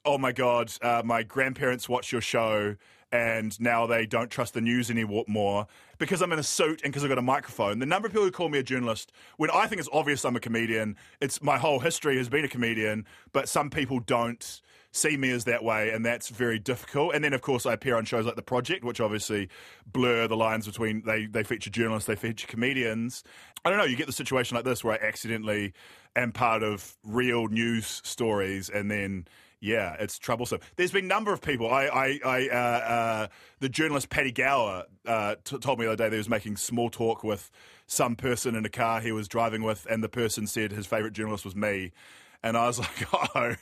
"Oh 0.05 0.19
my 0.19 0.33
God, 0.33 0.73
uh, 0.83 1.03
my 1.05 1.23
grandparents 1.23 1.89
watch 1.89 2.13
your 2.13 2.21
show." 2.21 2.77
And 3.11 3.59
now 3.59 3.87
they 3.87 4.05
don't 4.05 4.31
trust 4.31 4.53
the 4.53 4.61
news 4.61 4.91
anymore 4.91 5.67
because 5.97 6.21
I'm 6.21 6.33
in 6.33 6.39
a 6.39 6.43
suit 6.43 6.83
and 6.85 6.93
because 6.93 7.05
I've 7.05 7.09
got 7.09 7.19
a 7.19 7.23
microphone. 7.23 7.79
The 7.79 7.87
number 7.87 8.07
of 8.07 8.13
people 8.13 8.25
who 8.25 8.31
call 8.31 8.51
me 8.51 8.59
a 8.59 8.63
journalist, 8.63 9.13
when 9.39 9.51
I 9.51 9.67
think 9.67 9.81
it's 9.81 9.89
obvious 9.93 10.25
I'm 10.25 10.37
a 10.37 10.41
comedian, 10.41 10.97
it's 11.21 11.43
my 11.43 11.57
whole 11.57 11.79
history 11.79 12.19
has 12.19 12.29
been 12.29 12.45
a 12.45 12.49
comedian, 12.49 13.07
but 13.33 13.49
some 13.49 13.71
people 13.71 13.99
don't 14.01 14.61
see 14.93 15.17
me 15.17 15.31
as 15.31 15.45
that 15.45 15.63
way, 15.63 15.91
and 15.91 16.05
that's 16.05 16.29
very 16.29 16.59
difficult. 16.59 17.15
And 17.15 17.23
then, 17.23 17.33
of 17.33 17.41
course, 17.43 17.67
I 17.67 17.73
appear 17.75 17.97
on 17.97 18.05
shows 18.05 18.27
like 18.27 18.37
The 18.37 18.43
Project, 18.43 18.85
which 18.85 19.01
obviously 19.01 19.49
blur 19.87 20.27
the 20.29 20.37
lines 20.37 20.67
between 20.67 21.03
they, 21.05 21.27
they 21.27 21.45
feature 21.45 21.71
journalists, 21.71 22.07
they 22.07 22.17
feature 22.17 22.47
comedians. 22.47 23.23
I 23.65 23.71
don't 23.71 23.79
know, 23.79 23.85
you 23.85 23.97
get 23.97 24.07
the 24.07 24.13
situation 24.13 24.55
like 24.55 24.65
this 24.65 24.85
where 24.85 25.03
I 25.03 25.07
accidentally 25.07 25.73
am 26.17 26.33
part 26.33 26.63
of 26.63 26.97
real 27.05 27.49
news 27.49 28.03
stories, 28.05 28.69
and 28.69 28.91
then. 28.91 29.27
Yeah, 29.61 29.97
it's 29.99 30.19
troublesome. 30.19 30.61
There's 30.77 30.93
been 30.93 31.07
a 31.07 31.09
number 31.09 31.33
of 31.33 31.41
people. 31.41 31.69
I, 31.69 31.87
I, 31.87 32.21
I 32.25 32.49
uh, 32.49 32.55
uh, 32.55 33.27
the 33.59 33.69
journalist 33.69 34.09
Paddy 34.09 34.31
Gower 34.31 34.85
uh, 35.07 35.35
t- 35.43 35.59
told 35.59 35.79
me 35.81 35.87
the 35.87 35.93
other 35.93 36.05
day 36.05 36.09
that 36.09 36.15
he 36.15 36.19
was 36.19 36.29
making 36.29 36.57
small 36.57 36.91
talk 36.91 37.25
with 37.25 37.51
some 37.87 38.15
person 38.15 38.55
in 38.55 38.65
a 38.65 38.69
car 38.69 39.01
he 39.01 39.11
was 39.11 39.27
driving 39.27 39.63
with, 39.63 39.87
and 39.91 40.03
the 40.03 40.09
person 40.09 40.47
said 40.47 40.71
his 40.71 40.87
favourite 40.87 41.13
journalist 41.13 41.45
was 41.45 41.57
me. 41.57 41.93
And 42.41 42.57
I 42.57 42.67
was 42.69 42.79
like, 42.79 43.15
oh, 43.35 43.55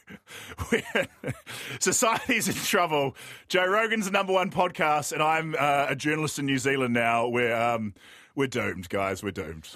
society's 1.81 2.49
in 2.49 2.55
trouble. 2.55 3.17
Joe 3.49 3.67
Rogan's 3.67 4.05
the 4.05 4.11
number 4.11 4.35
one 4.35 4.51
podcast, 4.51 5.13
and 5.13 5.23
I'm 5.23 5.55
uh, 5.59 5.87
a 5.89 5.97
journalist 5.97 6.39
in 6.39 6.45
New 6.45 6.59
Zealand 6.59 6.93
now. 6.93 7.27
We're, 7.27 7.57
um, 7.57 7.95
we're 8.35 8.49
doomed, 8.49 8.91
guys. 8.91 9.23
We're 9.23 9.31
doomed. 9.31 9.71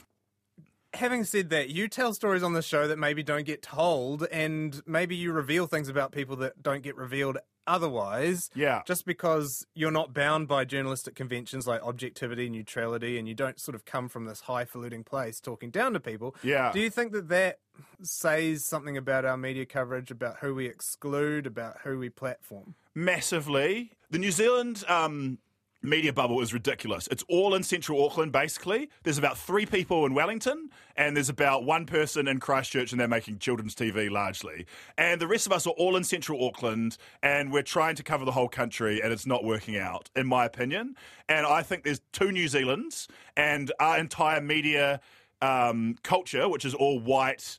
Having 0.95 1.25
said 1.25 1.51
that, 1.51 1.71
you 1.71 1.89
tell 1.89 2.13
stories 2.15 2.43
on 2.43 2.53
the 2.53 2.63
show 2.63 2.89
that 2.89 2.99
maybe 2.99 3.23
don't 3.23 3.47
get 3.47 3.63
told, 3.63 4.27
and 4.33 4.83
maybe 4.87 5.15
you 5.15 5.33
reveal 5.33 5.67
things 5.67 5.89
about 5.89 6.13
people 6.13 6.37
that 6.37 6.63
don't 6.63 6.83
get 6.83 6.97
revealed 6.97 7.39
otherwise. 7.67 8.51
Yeah. 8.55 8.83
Just 8.87 9.07
because 9.07 9.65
you're 9.75 9.93
not 9.93 10.13
bound 10.13 10.49
by 10.49 10.65
journalistic 10.65 11.15
conventions 11.15 11.67
like 11.67 11.83
objectivity, 11.83 12.49
neutrality, 12.49 13.19
and 13.19 13.29
you 13.29 13.35
don't 13.35 13.61
sort 13.61 13.77
of 13.77 13.85
come 13.85 14.09
from 14.09 14.25
this 14.25 14.41
highfalutin 14.41 15.05
place 15.05 15.41
talking 15.41 15.71
down 15.71 15.93
to 15.93 16.01
people. 16.01 16.35
Yeah. 16.43 16.73
Do 16.73 16.81
you 16.81 16.91
think 16.91 17.13
that 17.13 17.29
that 17.29 17.61
says 18.03 18.65
something 18.65 18.97
about 18.97 19.25
our 19.25 19.37
media 19.37 19.67
coverage, 19.67 20.11
about 20.11 20.39
who 20.39 20.55
we 20.55 20.67
exclude, 20.67 21.47
about 21.47 21.79
who 21.85 21.99
we 21.99 22.09
platform? 22.09 22.75
massively. 22.95 23.93
The 24.11 24.19
New 24.19 24.33
Zealand 24.33 24.85
um, 24.89 25.39
media 25.83 26.13
bubble 26.13 26.41
is 26.41 26.53
ridiculous. 26.53 27.09
It's 27.11 27.25
all 27.29 27.55
in 27.55 27.63
central 27.63 28.05
Auckland, 28.05 28.33
basically. 28.33 28.91
There's 29.03 29.19
about 29.19 29.39
three 29.39 29.67
people 29.67 30.05
in 30.07 30.15
Wellington, 30.15 30.71
and 30.97 31.17
there's 31.17 31.29
about 31.29 31.65
one 31.65 31.87
person 31.87 32.29
in 32.29 32.41
Christchurch, 32.41 32.93
and 32.93 33.01
they're 33.01 33.09
making 33.09 33.39
children's 33.39 33.75
TV 33.75 34.11
largely. 34.11 34.67
And 34.99 35.21
the 35.21 35.27
rest 35.27 35.47
of 35.47 35.53
us 35.53 35.67
are 35.67 35.75
all 35.79 35.97
in 35.97 36.05
central 36.05 36.47
Auckland, 36.47 36.97
and 37.23 37.53
we're 37.53 37.63
trying 37.63 37.95
to 37.97 38.03
cover 38.03 38.25
the 38.25 38.33
whole 38.33 38.49
country, 38.49 39.01
and 39.03 39.13
it's 39.13 39.27
not 39.27 39.45
working 39.45 39.79
out, 39.79 40.11
in 40.15 40.27
my 40.27 40.45
opinion. 40.45 40.97
And 41.29 41.47
I 41.47 41.63
think 41.63 41.85
there's 41.85 42.01
two 42.13 42.31
New 42.31 42.47
Zealands, 42.47 43.09
and 43.37 43.73
our 43.81 43.99
entire 43.99 44.41
media 44.41 45.01
um, 45.43 45.97
culture, 46.03 46.49
which 46.49 46.65
is 46.65 46.75
all 46.75 47.01
white 47.01 47.59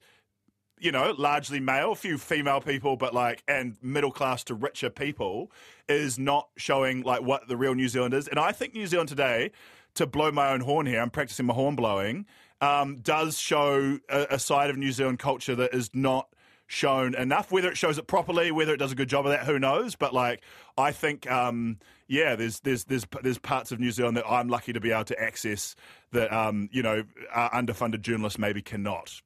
you 0.81 0.91
know, 0.91 1.13
largely 1.17 1.59
male, 1.59 1.93
few 1.93 2.17
female 2.17 2.59
people, 2.59 2.97
but 2.97 3.13
like, 3.13 3.43
and 3.47 3.77
middle 3.81 4.11
class 4.11 4.43
to 4.45 4.55
richer 4.55 4.89
people, 4.89 5.51
is 5.87 6.17
not 6.17 6.49
showing 6.57 7.03
like 7.03 7.21
what 7.21 7.47
the 7.47 7.55
real 7.55 7.75
New 7.75 7.87
Zealand 7.87 8.13
is. 8.13 8.27
And 8.27 8.39
I 8.39 8.51
think 8.51 8.73
New 8.73 8.87
Zealand 8.87 9.09
today, 9.09 9.51
to 9.95 10.07
blow 10.07 10.31
my 10.31 10.51
own 10.51 10.61
horn 10.61 10.87
here, 10.87 11.01
I'm 11.01 11.11
practicing 11.11 11.45
my 11.45 11.53
horn 11.53 11.75
blowing, 11.75 12.25
um, 12.61 12.97
does 12.97 13.37
show 13.37 13.99
a, 14.09 14.27
a 14.31 14.39
side 14.39 14.69
of 14.69 14.77
New 14.77 14.91
Zealand 14.91 15.19
culture 15.19 15.55
that 15.55 15.73
is 15.73 15.91
not 15.93 16.27
shown 16.65 17.13
enough. 17.15 17.51
Whether 17.51 17.69
it 17.69 17.77
shows 17.77 17.97
it 17.97 18.07
properly, 18.07 18.51
whether 18.51 18.73
it 18.73 18.77
does 18.77 18.91
a 18.91 18.95
good 18.95 19.09
job 19.09 19.25
of 19.25 19.31
that, 19.33 19.45
who 19.45 19.59
knows? 19.59 19.95
But 19.95 20.13
like, 20.13 20.41
I 20.77 20.91
think, 20.91 21.29
um, 21.29 21.77
yeah, 22.07 22.35
there's 22.35 22.61
there's 22.61 22.85
there's 22.85 23.05
there's 23.21 23.37
parts 23.37 23.71
of 23.71 23.79
New 23.79 23.91
Zealand 23.91 24.17
that 24.17 24.27
I'm 24.27 24.47
lucky 24.47 24.73
to 24.73 24.79
be 24.79 24.91
able 24.91 25.05
to 25.05 25.21
access 25.21 25.75
that 26.11 26.33
um, 26.33 26.69
you 26.71 26.81
know, 26.81 27.03
uh, 27.33 27.49
underfunded 27.49 28.01
journalists 28.01 28.39
maybe 28.39 28.61
cannot. 28.61 29.21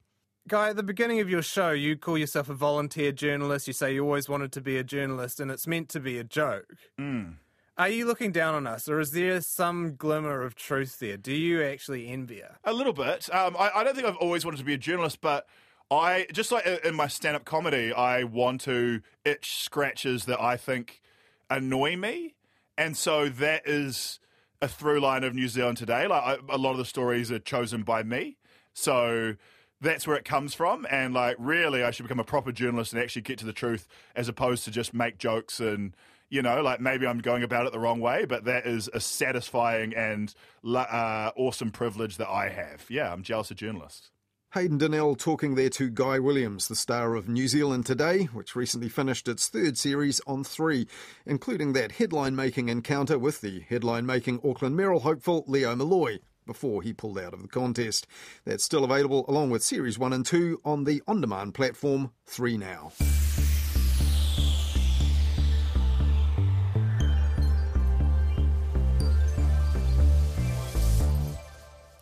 Guy, 0.47 0.69
at 0.69 0.75
the 0.75 0.83
beginning 0.83 1.19
of 1.21 1.29
your 1.29 1.41
show, 1.41 1.71
you 1.71 1.97
call 1.97 2.19
yourself 2.19 2.49
a 2.49 2.53
volunteer 2.53 3.11
journalist. 3.11 3.65
You 3.65 3.73
say 3.73 3.95
you 3.95 4.03
always 4.03 4.29
wanted 4.29 4.51
to 4.51 4.61
be 4.61 4.77
a 4.77 4.83
journalist, 4.83 5.39
and 5.39 5.49
it's 5.49 5.65
meant 5.65 5.89
to 5.89 5.99
be 5.99 6.19
a 6.19 6.23
joke. 6.23 6.71
Mm. 6.99 7.37
Are 7.79 7.89
you 7.89 8.05
looking 8.05 8.31
down 8.31 8.53
on 8.53 8.67
us, 8.67 8.87
or 8.87 8.99
is 8.99 9.09
there 9.09 9.41
some 9.41 9.95
glimmer 9.95 10.43
of 10.43 10.53
truth 10.53 10.99
there? 10.99 11.17
Do 11.17 11.33
you 11.33 11.63
actually 11.63 12.09
envy 12.09 12.43
us? 12.43 12.57
A 12.63 12.73
little 12.73 12.93
bit. 12.93 13.27
Um, 13.33 13.55
I, 13.57 13.71
I 13.73 13.83
don't 13.83 13.95
think 13.95 14.07
I've 14.07 14.17
always 14.17 14.45
wanted 14.45 14.57
to 14.57 14.63
be 14.63 14.75
a 14.75 14.77
journalist, 14.77 15.19
but 15.19 15.47
I 15.89 16.27
just 16.31 16.51
like 16.51 16.67
in 16.85 16.93
my 16.93 17.07
stand-up 17.07 17.45
comedy, 17.45 17.91
I 17.91 18.23
want 18.23 18.61
to 18.61 19.01
itch 19.25 19.63
scratches 19.63 20.25
that 20.25 20.39
I 20.39 20.57
think 20.57 21.01
annoy 21.49 21.95
me, 21.95 22.35
and 22.77 22.95
so 22.95 23.29
that 23.29 23.67
is 23.67 24.19
a 24.61 24.67
through 24.67 24.99
line 24.99 25.23
of 25.23 25.33
New 25.33 25.47
Zealand 25.47 25.77
today. 25.77 26.05
Like 26.05 26.23
I, 26.23 26.37
a 26.53 26.59
lot 26.59 26.73
of 26.73 26.77
the 26.77 26.85
stories 26.85 27.31
are 27.31 27.39
chosen 27.39 27.81
by 27.81 28.03
me, 28.03 28.37
so 28.73 29.37
that's 29.81 30.07
where 30.07 30.15
it 30.15 30.25
comes 30.25 30.53
from. 30.53 30.85
And 30.89 31.13
like, 31.13 31.35
really, 31.39 31.83
I 31.83 31.91
should 31.91 32.03
become 32.03 32.19
a 32.19 32.25
proper 32.25 32.51
journalist 32.51 32.93
and 32.93 33.01
actually 33.01 33.23
get 33.23 33.39
to 33.39 33.45
the 33.45 33.53
truth, 33.53 33.87
as 34.15 34.27
opposed 34.27 34.65
to 34.65 34.71
just 34.71 34.93
make 34.93 35.17
jokes 35.17 35.59
and. 35.59 35.95
You 36.27 36.41
know, 36.41 36.63
like 36.63 36.81
maybe 36.81 37.05
I'm 37.05 37.19
going 37.19 37.43
about 37.43 37.67
it 37.67 37.71
the 37.71 37.79
wrong 37.79 37.99
way, 38.01 38.25
but 38.25 38.45
that 38.45 38.65
is 38.65 38.89
a 38.91 38.99
satisfying 38.99 39.93
and 39.93 40.33
uh, 40.65 41.31
awesome 41.37 41.69
privilege 41.69 42.17
that 42.17 42.27
I 42.27 42.49
have. 42.49 42.83
Yeah, 42.89 43.13
I'm 43.13 43.21
jealous 43.21 43.51
of 43.51 43.57
journalists. 43.57 44.09
Hayden 44.55 44.79
Donnell 44.79 45.15
talking 45.15 45.53
there 45.53 45.69
to 45.69 45.89
Guy 45.89 46.17
Williams, 46.17 46.67
the 46.67 46.75
star 46.75 47.13
of 47.13 47.29
New 47.29 47.47
Zealand 47.47 47.85
Today, 47.85 48.23
which 48.33 48.55
recently 48.55 48.89
finished 48.89 49.27
its 49.27 49.49
third 49.49 49.77
series 49.77 50.19
on 50.25 50.43
three, 50.43 50.87
including 51.27 51.73
that 51.73 51.91
headline 51.93 52.35
making 52.35 52.69
encounter 52.69 53.19
with 53.19 53.41
the 53.41 53.59
headline 53.69 54.07
making 54.07 54.39
Auckland 54.43 54.75
Merrill 54.75 55.01
hopeful 55.01 55.43
Leo 55.47 55.75
Molloy 55.75 56.19
before 56.45 56.81
he 56.81 56.93
pulled 56.93 57.19
out 57.19 57.33
of 57.33 57.41
the 57.41 57.47
contest. 57.47 58.07
That's 58.45 58.63
still 58.63 58.83
available 58.83 59.25
along 59.27 59.49
with 59.49 59.63
series 59.63 59.99
one 59.99 60.13
and 60.13 60.25
two 60.25 60.61
on 60.63 60.83
the 60.83 61.01
on 61.07 61.21
demand 61.21 61.53
platform 61.53 62.11
3 62.25 62.57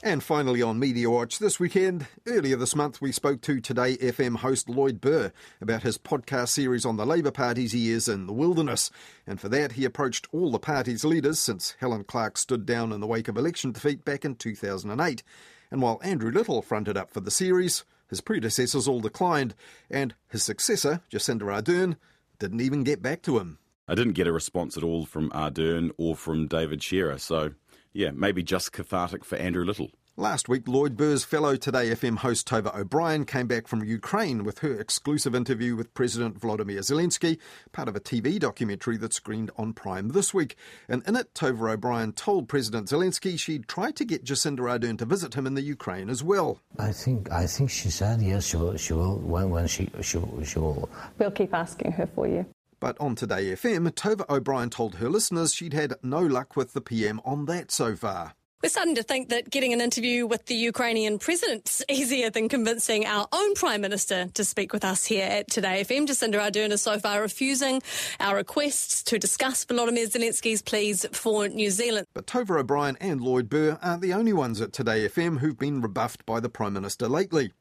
And 0.06 0.22
finally 0.22 0.62
on 0.62 0.80
Media 0.80 1.10
Watch 1.10 1.40
this 1.40 1.62
weekend, 1.62 2.08
earlier 2.28 2.58
this 2.58 2.76
month 2.76 3.00
we 3.00 3.14
spoke 3.14 3.40
to 3.44 3.62
Today 3.62 3.96
FM 3.96 4.36
host 4.36 4.68
Lloyd 4.68 5.00
Burr 5.00 5.32
about 5.62 5.84
his 5.84 5.98
podcast 5.98 6.50
series 6.50 6.86
on 6.86 6.98
the 6.98 7.06
Labour 7.06 7.32
Party's 7.32 7.74
years 7.74 8.10
in 8.10 8.28
the 8.28 8.34
wilderness. 8.34 8.92
And 9.26 9.40
for 9.40 9.48
that 9.48 9.72
he 9.72 9.86
approached 9.86 10.28
all 10.34 10.52
the 10.52 10.60
party's 10.60 11.06
leaders 11.06 11.40
since 11.40 11.78
Helen 11.80 12.04
Clark 12.04 12.38
stood 12.38 12.66
down 12.66 12.92
in 12.92 13.00
the 13.00 13.08
wake 13.08 13.30
of 13.30 13.38
election 13.38 13.72
defeat 13.72 14.04
back 14.04 14.26
in 14.26 14.36
2008. 14.36 15.24
And 15.72 15.82
while 15.82 16.02
Andrew 16.04 16.32
Little 16.34 16.62
fronted 16.62 16.98
up 16.98 17.10
for 17.10 17.22
the 17.22 17.32
series, 17.32 17.86
his 18.10 18.20
predecessors 18.20 18.90
all 18.90 19.00
declined, 19.00 19.56
and 19.90 20.16
his 20.28 20.44
successor, 20.44 21.00
Jacinda 21.10 21.44
Ardern, 21.44 21.96
didn't 22.40 22.60
even 22.60 22.84
get 22.84 23.02
back 23.02 23.22
to 23.22 23.40
him. 23.40 23.58
I 23.88 23.96
didn't 23.96 24.14
get 24.14 24.28
a 24.28 24.34
response 24.34 24.76
at 24.76 24.84
all 24.84 25.06
from 25.06 25.30
Ardern 25.30 25.92
or 25.98 26.18
from 26.18 26.48
David 26.48 26.84
Shearer, 26.84 27.20
so 27.20 27.54
yeah, 27.94 28.12
maybe 28.12 28.44
just 28.44 28.72
cathartic 28.72 29.24
for 29.24 29.38
Andrew 29.38 29.64
Little. 29.64 29.90
Last 30.16 30.48
week, 30.48 30.68
Lloyd 30.68 30.96
Burr's 30.96 31.24
fellow 31.24 31.56
Today 31.56 31.90
FM 31.90 32.18
host 32.18 32.48
Tova 32.48 32.76
O'Brien 32.76 33.26
came 33.26 33.48
back 33.48 33.68
from 33.68 33.84
Ukraine 33.84 34.44
with 34.44 34.60
her 34.60 34.80
exclusive 34.80 35.34
interview 35.34 35.76
with 35.76 35.96
President 35.96 36.40
Volodymyr 36.40 36.82
Zelensky, 36.82 37.40
part 37.72 37.88
of 37.88 37.96
a 37.96 38.00
TV 38.00 38.38
documentary 38.38 38.96
that 38.98 39.12
screened 39.12 39.50
on 39.58 39.74
Prime 39.74 40.10
this 40.10 40.32
week. 40.32 40.56
And 40.88 41.02
in 41.08 41.16
it, 41.16 41.34
Tova 41.34 41.74
O'Brien 41.74 42.12
told 42.14 42.48
President 42.48 42.90
Zelensky 42.90 43.40
she'd 43.40 43.68
try 43.68 43.90
to 43.90 44.06
get 44.06 44.24
Jacinda 44.24 44.60
Ardern 44.60 45.00
to 45.00 45.06
visit 45.06 45.34
him 45.34 45.48
in 45.48 45.56
the 45.56 45.64
Ukraine 45.64 46.12
as 46.12 46.24
well. 46.24 46.60
I 46.78 46.92
think 46.92 47.32
I 47.32 47.48
think 47.48 47.72
she 47.72 47.90
said 47.90 48.22
yes, 48.22 48.46
she 48.46 48.58
will. 48.58 48.78
She 48.78 48.94
will 48.94 49.18
when 49.18 49.50
when 49.50 49.66
she 49.66 49.90
she 50.04 50.22
she 50.44 50.60
will. 50.60 50.90
We'll 51.18 51.32
keep 51.32 51.56
asking 51.56 51.92
her 51.94 52.06
for 52.06 52.28
you. 52.28 52.46
But 52.84 53.00
on 53.00 53.16
Today 53.16 53.46
FM, 53.46 53.90
Tova 53.92 54.30
O'Brien 54.30 54.70
told 54.70 54.96
her 54.96 55.08
listeners 55.08 55.54
she'd 55.54 55.72
had 55.72 55.94
no 56.04 56.20
luck 56.20 56.58
with 56.58 56.74
the 56.74 56.82
PM 56.82 57.22
on 57.24 57.46
that 57.46 57.72
so 57.72 57.96
far. 57.96 58.34
We're 58.62 58.68
starting 58.68 58.96
to 58.96 59.04
think 59.04 59.30
that 59.30 59.50
getting 59.50 59.72
an 59.72 59.80
interview 59.80 60.28
with 60.28 60.48
the 60.48 60.56
Ukrainian 60.56 61.18
president's 61.18 61.82
easier 61.90 62.30
than 62.30 62.50
convincing 62.50 63.06
our 63.06 63.26
own 63.32 63.54
Prime 63.56 63.80
Minister 63.80 64.28
to 64.34 64.44
speak 64.44 64.74
with 64.74 64.84
us 64.84 65.06
here 65.06 65.26
at 65.26 65.50
Today 65.50 65.86
FM. 65.86 66.08
Jacinda 66.08 66.36
Ardern 66.36 66.72
is 66.72 66.82
so 66.82 67.00
far 67.00 67.22
refusing 67.22 67.82
our 68.20 68.36
requests 68.36 69.02
to 69.04 69.18
discuss 69.18 69.64
Volodymyr 69.64 70.12
Zelensky's 70.12 70.62
pleas 70.62 71.06
for 71.14 71.48
New 71.48 71.72
Zealand. 71.72 72.08
But 72.14 72.28
Tova 72.28 72.60
O'Brien 72.60 72.98
and 73.00 73.22
Lloyd 73.22 73.48
Burr 73.48 73.80
aren't 73.82 74.02
the 74.02 74.14
only 74.14 74.34
ones 74.34 74.60
at 74.60 74.74
Today 74.74 75.08
FM 75.08 75.40
who've 75.40 75.58
been 75.58 75.82
rebuffed 75.82 76.26
by 76.26 76.42
the 76.42 76.50
Prime 76.50 76.74
Minister 76.74 77.08
lately. 77.08 77.54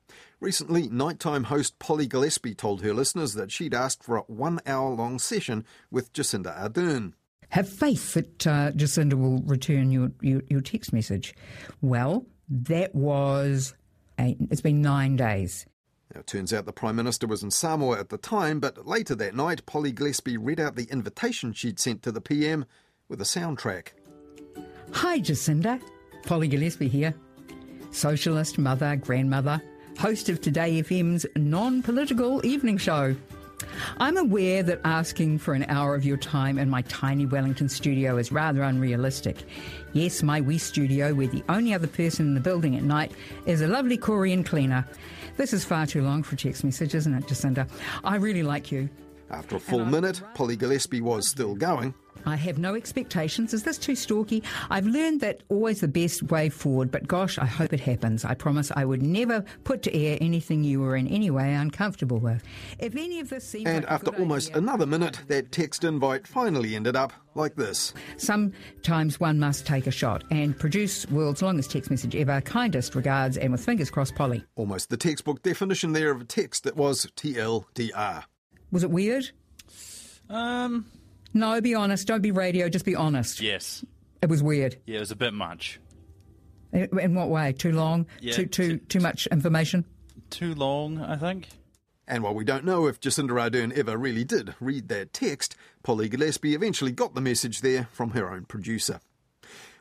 Recently, 0.43 0.89
nighttime 0.89 1.45
host 1.45 1.79
Polly 1.79 2.09
Gillespie 2.09 2.57
told 2.57 2.83
her 2.83 2.93
listeners 2.93 3.35
that 3.35 3.53
she'd 3.53 3.73
asked 3.73 4.03
for 4.03 4.17
a 4.17 4.23
one 4.23 4.59
hour 4.67 4.91
long 4.91 5.21
session 5.21 5.65
with 5.89 6.13
Jacinda 6.13 6.53
Ardern 6.59 7.13
have 7.51 7.69
faith 7.69 8.15
that 8.15 8.47
uh, 8.47 8.73
Jacinda 8.73 9.13
will 9.13 9.39
return 9.43 9.93
your, 9.93 10.11
your, 10.23 10.43
your 10.49 10.63
text 10.63 10.93
message. 10.93 11.35
Well, 11.83 12.25
that 12.49 12.95
was, 12.95 13.75
eight, 14.19 14.39
it's 14.51 14.63
been 14.63 14.81
nine 14.81 15.17
days. 15.17 15.67
Now, 16.15 16.21
it 16.21 16.27
turns 16.27 16.53
out 16.53 16.65
the 16.65 16.73
Prime 16.73 16.97
Minister 16.97 17.27
was 17.27 17.43
in 17.43 17.51
Samoa 17.51 18.01
at 18.01 18.09
the 18.09 18.17
time, 18.17 18.59
but 18.59 18.87
later 18.87 19.15
that 19.17 19.37
night, 19.37 19.67
Polly 19.67 19.93
Gillespie 19.93 20.39
read 20.39 20.59
out 20.59 20.77
the 20.77 20.91
invitation 20.91 21.53
she'd 21.53 21.79
sent 21.79 22.03
to 22.03 22.11
the 22.11 22.23
PM 22.23 22.65
with 23.07 23.21
a 23.21 23.25
soundtrack. 23.25 23.89
Hi, 24.93 25.21
Jacinda. 25.21 25.81
Polly 26.25 26.49
Gillespie 26.49 26.89
here. 26.89 27.15
Socialist 27.91 28.59
mother, 28.59 28.97
grandmother, 28.97 29.61
host 29.99 30.29
of 30.29 30.41
Today 30.41 30.83
FM's 30.83 31.27
non 31.37 31.83
political 31.83 32.45
evening 32.45 32.79
show. 32.79 33.15
I'm 33.99 34.17
aware 34.17 34.63
that 34.63 34.81
asking 34.85 35.39
for 35.39 35.55
an 35.55 35.65
hour 35.69 35.95
of 35.95 36.05
your 36.05 36.17
time 36.17 36.59
in 36.59 36.69
my 36.69 36.83
tiny 36.83 37.27
Wellington 37.27 37.69
studio 37.69 38.17
is 38.17 38.33
rather 38.33 38.63
unrealistic. 38.63 39.45
Yes, 39.93 40.23
my 40.23 40.41
wee 40.41 40.59
studio, 40.59 41.15
where 41.15 41.29
the 41.29 41.45
only 41.49 41.75
other 41.75 41.87
person 41.87 42.27
in 42.27 42.35
the 42.35 42.41
building 42.41 42.77
at 42.77 42.83
night 42.83 43.13
is 43.47 43.61
a 43.61 43.69
lovely 43.69 43.97
Korean 43.97 44.45
cleaner. 44.45 44.87
This 45.37 45.53
is 45.53 45.65
far 45.65 45.87
too 45.87 46.03
long 46.03 46.23
for 46.23 46.35
a 46.35 46.39
text 46.39 46.65
message, 46.65 46.95
isn't 46.95 47.15
it, 47.15 47.27
Jacinda? 47.27 47.69
I 48.05 48.17
really 48.17 48.43
like 48.43 48.73
you. 48.73 48.89
After 49.31 49.57
a 49.57 49.61
full 49.61 49.85
minute, 49.85 50.21
Polly 50.35 50.57
Gillespie 50.57 51.01
was 51.01 51.27
still 51.27 51.55
going. 51.55 51.95
I 52.25 52.37
have 52.37 52.59
no 52.59 52.75
expectations. 52.75 53.53
Is 53.53 53.65
this 53.65 53.79
too 53.79 53.97
stalky? 53.97 54.43
I've 54.71 54.87
learned 54.87 55.21
that 55.21 55.43
always 55.49 55.81
the 55.81 55.89
best 55.89 56.23
way 56.25 56.49
forward, 56.49 56.91
but 56.91 57.09
gosh, 57.09 57.39
I 57.39 57.47
hope 57.47 57.73
it 57.73 57.81
happens. 57.81 58.25
I 58.25 58.35
promise 58.35 58.71
I 58.75 58.85
would 58.85 59.03
never 59.03 59.45
put 59.65 59.83
to 59.83 59.95
air 59.95 60.19
anything 60.21 60.63
you 60.63 60.81
were 60.81 60.97
in 60.97 61.09
any 61.09 61.31
way 61.31 61.53
uncomfortable 61.55 62.19
with. 62.19 62.43
If 62.79 62.95
any 62.95 63.21
of 63.21 63.29
this 63.29 63.45
seems 63.45 63.67
And 63.67 63.85
like 63.85 63.93
after 63.93 64.11
almost 64.17 64.51
idea, 64.51 64.63
another 64.63 64.87
minute, 64.87 65.21
that 65.29 65.53
text 65.53 65.85
invite 65.85 66.27
finally 66.27 66.77
ended 66.77 66.97
up 66.97 67.13
like 67.35 67.57
this. 67.57 67.93
Sometimes 68.19 69.19
one 69.19 69.39
must 69.39 69.67
take 69.67 69.87
a 69.87 69.91
shot 69.91 70.23
and 70.31 70.57
produce 70.57 71.09
world's 71.11 71.43
longest 71.43 71.71
text 71.71 71.91
message 71.91 72.15
ever. 72.15 72.41
Kindest 72.43 72.95
regards, 72.95 73.37
and 73.37 73.53
with 73.53 73.65
fingers 73.65 73.91
crossed, 73.91 74.15
Polly. 74.15 74.45
Almost 74.55 74.91
the 74.91 74.97
textbook 74.97 75.43
definition 75.43 75.93
there 75.93 76.11
of 76.11 76.21
a 76.21 76.25
text 76.25 76.65
that 76.65 76.77
was 76.77 77.07
TLDR. 77.17 78.25
Was 78.71 78.85
it 78.85 78.91
weird? 78.91 79.31
Um. 80.29 80.87
No, 81.35 81.61
be 81.61 81.75
honest. 81.75 82.07
Don't 82.07 82.21
be 82.21 82.31
radio. 82.31 82.69
Just 82.69 82.85
be 82.85 82.95
honest. 82.95 83.41
Yes. 83.41 83.85
It 84.21 84.29
was 84.29 84.43
weird. 84.43 84.77
Yeah, 84.87 84.99
it 84.99 85.01
was 85.01 85.11
a 85.11 85.17
bit 85.17 85.35
much. 85.35 85.81
In 86.73 86.99
in 86.99 87.15
what 87.15 87.29
way? 87.29 87.53
Too 87.53 87.73
long? 87.73 88.07
Yeah, 88.21 88.33
too 88.35 88.47
too 88.47 88.79
too 88.79 89.01
much 89.01 89.27
information? 89.29 89.85
Too 90.31 90.55
long, 90.55 91.01
I 91.01 91.17
think. 91.17 91.49
And 92.09 92.23
while 92.23 92.35
we 92.35 92.45
don't 92.45 92.65
know 92.65 92.87
if 92.87 93.01
Jacinda 93.01 93.31
Ardern 93.31 93.77
ever 93.77 93.97
really 93.97 94.25
did 94.25 94.55
read 94.61 94.89
that 94.89 95.13
text, 95.13 95.57
Polly 95.83 96.09
Gillespie 96.09 96.55
eventually 96.55 96.93
got 96.93 97.15
the 97.15 97.21
message 97.21 97.61
there 97.61 97.89
from 97.93 98.11
her 98.11 98.31
own 98.31 98.45
producer. 98.45 99.01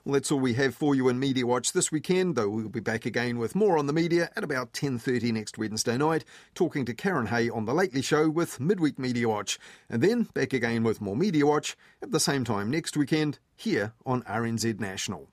Well, 0.03 0.13
that's 0.13 0.31
all 0.31 0.39
we 0.39 0.55
have 0.55 0.73
for 0.73 0.95
you 0.95 1.09
in 1.09 1.19
Media 1.19 1.45
Watch 1.45 1.73
this 1.73 1.91
weekend, 1.91 2.35
though 2.35 2.49
we'll 2.49 2.69
be 2.69 2.79
back 2.79 3.05
again 3.05 3.37
with 3.37 3.53
more 3.53 3.77
on 3.77 3.85
the 3.85 3.93
media 3.93 4.31
at 4.35 4.43
about 4.43 4.73
10.30 4.73 5.31
next 5.31 5.59
Wednesday 5.59 5.95
night, 5.95 6.25
talking 6.55 6.85
to 6.85 6.93
Karen 6.95 7.27
Hay 7.27 7.51
on 7.51 7.65
The 7.65 7.73
Lately 7.73 8.01
Show 8.01 8.27
with 8.27 8.59
Midweek 8.59 8.97
Media 8.97 9.29
Watch, 9.29 9.59
and 9.91 10.01
then 10.01 10.23
back 10.33 10.53
again 10.53 10.81
with 10.81 11.01
more 11.01 11.15
Media 11.15 11.45
Watch 11.45 11.77
at 12.01 12.09
the 12.09 12.19
same 12.19 12.43
time 12.43 12.71
next 12.71 12.97
weekend 12.97 13.37
here 13.55 13.93
on 14.03 14.23
RNZ 14.23 14.79
National. 14.79 15.30